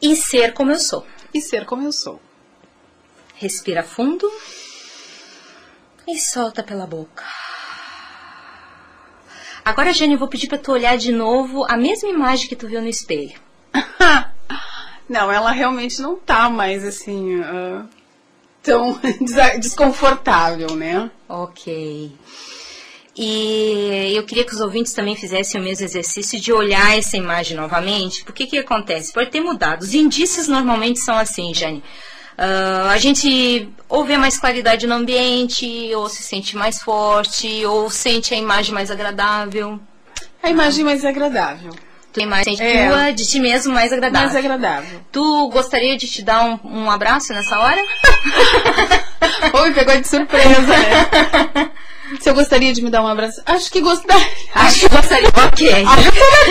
E 0.00 0.14
ser 0.14 0.52
como 0.52 0.72
eu 0.72 0.78
sou. 0.78 1.06
E 1.32 1.40
ser 1.40 1.64
como 1.64 1.84
eu 1.84 1.92
sou. 1.92 2.20
Respira 3.34 3.82
fundo. 3.82 4.30
E 6.06 6.18
solta 6.18 6.62
pela 6.62 6.86
boca. 6.86 7.24
Agora, 9.64 9.92
Jane, 9.92 10.12
eu 10.12 10.18
vou 10.18 10.28
pedir 10.28 10.46
para 10.46 10.58
tu 10.58 10.72
olhar 10.72 10.96
de 10.98 11.10
novo 11.10 11.64
a 11.64 11.76
mesma 11.76 12.08
imagem 12.08 12.48
que 12.48 12.56
tu 12.56 12.68
viu 12.68 12.82
no 12.82 12.88
espelho. 12.88 13.38
não, 15.08 15.32
ela 15.32 15.50
realmente 15.50 16.00
não 16.00 16.16
tá 16.16 16.50
mais 16.50 16.84
assim 16.84 17.40
uh, 17.40 17.88
tão 18.62 18.98
desconfortável, 19.60 20.74
né? 20.74 21.10
Ok. 21.28 22.12
E 23.20 24.12
eu 24.14 24.22
queria 24.22 24.44
que 24.44 24.54
os 24.54 24.60
ouvintes 24.60 24.92
também 24.92 25.16
fizessem 25.16 25.60
o 25.60 25.64
mesmo 25.64 25.84
exercício 25.84 26.40
de 26.40 26.52
olhar 26.52 26.96
essa 26.96 27.16
imagem 27.16 27.56
novamente. 27.56 28.22
Porque 28.22 28.46
que 28.46 28.58
acontece? 28.58 29.12
Pode 29.12 29.30
ter 29.30 29.40
mudado. 29.40 29.82
Os 29.82 29.92
indícios 29.92 30.46
normalmente 30.46 31.00
são 31.00 31.18
assim, 31.18 31.52
Jane. 31.52 31.82
Uh, 32.38 32.88
a 32.88 32.96
gente 32.98 33.68
ou 33.88 34.04
vê 34.04 34.16
mais 34.16 34.38
claridade 34.38 34.86
no 34.86 34.94
ambiente, 34.94 35.92
ou 35.96 36.08
se 36.08 36.22
sente 36.22 36.56
mais 36.56 36.80
forte, 36.80 37.66
ou 37.66 37.90
sente 37.90 38.32
a 38.32 38.36
imagem 38.36 38.72
mais 38.72 38.88
agradável. 38.88 39.80
A 40.40 40.48
imagem 40.48 40.84
mais 40.84 41.04
agradável. 41.04 41.74
Tu 42.12 42.20
imagem 42.20 42.56
é. 42.60 42.88
tua 42.88 43.10
de 43.10 43.26
ti 43.26 43.40
mesmo 43.40 43.74
mais 43.74 43.92
agradável. 43.92 44.28
Mais 44.28 44.36
agradável. 44.36 45.00
Tu 45.10 45.48
gostaria 45.48 45.96
de 45.96 46.06
te 46.06 46.22
dar 46.22 46.44
um, 46.44 46.84
um 46.84 46.90
abraço 46.90 47.32
nessa 47.32 47.58
hora? 47.58 47.82
Oi, 49.54 49.72
pegou 49.72 50.00
de 50.00 50.06
surpresa, 50.06 50.60
né? 50.60 51.70
Se 52.20 52.30
eu 52.30 52.34
gostaria 52.34 52.72
de 52.72 52.82
me 52.82 52.90
dar 52.90 53.02
um 53.02 53.06
abraço, 53.06 53.40
acho 53.44 53.70
que 53.70 53.80
gostaria. 53.80 54.26
Acho 54.54 54.80
que 54.80 54.88
gostaria, 54.88 55.28
ok. 55.28 55.84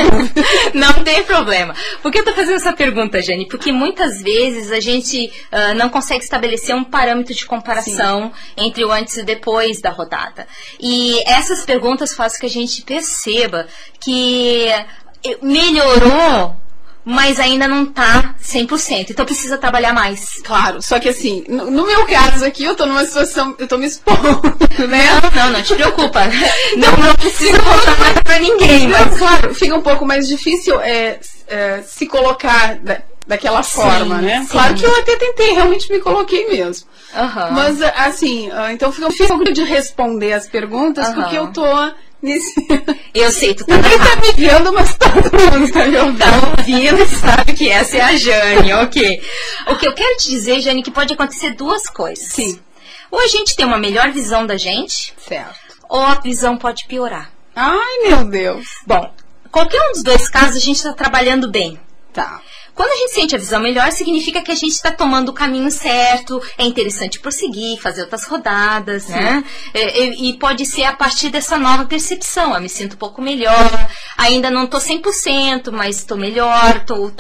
não 0.74 0.94
tem 1.04 1.24
problema. 1.24 1.74
Por 2.02 2.12
que 2.12 2.20
eu 2.20 2.26
tô 2.26 2.34
fazendo 2.34 2.56
essa 2.56 2.74
pergunta, 2.74 3.22
Jane? 3.22 3.48
Porque 3.48 3.72
muitas 3.72 4.22
vezes 4.22 4.72
a 4.72 4.80
gente 4.80 5.32
uh, 5.52 5.76
não 5.76 5.90
consegue 5.90 6.24
estabelecer 6.24 6.76
um 6.76 6.84
parâmetro 6.84 7.34
de 7.34 7.46
comparação 7.46 8.32
Sim. 8.34 8.66
entre 8.66 8.86
o 8.86 8.92
antes 8.92 9.18
e 9.18 9.24
depois 9.24 9.82
da 9.82 9.90
rodada. 9.90 10.48
E 10.80 11.22
essas 11.26 11.66
perguntas 11.66 12.14
fazem 12.14 12.40
que 12.40 12.46
a 12.46 12.50
gente 12.50 12.82
perceba 12.84 13.68
que 14.00 14.68
melhorou 15.42 16.56
mas 17.10 17.40
ainda 17.40 17.70
não 17.70 17.86
tá 17.86 18.36
100%. 18.44 19.12
Então 19.12 19.26
precisa 19.26 19.58
trabalhar 19.58 19.94
mais. 19.94 20.42
Claro, 20.44 20.82
só 20.82 21.00
que 21.00 21.08
assim, 21.08 21.42
no, 21.48 21.72
no 21.72 21.88
meu 21.88 22.06
caso 22.06 22.44
aqui, 22.44 22.66
eu 22.66 22.76
tô 22.76 22.86
numa 22.86 23.06
situação, 23.06 23.56
eu 23.58 23.66
tô 23.66 23.78
me 23.78 23.86
expondo, 23.86 24.42
né? 24.90 25.06
Não, 25.24 25.46
não, 25.46 25.52
não 25.54 25.64
te 25.64 25.74
preocupa. 25.74 26.26
não, 26.76 26.98
não 26.98 27.16
precisa 27.16 27.58
contar 27.60 27.98
nada 27.98 28.22
pra 28.22 28.40
ninguém. 28.40 28.90
Mas... 28.90 29.12
Não, 29.12 29.18
claro, 29.20 29.56
fica 29.56 29.74
um 29.74 29.82
pouco 29.82 30.06
mais 30.06 30.28
difícil 30.28 30.82
é, 30.82 31.18
é 31.48 31.82
se 31.82 32.08
colocar 32.08 32.76
da, 32.76 33.02
daquela 33.26 33.64
forma, 33.64 34.18
né? 34.18 34.42
Sim. 34.42 34.48
Claro 34.48 34.76
que 34.76 34.86
eu 34.86 35.00
até 35.00 35.16
tentei, 35.16 35.54
realmente 35.54 35.90
me 35.90 36.02
coloquei 36.02 36.50
mesmo. 36.50 36.90
Uhum. 37.16 37.52
Mas 37.54 37.82
assim, 37.82 38.52
ah, 38.52 38.74
então 38.74 38.92
fica 38.92 39.08
difícil 39.08 39.44
de 39.46 39.64
responder 39.64 40.34
as 40.34 40.46
perguntas, 40.46 41.08
uhum. 41.08 41.14
porque 41.14 41.38
eu 41.38 41.48
tô 41.54 41.66
Eu 43.14 43.32
sei, 43.32 43.54
tu 43.54 43.66
tá 43.66 43.76
Ninguém 43.76 43.98
tá 44.00 44.16
me 44.16 44.32
vendo, 44.34 44.74
mas 44.74 44.98
todo 44.98 45.16
mundo 45.16 45.72
tá 45.72 45.86
me 45.86 45.98
ouvindo. 45.98 46.18
Tá 46.18 46.26
ouvindo 46.58 47.20
sabe 47.20 47.54
que 47.54 47.70
essa 47.70 47.98
é 47.98 48.02
a 48.02 48.16
Jane, 48.16 48.74
ok. 48.74 49.22
O 49.68 49.76
que 49.76 49.88
eu 49.88 49.94
quero 49.94 50.18
te 50.18 50.30
dizer, 50.30 50.60
Jane, 50.62 50.82
é 50.82 50.84
que 50.84 50.92
pode 50.92 51.14
acontecer 51.14 51.52
duas 51.52 51.88
coisas. 51.88 52.30
Sim. 52.30 52.60
Ou 53.12 53.20
a 53.20 53.28
gente 53.28 53.56
tem 53.56 53.66
uma 53.66 53.78
melhor 53.78 54.12
visão 54.12 54.46
da 54.46 54.58
gente. 54.58 55.14
Certo. 55.28 55.56
Ou 55.90 56.02
a 56.02 56.16
visão 56.16 56.58
pode 56.58 56.86
piorar. 56.88 57.32
Ai, 57.56 58.08
meu 58.08 58.26
Deus. 58.26 58.68
Bom, 58.86 59.12
qualquer 59.52 59.82
um 59.90 59.92
dos 59.94 60.04
dois 60.04 60.28
casos 60.28 60.58
a 60.58 60.60
gente 60.60 60.78
está 60.78 60.94
trabalhando 60.94 61.50
bem. 61.50 61.80
Tá. 62.14 62.42
Quando 62.78 62.92
a 62.92 62.96
gente 62.96 63.14
sente 63.14 63.36
a 63.36 63.40
visão 63.40 63.60
melhor, 63.60 63.92
significa 63.92 64.40
que 64.40 64.52
a 64.52 64.56
gente 64.56 64.74
está 64.74 64.92
tomando 64.92 65.30
o 65.30 65.34
caminho 65.34 65.72
certo, 65.72 66.40
é 66.60 66.64
interessante 66.64 67.20
prosseguir, 67.20 67.82
fazer 67.82 68.02
outras 68.04 68.26
rodadas, 68.26 69.06
Sim. 69.06 69.14
né? 69.14 69.44
É, 69.74 70.06
e, 70.06 70.30
e, 70.30 70.34
pode 70.38 70.64
ser 70.64 70.84
a 70.84 70.94
partir 70.94 71.30
dessa 71.30 71.58
nova 71.58 71.86
percepção. 71.86 72.54
Eu 72.54 72.62
me 72.62 72.70
sinto 72.70 72.94
um 72.94 72.98
pouco 72.98 73.20
melhor, 73.20 73.90
ainda 74.16 74.52
não 74.52 74.66
estou 74.66 74.80
100%, 74.80 75.72
mas 75.72 75.98
estou 75.98 76.16
melhor, 76.16 76.78
estou 76.78 77.12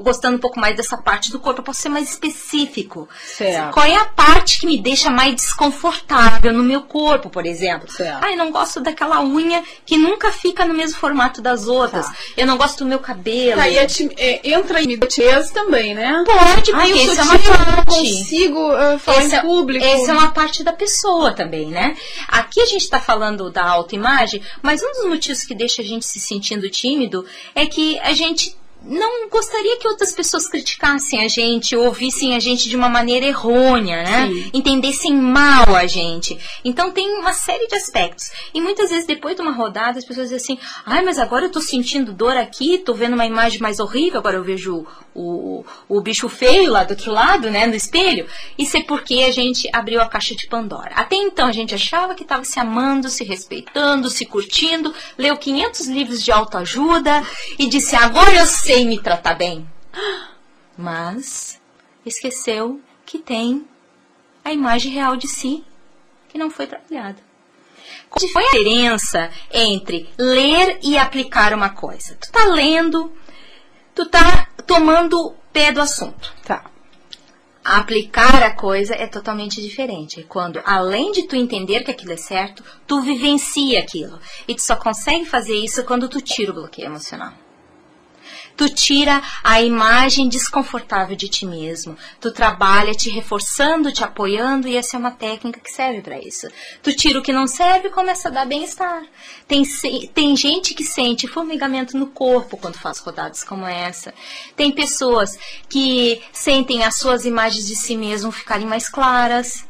gostando 0.00 0.36
um 0.36 0.40
pouco 0.40 0.58
mais 0.58 0.76
dessa 0.76 0.96
parte 0.96 1.30
do 1.30 1.38
corpo. 1.38 1.60
Eu 1.60 1.64
posso 1.64 1.82
ser 1.82 1.90
mais 1.90 2.10
específico. 2.10 3.08
Certo. 3.24 3.72
Qual 3.72 3.86
é 3.86 3.94
a 3.94 4.06
parte 4.06 4.58
que 4.58 4.66
me 4.66 4.82
deixa 4.82 5.10
mais 5.10 5.32
desconfortável 5.36 6.52
no 6.52 6.64
meu 6.64 6.82
corpo, 6.82 7.30
por 7.30 7.46
exemplo? 7.46 7.88
Certo. 7.88 8.18
Ai, 8.20 8.34
não 8.34 8.50
gosto 8.50 8.80
daquela 8.80 9.22
unha 9.22 9.62
que 9.86 9.96
nunca 9.96 10.32
fica 10.32 10.64
no 10.64 10.74
mesmo 10.74 10.98
formato 10.98 11.40
das 11.40 11.68
outras. 11.68 12.06
Tá. 12.06 12.14
Eu 12.36 12.48
não 12.48 12.56
gosto 12.56 12.78
do 12.78 12.86
meu 12.86 12.98
cabelo. 12.98 13.60
Tá, 13.60 13.68
e 13.68 13.78
é, 13.78 14.40
entra 14.42 14.82
em 14.82 15.03
timidez 15.06 15.50
também, 15.50 15.94
né? 15.94 16.24
Pode, 16.26 16.54
porque 16.54 16.72
Ai, 16.72 17.02
essa 17.02 17.20
é 17.20 17.24
uma 17.24 17.38
parte. 17.38 17.84
consigo 17.86 18.72
uh, 18.72 18.98
falar 18.98 19.22
essa, 19.22 19.36
em 19.36 19.40
público. 19.40 19.84
Essa 19.84 20.10
é 20.12 20.14
uma 20.14 20.30
parte 20.32 20.62
da 20.62 20.72
pessoa 20.72 21.32
também, 21.32 21.66
né? 21.66 21.96
Aqui 22.28 22.60
a 22.60 22.66
gente 22.66 22.82
está 22.82 23.00
falando 23.00 23.50
da 23.50 23.64
autoimagem, 23.64 24.42
mas 24.62 24.82
um 24.82 24.90
dos 24.92 25.06
motivos 25.06 25.42
que 25.44 25.54
deixa 25.54 25.82
a 25.82 25.84
gente 25.84 26.04
se 26.06 26.20
sentindo 26.20 26.68
tímido 26.70 27.24
é 27.54 27.66
que 27.66 27.98
a 28.00 28.12
gente 28.12 28.56
não 28.86 29.28
gostaria 29.30 29.78
que 29.78 29.88
outras 29.88 30.12
pessoas 30.12 30.46
criticassem 30.46 31.24
a 31.24 31.28
gente, 31.28 31.74
ou 31.74 31.86
ouvissem 31.86 32.36
a 32.36 32.40
gente 32.40 32.68
de 32.68 32.76
uma 32.76 32.88
maneira 32.88 33.26
errônea, 33.26 34.02
né? 34.02 34.28
Sim. 34.28 34.50
Entendessem 34.52 35.14
mal 35.14 35.74
a 35.74 35.86
gente. 35.86 36.38
Então 36.64 36.90
tem 36.90 37.18
uma 37.18 37.32
série 37.32 37.66
de 37.66 37.74
aspectos. 37.76 38.30
E 38.52 38.60
muitas 38.60 38.90
vezes 38.90 39.06
depois 39.06 39.36
de 39.36 39.42
uma 39.42 39.52
rodada 39.52 39.98
as 39.98 40.04
pessoas 40.04 40.28
dizem 40.28 40.56
assim: 40.56 40.58
"Ai, 40.84 41.02
mas 41.02 41.18
agora 41.18 41.46
eu 41.46 41.50
tô 41.50 41.60
sentindo 41.60 42.12
dor 42.12 42.36
aqui, 42.36 42.78
tô 42.78 42.92
vendo 42.92 43.14
uma 43.14 43.24
imagem 43.24 43.60
mais 43.60 43.80
horrível, 43.80 44.18
agora 44.18 44.36
eu 44.36 44.44
vejo 44.44 44.86
o, 45.14 45.64
o 45.88 46.00
bicho 46.00 46.28
feio 46.28 46.70
lá 46.70 46.84
do 46.84 46.90
outro 46.90 47.10
lado, 47.10 47.50
né, 47.50 47.66
no 47.66 47.74
espelho". 47.74 48.26
Isso 48.58 48.76
é 48.76 48.82
porque 48.82 49.22
a 49.22 49.30
gente 49.30 49.68
abriu 49.72 50.00
a 50.02 50.06
caixa 50.06 50.34
de 50.34 50.46
Pandora. 50.46 50.92
Até 50.94 51.16
então 51.16 51.46
a 51.46 51.52
gente 51.52 51.74
achava 51.74 52.14
que 52.14 52.22
estava 52.22 52.44
se 52.44 52.60
amando, 52.60 53.08
se 53.08 53.24
respeitando, 53.24 54.10
se 54.10 54.26
curtindo, 54.26 54.92
leu 55.16 55.36
500 55.36 55.86
livros 55.86 56.22
de 56.22 56.30
autoajuda 56.30 57.22
e 57.58 57.66
disse: 57.66 57.96
"Agora 57.96 58.34
eu 58.34 58.46
sei 58.46 58.73
me 58.82 59.00
tratar 59.00 59.34
bem". 59.34 59.68
Mas 60.76 61.60
esqueceu 62.04 62.80
que 63.06 63.18
tem 63.18 63.66
a 64.44 64.52
imagem 64.52 64.92
real 64.92 65.16
de 65.16 65.28
si 65.28 65.64
que 66.28 66.38
não 66.38 66.50
foi 66.50 66.66
trabalhada. 66.66 67.22
Qual 68.10 68.28
foi 68.28 68.42
a 68.42 68.46
diferença 68.46 69.30
entre 69.52 70.08
ler 70.18 70.78
e 70.82 70.96
aplicar 70.96 71.52
uma 71.52 71.70
coisa? 71.70 72.16
Tu 72.20 72.30
tá 72.30 72.46
lendo, 72.46 73.12
tu 73.94 74.06
tá 74.06 74.48
tomando 74.66 75.34
pé 75.52 75.70
do 75.70 75.80
assunto. 75.80 76.34
Tá. 76.44 76.64
Aplicar 77.64 78.42
a 78.42 78.50
coisa 78.50 78.94
é 78.94 79.06
totalmente 79.06 79.60
diferente. 79.60 80.20
É 80.20 80.22
quando, 80.24 80.60
além 80.64 81.12
de 81.12 81.22
tu 81.22 81.34
entender 81.36 81.82
que 81.82 81.90
aquilo 81.90 82.12
é 82.12 82.16
certo, 82.16 82.62
tu 82.86 83.00
vivencia 83.00 83.80
aquilo. 83.80 84.18
E 84.46 84.54
tu 84.54 84.62
só 84.62 84.76
consegue 84.76 85.24
fazer 85.24 85.56
isso 85.56 85.84
quando 85.84 86.08
tu 86.08 86.20
tira 86.20 86.50
o 86.50 86.54
bloqueio 86.54 86.86
emocional. 86.86 87.32
Tu 88.56 88.68
tira 88.68 89.22
a 89.42 89.60
imagem 89.60 90.28
desconfortável 90.28 91.16
de 91.16 91.28
ti 91.28 91.44
mesmo. 91.44 91.96
Tu 92.20 92.32
trabalha 92.32 92.92
te 92.92 93.10
reforçando, 93.10 93.92
te 93.92 94.04
apoiando, 94.04 94.68
e 94.68 94.76
essa 94.76 94.96
é 94.96 94.98
uma 94.98 95.10
técnica 95.10 95.60
que 95.60 95.70
serve 95.70 96.00
para 96.02 96.18
isso. 96.18 96.46
Tu 96.82 96.94
tira 96.94 97.18
o 97.18 97.22
que 97.22 97.32
não 97.32 97.46
serve 97.46 97.88
e 97.88 97.92
começa 97.92 98.28
a 98.28 98.30
dar 98.30 98.46
bem-estar. 98.46 99.02
Tem, 99.48 99.64
tem 100.14 100.36
gente 100.36 100.74
que 100.74 100.84
sente 100.84 101.26
formigamento 101.26 101.96
no 101.96 102.06
corpo 102.06 102.56
quando 102.56 102.78
faz 102.78 102.98
rodadas 102.98 103.42
como 103.42 103.66
essa. 103.66 104.14
Tem 104.56 104.70
pessoas 104.70 105.36
que 105.68 106.22
sentem 106.32 106.84
as 106.84 106.96
suas 106.96 107.24
imagens 107.24 107.66
de 107.66 107.74
si 107.74 107.96
mesmo 107.96 108.30
ficarem 108.30 108.66
mais 108.66 108.88
claras. 108.88 109.66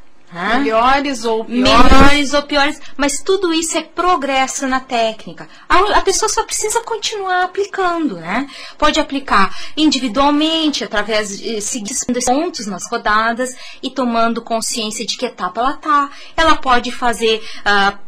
Melhores 0.59 1.24
ou 1.24 1.45
piores. 1.45 1.62
melhores 1.62 2.35
ou 2.35 2.43
piores, 2.43 2.80
mas 2.97 3.22
tudo 3.22 3.53
isso 3.53 3.78
é 3.78 3.82
progresso 3.82 4.66
na 4.66 4.80
técnica. 4.80 5.49
A, 5.68 5.99
a 5.99 6.03
pessoa 6.03 6.28
só 6.28 6.43
precisa 6.45 6.80
continuar 6.82 7.45
aplicando, 7.45 8.16
né? 8.16 8.49
Pode 8.76 8.99
aplicar 8.99 9.55
individualmente, 9.76 10.82
através 10.85 11.39
de 11.39 11.61
seguir 11.61 11.95
pontos 12.24 12.66
nas 12.66 12.89
rodadas 12.91 13.55
e 13.82 13.91
tomando 13.91 14.43
consciência 14.43 15.07
de 15.07 15.16
que 15.16 15.26
etapa 15.26 15.61
ela 15.61 15.72
tá. 15.74 16.11
Ela 16.37 16.57
pode 16.57 16.91
fazer, 16.93 17.43
ah, 17.64 17.99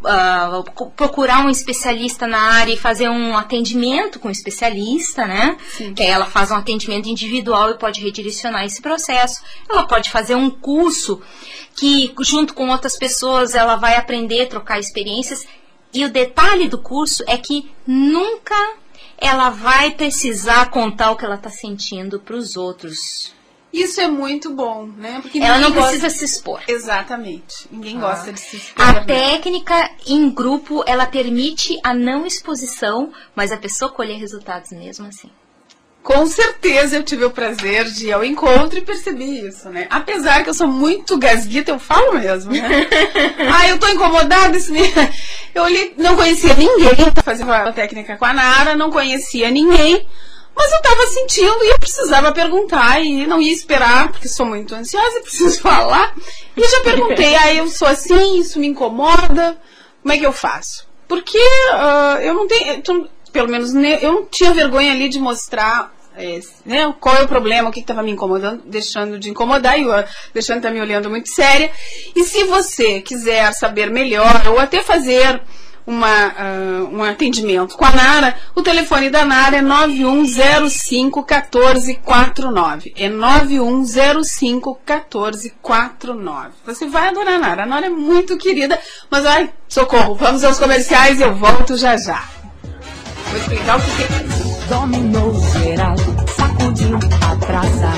co- 0.74 0.91
procurar 0.91 1.45
um 1.45 1.51
especialista 1.51 2.27
na 2.27 2.39
área 2.41 2.72
e 2.72 2.77
fazer 2.77 3.09
um 3.09 3.37
atendimento 3.37 4.18
com 4.18 4.29
o 4.29 4.33
especialista, 4.33 5.27
né? 5.27 5.57
Que 5.95 6.03
aí 6.03 6.11
ela 6.11 6.27
faz 6.27 6.51
um 6.51 6.57
atendimento 6.57 7.09
individual 7.09 7.70
e 7.70 7.79
pode 7.79 8.01
redirecionar 8.01 8.64
esse 8.64 8.83
processo. 8.83 9.43
Ela 9.68 9.87
pode 9.87 10.11
fazer 10.11 10.35
um 10.35 10.51
curso 10.51 11.20
que 11.77 12.14
junto 12.20 12.55
com 12.55 12.68
outras 12.70 12.97
pessoas 12.99 13.55
ela 13.55 13.77
vai 13.77 13.97
aprender, 13.97 14.47
trocar 14.47 14.79
experiências. 14.81 15.47
E 15.93 16.05
o 16.05 16.11
detalhe 16.11 16.68
do 16.68 16.79
curso 16.79 17.22
é 17.27 17.37
que 17.39 17.70
nunca 17.87 18.55
ela 19.18 19.51
vai 19.51 19.93
precisar 19.93 20.70
contar 20.70 21.11
o 21.11 21.16
que 21.16 21.24
ela 21.24 21.37
está 21.37 21.51
sentindo 21.51 22.20
para 22.20 22.37
os 22.37 22.57
outros. 22.57 23.35
Isso 23.72 24.01
é 24.01 24.09
muito 24.09 24.51
bom, 24.55 24.87
né? 24.87 25.18
Porque 25.20 25.39
Ela 25.39 25.59
não 25.59 25.68
ninguém 25.68 25.83
gosta- 25.83 25.99
precisa 25.99 26.18
se 26.18 26.24
expor. 26.24 26.62
Exatamente. 26.66 27.66
Ninguém 27.70 27.99
gosta 28.01 28.33
de 28.33 28.41
se 28.41 28.57
expor. 28.57 28.83
A 28.87 28.93
né? 28.93 29.05
técnica 29.05 29.91
em 30.07 30.31
grupo, 30.31 30.83
ela 30.87 31.05
permite 31.05 31.79
a 31.85 31.93
não 31.93 32.24
exposição, 32.27 33.12
mas 33.35 33.53
a 33.53 33.57
pessoa 33.59 33.91
colher 33.91 34.18
resultados 34.18 34.70
mesmo 34.70 35.07
assim. 35.07 35.31
Com 36.07 36.25
certeza 36.25 36.95
eu 36.95 37.03
tive 37.03 37.25
o 37.25 37.33
prazer 37.33 37.85
de 37.87 38.07
ir 38.07 38.13
ao 38.13 38.25
encontro 38.25 38.79
e 38.79 38.81
percebi 38.81 39.45
isso, 39.45 39.69
né? 39.71 39.89
Apesar 39.91 40.45
que 40.45 40.49
eu 40.51 40.55
sou 40.55 40.69
muito 40.69 41.19
gasguita, 41.19 41.73
eu 41.73 41.81
falo 41.81 42.13
mesmo, 42.13 42.53
né? 42.53 42.87
ah, 43.53 43.69
eu 43.69 43.77
tô 43.77 43.89
incomodada. 43.89 44.57
Esse... 44.57 44.71
menino- 44.71 44.95
Eu 45.53 45.65
olhei, 45.65 45.93
não 45.99 46.15
conhecia 46.15 46.55
ninguém 46.55 46.95
fazer 47.25 47.43
uma 47.43 47.73
técnica 47.73 48.17
com 48.17 48.25
a 48.25 48.33
Nara, 48.33 48.77
não 48.77 48.89
conhecia 48.89 49.51
ninguém. 49.51 50.07
Mas 50.55 50.71
eu 50.73 50.81
tava 50.81 51.07
sentindo 51.09 51.65
e 51.65 51.71
eu 51.73 51.79
precisava 51.81 52.31
perguntar 52.31 53.01
e 53.01 53.27
não 53.27 53.43
ia 53.43 53.53
esperar, 53.53 54.13
porque 54.13 54.29
sou 54.29 54.47
muito 54.47 54.77
ansiosa 54.77 55.19
e 55.19 55.23
preciso 55.27 55.61
falar. 55.61 56.15
E 56.57 56.63
já 56.69 56.81
perguntei, 56.85 57.35
ah, 57.35 57.53
eu 57.53 57.67
sou 57.67 57.89
assim, 57.89 58.39
isso 58.39 58.61
me 58.61 58.69
incomoda, 58.69 59.59
como 60.03 60.15
é 60.15 60.19
que 60.19 60.25
eu 60.25 60.33
faço? 60.33 60.87
Porque 61.09 61.37
ah, 61.73 62.19
eu 62.23 62.33
não 62.33 62.47
tenho, 62.47 62.81
pelo 63.33 63.49
menos 63.49 63.73
ne- 63.73 63.99
eu 64.01 64.13
não 64.13 64.25
tinha 64.25 64.55
vergonha 64.55 64.93
ali 64.93 65.09
de 65.09 65.19
mostrar 65.19 65.96
é, 66.17 66.41
né, 66.64 66.95
qual 66.99 67.17
é 67.17 67.23
o 67.23 67.29
problema, 67.29 67.69
o 67.69 67.73
que 67.73 67.81
estava 67.81 68.03
me 68.03 68.11
incomodando, 68.11 68.62
deixando 68.64 69.19
de 69.19 69.31
incomodar 69.31 69.79
e 69.79 69.87
o 69.87 69.93
deixando 70.33 70.62
tá 70.62 70.71
me 70.71 70.81
olhando 70.81 71.11
muito 71.11 71.29
séria. 71.29 71.71
E 72.14 72.25
se 72.25 72.45
você 72.45 73.01
quiser 73.01 73.53
saber 73.53 73.91
melhor 73.91 74.49
ou 74.49 74.59
até 74.59 74.83
fazer 74.83 75.43
uma, 75.87 76.09
ah, 76.09 76.89
um 76.91 77.03
atendimento 77.05 77.77
com 77.77 77.85
a 77.85 77.93
Nara, 77.93 78.35
o 78.55 78.62
telefone 78.62 79.09
da 79.09 79.25
Nara 79.25 79.59
é 79.59 79.62
9105 79.62 81.21
1449. 81.21 82.93
É 82.97 83.09
9105 83.09 84.81
1449. 84.85 86.49
Você 86.67 86.87
vai 86.87 87.09
adorar 87.09 87.35
a 87.35 87.39
Nara. 87.39 87.62
A 87.62 87.67
Nara 87.67 87.87
é 87.87 87.91
muito 87.91 88.37
querida, 88.37 88.79
mas 89.11 89.25
ai, 89.25 89.51
socorro, 89.69 90.14
vamos 90.17 90.43
aos 90.43 90.59
comerciais 90.59 91.21
eu 91.21 91.35
volto 91.37 91.77
já 91.77 91.97
já. 91.97 92.25
Vou 93.31 93.39
explicar 93.39 93.79
o 93.79 93.81
que 93.81 94.03
é. 94.03 94.47
Dominou 94.69 95.33
geral, 95.53 95.95
a 97.23 97.37
praça. 97.37 97.91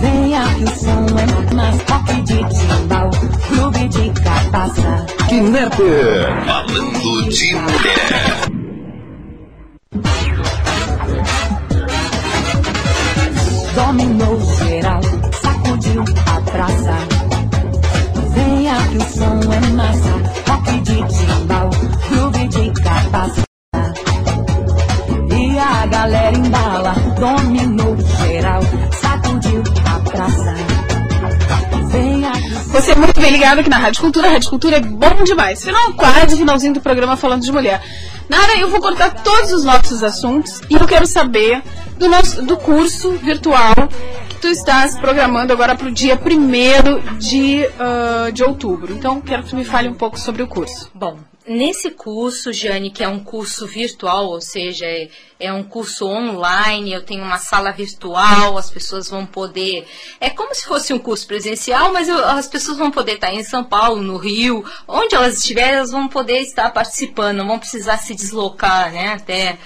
Venha 0.00 0.44
que 0.54 0.64
o 0.64 0.68
som 0.68 1.06
é 1.18 1.54
mais 1.54 1.82
toque 1.84 2.22
de 2.22 2.38
timbal, 2.48 3.10
clube 3.48 3.88
de 3.88 4.10
capaça. 4.20 5.06
Kinepper. 5.28 6.44
Falando 6.46 7.28
de 7.28 7.54
mulher. 7.54 8.48
Dominou 13.74 14.40
geral, 14.56 15.00
sacudiu 15.42 16.04
a 16.26 16.40
praça. 16.50 16.96
Venha 18.34 18.76
que 18.88 18.96
o 18.98 19.00
som 19.00 19.52
é 19.52 19.60
massa, 19.72 20.14
toque 20.44 20.80
de 20.80 20.96
timbal, 20.96 21.27
Você 32.78 32.92
é 32.92 32.94
muito 32.94 33.20
bem 33.20 33.32
ligado 33.32 33.58
aqui 33.58 33.68
na 33.68 33.76
Rádio 33.76 34.00
Cultura. 34.00 34.28
A 34.28 34.30
Rádio 34.30 34.50
Cultura 34.50 34.76
é 34.76 34.80
bom 34.80 35.24
demais. 35.24 35.64
Final 35.64 35.94
quase, 35.94 36.36
finalzinho 36.36 36.74
do 36.74 36.80
programa 36.80 37.16
falando 37.16 37.42
de 37.42 37.50
mulher. 37.50 37.82
Nara, 38.28 38.56
eu 38.56 38.70
vou 38.70 38.80
cortar 38.80 39.10
todos 39.24 39.50
os 39.50 39.64
nossos 39.64 40.04
assuntos 40.04 40.60
e 40.70 40.74
eu 40.74 40.86
quero 40.86 41.04
saber 41.04 41.60
do, 41.98 42.08
nosso, 42.08 42.40
do 42.42 42.56
curso 42.56 43.10
virtual 43.14 43.74
que 44.28 44.36
tu 44.36 44.46
estás 44.46 44.96
programando 44.96 45.52
agora 45.52 45.74
para 45.74 45.88
o 45.88 45.90
dia 45.90 46.16
1 46.16 47.18
de, 47.18 47.68
ah, 47.80 48.30
de 48.32 48.44
outubro. 48.44 48.94
Então, 48.94 49.20
quero 49.20 49.42
que 49.42 49.50
tu 49.50 49.56
me 49.56 49.64
fale 49.64 49.88
um 49.88 49.94
pouco 49.94 50.16
sobre 50.16 50.44
o 50.44 50.46
curso. 50.46 50.88
Bom, 50.94 51.18
nesse 51.48 51.90
curso, 51.90 52.52
Jane, 52.52 52.90
que 52.90 53.02
é 53.02 53.08
um 53.08 53.18
curso 53.22 53.66
virtual, 53.66 54.26
ou 54.26 54.40
seja, 54.40 54.84
é, 54.84 55.08
é 55.40 55.52
um 55.52 55.62
curso 55.64 56.06
online, 56.06 56.92
eu 56.92 57.02
tenho 57.04 57.24
uma 57.24 57.38
sala 57.38 57.70
virtual, 57.72 58.58
as 58.58 58.70
pessoas 58.70 59.08
vão 59.08 59.24
poder. 59.24 59.86
É 60.20 60.30
como 60.30 60.54
se 60.54 60.66
fosse 60.66 60.92
um 60.92 60.98
curso 60.98 61.26
presencial, 61.26 61.92
mas 61.92 62.08
eu- 62.08 62.24
as 62.24 62.46
pessoas 62.46 62.78
vão 62.78 62.90
poder 62.90 63.14
estar 63.14 63.32
em 63.32 63.42
São 63.44 63.64
Paulo, 63.64 64.02
no 64.02 64.16
Rio, 64.16 64.64
onde 64.86 65.14
elas 65.14 65.38
estiverem, 65.38 65.74
elas 65.76 65.90
vão 65.90 66.08
poder 66.08 66.40
estar 66.40 66.70
participando, 66.70 67.38
não 67.38 67.46
vão 67.48 67.58
precisar 67.58 67.98
se 67.98 68.14
deslocar, 68.14 68.92
né, 68.92 69.08
até. 69.14 69.58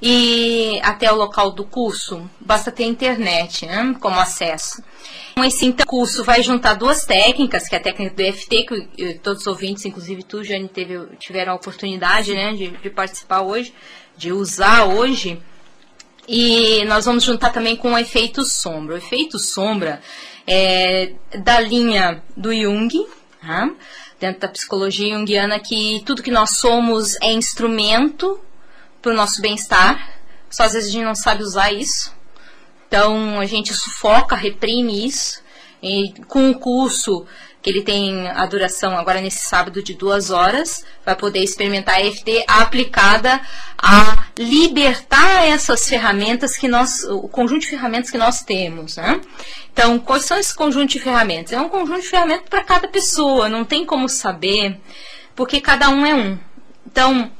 E 0.00 0.78
até 0.82 1.10
o 1.10 1.16
local 1.16 1.50
do 1.50 1.64
curso, 1.64 2.28
basta 2.40 2.70
ter 2.70 2.84
internet, 2.84 3.66
né, 3.66 3.96
como 4.00 4.18
acesso. 4.20 4.82
Então, 5.32 5.44
Esse 5.44 5.66
então, 5.66 5.86
curso 5.86 6.24
vai 6.24 6.42
juntar 6.42 6.74
duas 6.74 7.04
técnicas, 7.04 7.68
que 7.68 7.74
é 7.74 7.78
a 7.78 7.82
técnica 7.82 8.14
do 8.14 8.20
EFT, 8.20 8.64
que 8.64 9.14
todos 9.22 9.42
os 9.42 9.46
ouvintes, 9.46 9.84
inclusive 9.84 10.22
tu, 10.22 10.42
Jane, 10.44 10.68
teve, 10.68 10.98
tiveram 11.18 11.52
a 11.52 11.56
oportunidade 11.56 12.34
né, 12.34 12.52
de, 12.52 12.68
de 12.68 12.90
participar 12.90 13.42
hoje, 13.42 13.72
de 14.16 14.32
usar 14.32 14.84
hoje. 14.84 15.40
E 16.28 16.84
nós 16.86 17.04
vamos 17.04 17.22
juntar 17.22 17.50
também 17.50 17.76
com 17.76 17.92
o 17.92 17.98
efeito 17.98 18.44
sombra. 18.44 18.94
O 18.94 18.98
efeito 18.98 19.38
sombra 19.38 20.00
é 20.46 21.12
da 21.38 21.60
linha 21.60 22.22
do 22.36 22.52
Jung, 22.54 23.06
tá? 23.40 23.70
dentro 24.18 24.40
da 24.40 24.48
psicologia 24.48 25.14
junguiana, 25.14 25.60
que 25.60 26.02
tudo 26.04 26.22
que 26.22 26.30
nós 26.30 26.56
somos 26.56 27.16
é 27.20 27.32
instrumento 27.32 28.40
para 29.00 29.12
o 29.12 29.14
nosso 29.14 29.40
bem-estar, 29.40 30.20
só 30.50 30.64
às 30.64 30.72
vezes 30.72 30.88
a 30.88 30.92
gente 30.92 31.04
não 31.04 31.14
sabe 31.14 31.42
usar 31.42 31.72
isso. 31.72 32.14
Então 32.88 33.40
a 33.40 33.46
gente 33.46 33.74
sufoca, 33.74 34.34
reprime 34.36 35.06
isso. 35.06 35.42
E 35.82 36.12
com 36.28 36.50
o 36.50 36.58
curso 36.58 37.26
que 37.66 37.70
ele 37.70 37.82
tem 37.82 38.28
a 38.28 38.46
duração 38.46 38.96
agora 38.96 39.20
nesse 39.20 39.40
sábado 39.40 39.82
de 39.82 39.94
duas 39.94 40.30
horas, 40.30 40.84
vai 41.04 41.16
poder 41.16 41.40
experimentar 41.40 41.96
a 41.96 42.00
EFT 42.00 42.44
aplicada 42.46 43.40
a 43.76 44.28
libertar 44.38 45.44
essas 45.48 45.88
ferramentas 45.88 46.56
que 46.56 46.68
nós, 46.68 47.02
o 47.02 47.28
conjunto 47.28 47.62
de 47.62 47.70
ferramentas 47.70 48.08
que 48.08 48.16
nós 48.16 48.40
temos, 48.42 48.96
né? 48.96 49.20
Então, 49.72 49.98
quais 49.98 50.24
são 50.24 50.38
esses 50.38 50.52
conjuntos 50.52 50.92
de 50.92 51.00
ferramentas? 51.00 51.52
É 51.52 51.60
um 51.60 51.68
conjunto 51.68 52.02
de 52.02 52.08
ferramentas 52.08 52.48
para 52.48 52.62
cada 52.62 52.86
pessoa, 52.86 53.48
não 53.48 53.64
tem 53.64 53.84
como 53.84 54.08
saber, 54.08 54.80
porque 55.34 55.60
cada 55.60 55.88
um 55.88 56.06
é 56.06 56.14
um. 56.14 56.38
Então, 56.86 57.32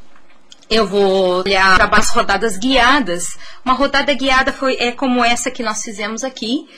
eu 0.68 0.86
vou 0.86 1.42
olhar 1.42 1.78
para 1.88 1.98
as 1.98 2.10
rodadas 2.10 2.56
guiadas. 2.58 3.38
Uma 3.64 3.74
rodada 3.74 4.12
guiada 4.14 4.52
foi, 4.52 4.76
é 4.78 4.92
como 4.92 5.24
essa 5.24 5.50
que 5.50 5.62
nós 5.62 5.82
fizemos 5.82 6.24
aqui. 6.24 6.68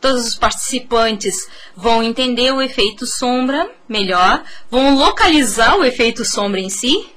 Todos 0.00 0.26
os 0.26 0.34
participantes 0.34 1.48
vão 1.74 2.02
entender 2.02 2.52
o 2.52 2.60
efeito 2.60 3.06
sombra 3.06 3.70
melhor, 3.88 4.42
vão 4.70 4.96
localizar 4.96 5.76
o 5.76 5.84
efeito 5.84 6.24
sombra 6.24 6.60
em 6.60 6.68
si, 6.68 7.08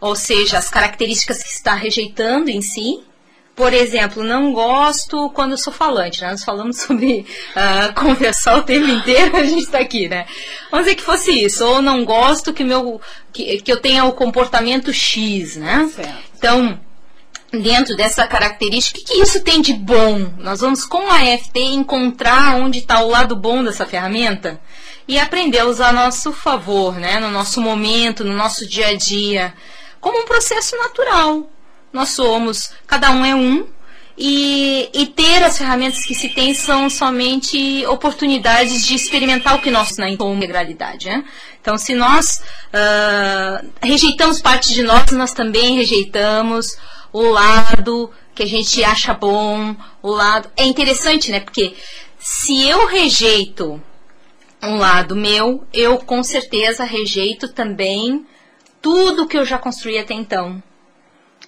ou 0.00 0.16
seja, 0.16 0.56
as 0.56 0.70
características 0.70 1.42
que 1.42 1.50
está 1.50 1.74
rejeitando 1.74 2.48
em 2.48 2.62
si. 2.62 3.02
Por 3.54 3.72
exemplo, 3.72 4.24
não 4.24 4.52
gosto 4.52 5.30
quando 5.30 5.52
eu 5.52 5.58
sou 5.58 5.72
falante, 5.72 6.20
né? 6.20 6.30
Nós 6.32 6.42
falamos 6.42 6.80
sobre 6.80 7.24
uh, 7.54 7.94
conversar 7.94 8.58
o 8.58 8.62
tempo 8.64 8.88
inteiro, 8.88 9.36
a 9.36 9.44
gente 9.44 9.62
está 9.62 9.78
aqui, 9.78 10.08
né? 10.08 10.26
Vamos 10.72 10.86
dizer 10.86 10.96
que 10.96 11.02
fosse 11.02 11.30
isso. 11.30 11.64
Ou 11.64 11.80
não 11.80 12.04
gosto 12.04 12.52
que, 12.52 12.64
meu, 12.64 13.00
que, 13.32 13.58
que 13.62 13.70
eu 13.70 13.80
tenha 13.80 14.04
o 14.04 14.12
comportamento 14.12 14.92
X, 14.92 15.56
né? 15.56 15.88
Certo. 15.94 16.14
Então, 16.36 16.80
dentro 17.52 17.96
dessa 17.96 18.26
característica, 18.26 19.00
o 19.00 19.04
que 19.04 19.22
isso 19.22 19.40
tem 19.42 19.60
de 19.60 19.72
bom? 19.72 20.32
Nós 20.38 20.60
vamos, 20.60 20.84
com 20.84 21.08
a 21.08 21.24
EFT, 21.24 21.60
encontrar 21.60 22.56
onde 22.56 22.80
está 22.80 23.02
o 23.02 23.08
lado 23.08 23.36
bom 23.36 23.62
dessa 23.62 23.86
ferramenta 23.86 24.60
e 25.06 25.18
aprender 25.18 25.60
a 25.60 25.66
usar 25.66 25.90
a 25.90 25.92
nosso 25.92 26.32
favor, 26.32 26.94
né? 26.98 27.20
no 27.20 27.30
nosso 27.30 27.60
momento, 27.60 28.24
no 28.24 28.34
nosso 28.34 28.66
dia 28.66 28.88
a 28.88 28.96
dia, 28.96 29.54
como 30.00 30.22
um 30.22 30.24
processo 30.24 30.76
natural. 30.76 31.48
Nós 31.94 32.08
somos, 32.08 32.72
cada 32.88 33.12
um 33.12 33.24
é 33.24 33.36
um, 33.36 33.66
e, 34.18 34.90
e, 34.92 35.06
ter 35.06 35.42
as 35.42 35.56
ferramentas 35.56 36.04
que 36.04 36.14
se 36.14 36.28
tem 36.28 36.54
são 36.54 36.90
somente 36.90 37.86
oportunidades 37.86 38.84
de 38.84 38.94
experimentar 38.94 39.56
o 39.56 39.60
que 39.60 39.70
nós 39.70 39.96
na 39.96 40.10
integralidade. 40.10 41.08
Né? 41.08 41.24
Então, 41.60 41.78
se 41.78 41.94
nós 41.94 42.42
uh, 42.72 43.70
rejeitamos 43.80 44.40
parte 44.40 44.72
de 44.72 44.82
nós, 44.82 45.10
nós 45.12 45.32
também 45.32 45.76
rejeitamos 45.76 46.76
o 47.12 47.22
lado 47.22 48.10
que 48.34 48.42
a 48.42 48.46
gente 48.46 48.82
acha 48.82 49.14
bom, 49.14 49.74
o 50.02 50.10
lado. 50.10 50.50
É 50.56 50.64
interessante, 50.64 51.30
né? 51.30 51.40
Porque 51.40 51.74
se 52.18 52.68
eu 52.68 52.86
rejeito 52.86 53.80
um 54.62 54.76
lado 54.78 55.14
meu, 55.14 55.64
eu 55.72 55.98
com 55.98 56.22
certeza 56.22 56.84
rejeito 56.84 57.48
também 57.52 58.26
tudo 58.82 59.26
que 59.26 59.36
eu 59.36 59.44
já 59.44 59.58
construí 59.58 59.98
até 59.98 60.14
então. 60.14 60.62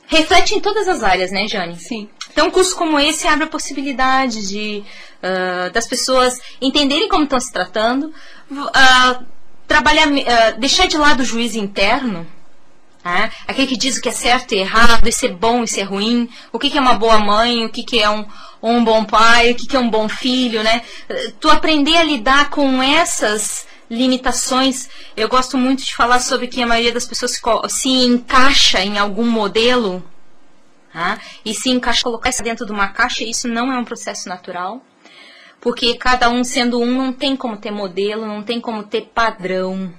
Reflete 0.07 0.54
em 0.54 0.61
todas 0.61 0.86
as 0.88 1.02
áreas, 1.02 1.30
né, 1.30 1.46
Jane? 1.48 1.78
Sim. 1.78 2.09
Então, 2.30 2.48
um 2.48 2.50
curso 2.50 2.76
como 2.76 2.98
esse 2.98 3.26
abre 3.26 3.44
a 3.44 3.48
possibilidade 3.48 4.48
de 4.48 4.84
uh, 5.22 5.70
das 5.72 5.86
pessoas 5.86 6.38
entenderem 6.61 7.09
como 7.09 7.24
estão 7.24 7.40
se 7.40 7.52
tratando, 7.52 8.12
uh, 8.50 9.24
trabalhar, 9.66 10.07
uh, 10.09 10.59
deixar 10.59 10.86
de 10.86 10.96
lado 10.96 11.20
o 11.20 11.24
juízo 11.24 11.59
interno 11.59 12.26
né? 13.07 13.30
Aquele 13.46 13.68
que 13.68 13.76
diz 13.76 13.96
o 13.96 14.02
que 14.02 14.09
é 14.09 14.12
certo 14.12 14.52
e 14.52 14.59
errado, 14.59 15.09
isso 15.09 15.24
é 15.24 15.28
bom, 15.28 15.62
isso 15.62 15.78
é 15.78 15.84
ruim, 15.84 16.28
o 16.52 16.59
que, 16.59 16.68
que 16.68 16.76
é 16.76 16.80
uma 16.80 16.94
boa 16.94 17.20
mãe, 17.20 17.64
o 17.64 17.70
que, 17.70 17.84
que 17.84 18.02
é 18.02 18.11
um, 18.11 18.26
um 18.61 18.82
bom 18.82 19.04
pai, 19.04 19.52
o 19.52 19.54
que, 19.54 19.68
que 19.68 19.76
é 19.76 19.78
um 19.78 19.88
bom 19.88 20.09
filho, 20.09 20.61
né? 20.64 20.82
Tu 21.38 21.48
aprender 21.48 21.96
a 21.96 22.02
lidar 22.02 22.50
com 22.50 22.82
essas 22.82 23.64
limitações. 23.89 24.89
Eu 25.16 25.28
gosto 25.28 25.57
muito 25.57 25.84
de 25.84 25.95
falar 25.95 26.20
sobre 26.20 26.47
que 26.47 26.62
a 26.62 26.66
maioria 26.66 26.93
das 26.93 27.07
pessoas 27.07 27.41
se, 27.68 27.89
encaixa 27.89 28.80
em 28.80 28.99
algum 28.99 29.26
modelo 29.26 30.05
tá? 30.93 31.18
e 31.45 31.55
se 31.55 31.70
encaixa, 31.70 32.03
colocar 32.03 32.30
isso 32.30 32.43
dentro 32.43 32.66
de 32.66 32.72
uma 32.72 32.89
caixa, 32.89 33.24
isso 33.24 33.49
não 33.49 33.72
é 33.72 33.78
um 33.78 33.84
processo 33.84 34.28
natural. 34.28 34.82
Porque 35.61 35.97
cada 35.97 36.28
um 36.28 36.45
sendo 36.45 36.78
um 36.80 36.87
não 36.87 37.12
tem 37.12 37.37
como 37.37 37.57
ter 37.57 37.70
modelo, 37.70 38.26
não 38.26 38.43
tem 38.43 38.61
como 38.61 38.84
ter 38.84 39.11
padrão. 39.14 39.93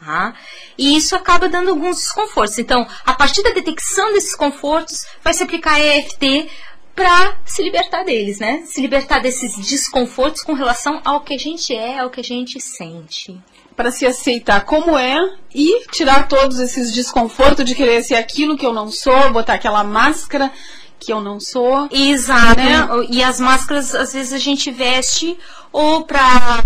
Tá? 0.00 0.34
E 0.76 0.96
isso 0.96 1.14
acaba 1.14 1.48
dando 1.48 1.70
alguns 1.70 1.96
desconfortos. 1.96 2.58
Então, 2.58 2.86
a 3.04 3.14
partir 3.14 3.42
da 3.42 3.50
detecção 3.50 4.12
desses 4.12 4.34
confortos, 4.34 5.06
vai 5.22 5.32
se 5.32 5.42
aplicar 5.42 5.74
a 5.74 5.80
EFT 5.80 6.50
para 6.94 7.36
se 7.44 7.62
libertar 7.62 8.04
deles, 8.04 8.38
né? 8.38 8.62
Se 8.66 8.80
libertar 8.80 9.20
desses 9.20 9.56
desconfortos 9.56 10.42
com 10.42 10.52
relação 10.52 11.00
ao 11.04 11.20
que 11.20 11.34
a 11.34 11.38
gente 11.38 11.74
é, 11.74 11.98
ao 11.98 12.10
que 12.10 12.20
a 12.20 12.24
gente 12.24 12.60
sente. 12.60 13.38
Para 13.74 13.90
se 13.90 14.06
aceitar 14.06 14.64
como 14.64 14.98
é 14.98 15.18
e 15.54 15.86
tirar 15.88 16.28
todos 16.28 16.58
esses 16.58 16.92
desconfortos 16.92 17.64
de 17.64 17.74
querer 17.74 18.02
ser 18.02 18.16
aquilo 18.16 18.56
que 18.56 18.66
eu 18.66 18.72
não 18.72 18.90
sou, 18.90 19.32
botar 19.32 19.54
aquela 19.54 19.82
máscara 19.82 20.52
que 21.00 21.12
eu 21.12 21.20
não 21.20 21.40
sou. 21.40 21.88
Exato. 21.90 22.60
Né? 22.60 23.06
E 23.10 23.22
as 23.22 23.40
máscaras, 23.40 23.94
às 23.94 24.12
vezes, 24.12 24.32
a 24.32 24.38
gente 24.38 24.70
veste 24.70 25.38
ou 25.72 26.04
para 26.04 26.64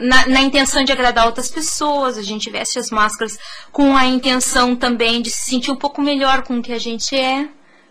na, 0.00 0.26
na, 0.26 0.40
intenção 0.40 0.84
de 0.84 0.92
agradar 0.92 1.26
outras 1.26 1.48
pessoas, 1.48 2.16
a 2.16 2.22
gente 2.22 2.50
veste 2.50 2.78
as 2.78 2.90
máscaras 2.90 3.38
com 3.72 3.96
a 3.96 4.06
intenção 4.06 4.76
também 4.76 5.20
de 5.20 5.30
se 5.30 5.50
sentir 5.50 5.70
um 5.70 5.76
pouco 5.76 6.00
melhor 6.00 6.42
com 6.42 6.58
o 6.58 6.62
que 6.62 6.72
a 6.72 6.78
gente 6.78 7.16
é. 7.16 7.48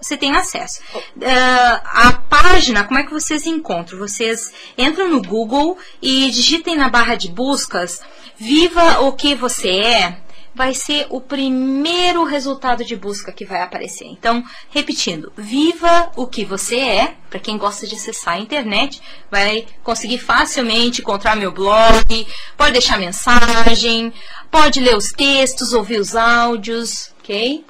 você 0.00 0.16
tem 0.16 0.34
acesso. 0.34 0.80
Uh, 0.96 1.80
a 1.84 2.12
página, 2.28 2.82
como 2.82 2.98
é 2.98 3.04
que 3.04 3.12
vocês 3.12 3.46
encontram? 3.46 4.00
Vocês 4.00 4.52
entram 4.76 5.08
no 5.08 5.22
Google 5.22 5.78
e 6.02 6.28
digitem 6.28 6.74
na 6.74 6.88
barra 6.88 7.14
de 7.14 7.28
buscas 7.28 8.00
Viva 8.42 9.02
o 9.02 9.12
que 9.12 9.36
você 9.36 9.68
é 9.68 10.16
vai 10.54 10.74
ser 10.74 11.06
o 11.08 11.20
primeiro 11.20 12.24
resultado 12.24 12.84
de 12.84 12.94
busca 12.94 13.32
que 13.32 13.44
vai 13.44 13.62
aparecer. 13.62 14.06
Então, 14.06 14.44
repetindo, 14.70 15.32
viva 15.36 16.10
o 16.16 16.26
que 16.26 16.44
você 16.44 16.76
é. 16.76 17.14
Para 17.30 17.40
quem 17.40 17.56
gosta 17.56 17.86
de 17.86 17.94
acessar 17.94 18.34
a 18.34 18.38
internet, 18.38 19.00
vai 19.30 19.66
conseguir 19.82 20.18
facilmente 20.18 21.00
encontrar 21.00 21.34
meu 21.34 21.50
blog, 21.50 22.26
pode 22.56 22.72
deixar 22.72 22.98
mensagem, 22.98 24.12
pode 24.50 24.80
ler 24.80 24.96
os 24.96 25.08
textos, 25.08 25.72
ouvir 25.72 25.98
os 25.98 26.14
áudios, 26.14 27.12
ok? 27.20 27.64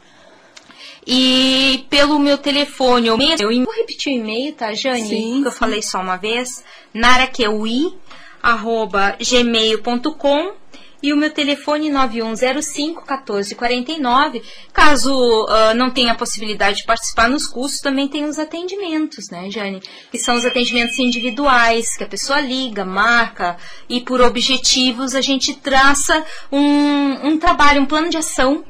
E 1.07 1.87
pelo 1.91 2.19
meu 2.19 2.39
telefone, 2.39 3.09
eu, 3.09 3.19
eu 3.21 3.65
vou 3.65 3.75
repetir 3.75 4.13
o 4.13 4.17
e-mail, 4.17 4.53
tá, 4.55 4.73
Jane? 4.73 5.09
Sim, 5.09 5.43
que 5.43 5.49
eu 5.49 5.53
falei 5.53 5.83
só 5.83 6.01
uma 6.01 6.17
vez. 6.17 6.65
narakeui, 6.93 7.97
arroba 8.43 9.17
gmail.com 9.21 10.62
e 11.03 11.13
o 11.13 11.17
meu 11.17 11.31
telefone 11.31 11.91
9105 11.91 13.01
1449. 13.01 14.43
Caso 14.73 15.13
uh, 15.13 15.75
não 15.75 15.91
tenha 15.91 16.15
possibilidade 16.15 16.79
de 16.79 16.85
participar 16.85 17.29
nos 17.29 17.47
cursos, 17.47 17.81
também 17.81 18.09
tem 18.09 18.25
os 18.25 18.39
atendimentos, 18.39 19.29
né, 19.31 19.51
Jane? 19.51 19.83
Que 20.11 20.19
são 20.19 20.37
os 20.37 20.45
atendimentos 20.45 20.99
individuais, 20.99 21.97
que 21.97 22.05
a 22.05 22.09
pessoa 22.09 22.41
liga, 22.41 22.85
marca 22.85 23.57
e 23.89 24.01
por 24.01 24.21
objetivos 24.21 25.15
a 25.15 25.21
gente 25.21 25.55
traça 25.55 26.25
um, 26.51 27.29
um 27.29 27.39
trabalho, 27.39 27.83
um 27.83 27.87
plano 27.87 28.09
de 28.09 28.17
ação 28.17 28.65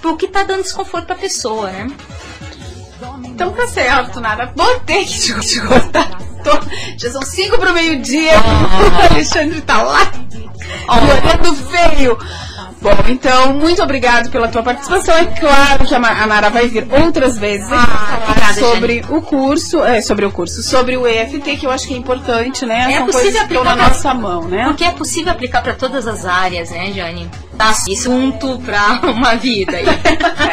pro 0.00 0.16
que 0.16 0.28
tá 0.28 0.42
dando 0.42 0.62
desconforto 0.62 1.06
pra 1.06 1.14
pessoa, 1.14 1.70
né? 1.70 1.86
Então 3.24 3.50
tá 3.52 3.66
certo, 3.66 4.20
Nara. 4.20 4.52
Vou 4.54 4.80
ter 4.80 5.04
que 5.04 5.18
te, 5.20 5.40
te 5.40 5.60
contar. 5.60 6.08
Tô, 6.44 6.50
já 6.96 7.10
são 7.10 7.22
cinco 7.22 7.58
pro 7.58 7.72
meio-dia. 7.72 8.32
Ah. 8.36 9.08
O 9.08 9.12
Alexandre 9.14 9.60
tá 9.62 9.82
lá. 9.82 10.00
Olhando 10.88 11.54
feio. 11.54 12.18
Bom, 12.80 12.90
então, 13.08 13.54
muito 13.54 13.82
obrigado 13.82 14.30
pela 14.30 14.46
tua 14.48 14.62
participação. 14.62 15.16
É 15.16 15.24
claro 15.24 15.84
que 15.86 15.94
a 15.94 15.98
Nara 16.26 16.50
vai 16.50 16.68
vir 16.68 16.86
outras 17.02 17.36
vezes 17.38 17.66
Ah, 17.72 18.18
obrigada, 18.28 18.60
sobre 18.60 19.04
o 19.08 19.22
curso, 19.22 19.82
é, 19.82 20.00
sobre 20.02 20.24
o 20.26 20.30
curso, 20.30 20.62
sobre 20.62 20.96
o 20.96 21.06
EFT, 21.06 21.56
que 21.56 21.66
eu 21.66 21.70
acho 21.70 21.88
que 21.88 21.94
é 21.94 21.96
importante, 21.96 22.64
né? 22.66 22.92
É 22.92 22.98
São 22.98 23.06
possível 23.06 23.42
estão 23.42 23.64
na 23.64 23.72
aplicar 23.72 23.76
pra- 23.76 23.88
nossa 23.88 24.14
mão, 24.14 24.42
né? 24.42 24.64
Porque 24.66 24.84
é 24.84 24.90
possível 24.90 25.32
aplicar 25.32 25.62
para 25.62 25.72
todas 25.72 26.06
as 26.06 26.26
áreas, 26.26 26.70
né, 26.70 26.92
Jane? 26.92 27.28
Tá 27.56 27.70
assunto 27.70 28.60
para 28.64 29.00
uma 29.10 29.34
vida 29.36 29.78
aí. 29.78 29.86